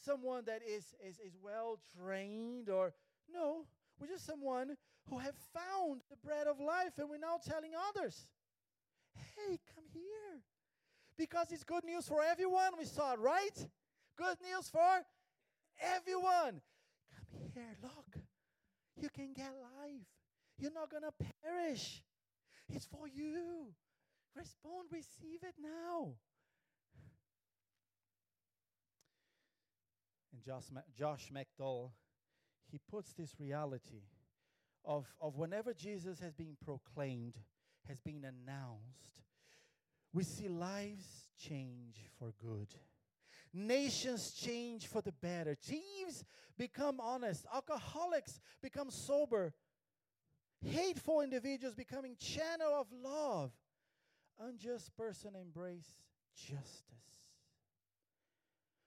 someone 0.03 0.43
that 0.45 0.61
is, 0.67 0.93
is, 1.05 1.19
is 1.19 1.35
well 1.41 1.79
trained 1.97 2.69
or 2.69 2.93
no, 3.33 3.65
we're 3.99 4.07
just 4.07 4.25
someone 4.25 4.75
who 5.09 5.19
have 5.19 5.35
found 5.53 6.01
the 6.09 6.17
bread 6.23 6.47
of 6.47 6.59
life 6.59 6.93
and 6.97 7.09
we're 7.09 7.17
now 7.17 7.37
telling 7.45 7.71
others, 7.89 8.27
hey, 9.15 9.59
come 9.73 9.85
here. 9.93 10.41
Because 11.17 11.51
it's 11.51 11.63
good 11.63 11.83
news 11.83 12.07
for 12.07 12.23
everyone. 12.23 12.71
We 12.77 12.85
saw 12.85 13.13
it, 13.13 13.19
right? 13.19 13.67
Good 14.17 14.37
news 14.41 14.69
for 14.69 15.05
everyone. 15.81 16.61
Come 17.31 17.51
here, 17.53 17.75
look. 17.81 18.23
You 18.99 19.09
can 19.09 19.33
get 19.33 19.51
life. 19.79 20.07
You're 20.57 20.73
not 20.73 20.89
going 20.89 21.03
to 21.03 21.13
perish. 21.43 22.03
It's 22.69 22.85
for 22.85 23.07
you. 23.07 23.67
Respond, 24.35 24.89
receive 24.91 25.43
it 25.43 25.55
now. 25.61 26.13
Josh, 30.45 30.65
Josh 30.97 31.31
McDowell, 31.33 31.91
he 32.71 32.79
puts 32.89 33.13
this 33.13 33.35
reality 33.39 34.03
of, 34.85 35.05
of 35.21 35.37
whenever 35.37 35.73
Jesus 35.73 36.19
has 36.19 36.33
been 36.33 36.57
proclaimed, 36.63 37.35
has 37.87 37.99
been 37.99 38.25
announced, 38.25 39.21
we 40.13 40.23
see 40.23 40.47
lives 40.47 41.29
change 41.37 41.97
for 42.19 42.33
good. 42.41 42.67
Nations 43.53 44.31
change 44.31 44.87
for 44.87 45.01
the 45.01 45.11
better. 45.11 45.55
Thieves 45.55 46.23
become 46.57 46.99
honest. 46.99 47.45
Alcoholics 47.53 48.39
become 48.61 48.89
sober. 48.89 49.53
Hateful 50.65 51.21
individuals 51.21 51.75
becoming 51.75 52.15
channel 52.19 52.73
of 52.73 52.87
love. 52.91 53.51
Unjust 54.39 54.95
person 54.95 55.35
embrace 55.35 55.97
justice. 56.35 57.12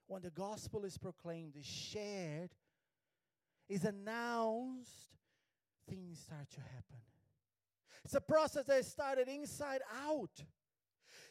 When 0.09 0.23
the 0.23 0.31
gospel 0.31 0.85
is 0.85 0.97
proclaimed, 0.99 1.55
is 1.57 1.67
shared, 1.67 2.51
is 3.69 3.85
announced, 3.85 5.17
things 5.89 6.21
start 6.21 6.49
to 6.51 6.61
happen. 6.61 7.01
It's 8.05 8.15
a 8.15 8.21
process 8.21 8.67
that 8.67 8.85
started 8.85 9.27
inside 9.27 9.81
out. 10.07 10.45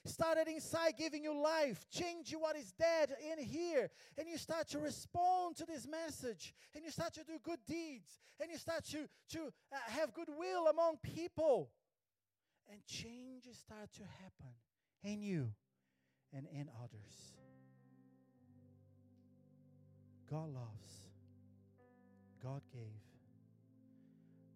Started 0.04 0.48
inside 0.48 0.94
giving 0.98 1.24
you 1.24 1.34
life, 1.34 1.90
change 1.90 2.36
what 2.38 2.56
is 2.56 2.72
dead 2.74 3.16
in 3.32 3.44
here. 3.44 3.90
And 4.18 4.28
you 4.28 4.38
start 4.38 4.68
to 4.70 4.80
respond 4.80 5.56
to 5.56 5.66
this 5.66 5.88
message. 5.88 6.54
And 6.76 6.84
you 6.84 6.92
start 6.92 7.14
to 7.14 7.24
do 7.24 7.40
good 7.42 7.60
deeds. 7.66 8.20
And 8.40 8.52
you 8.52 8.58
start 8.58 8.84
to, 8.92 9.08
to 9.30 9.46
uh, 9.72 9.78
have 9.88 10.14
goodwill 10.14 10.68
among 10.68 10.98
people. 11.02 11.72
And 12.70 12.86
changes 12.86 13.58
start 13.58 13.92
to 13.94 14.04
happen 14.22 14.54
in 15.04 15.22
you 15.22 15.54
and 16.34 16.46
in 16.52 16.70
others. 16.84 17.35
God 20.36 20.54
loves. 20.54 20.92
God 22.44 22.62
gave. 22.74 22.82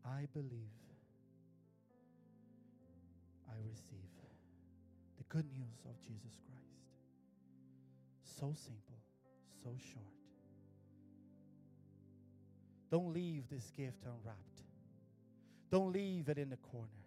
I 0.05 0.27
believe. 0.33 0.75
I 3.47 3.53
receive 3.65 4.11
the 5.17 5.23
good 5.29 5.45
news 5.53 5.85
of 5.85 5.97
Jesus 6.01 6.37
Christ. 6.45 6.81
So 8.21 8.53
simple, 8.57 8.99
so 9.63 9.69
short. 9.93 10.05
Don't 12.91 13.13
leave 13.13 13.43
this 13.49 13.71
gift 13.71 14.03
unwrapped. 14.03 14.63
Don't 15.71 15.93
leave 15.93 16.27
it 16.27 16.37
in 16.37 16.49
the 16.49 16.57
corner. 16.57 16.98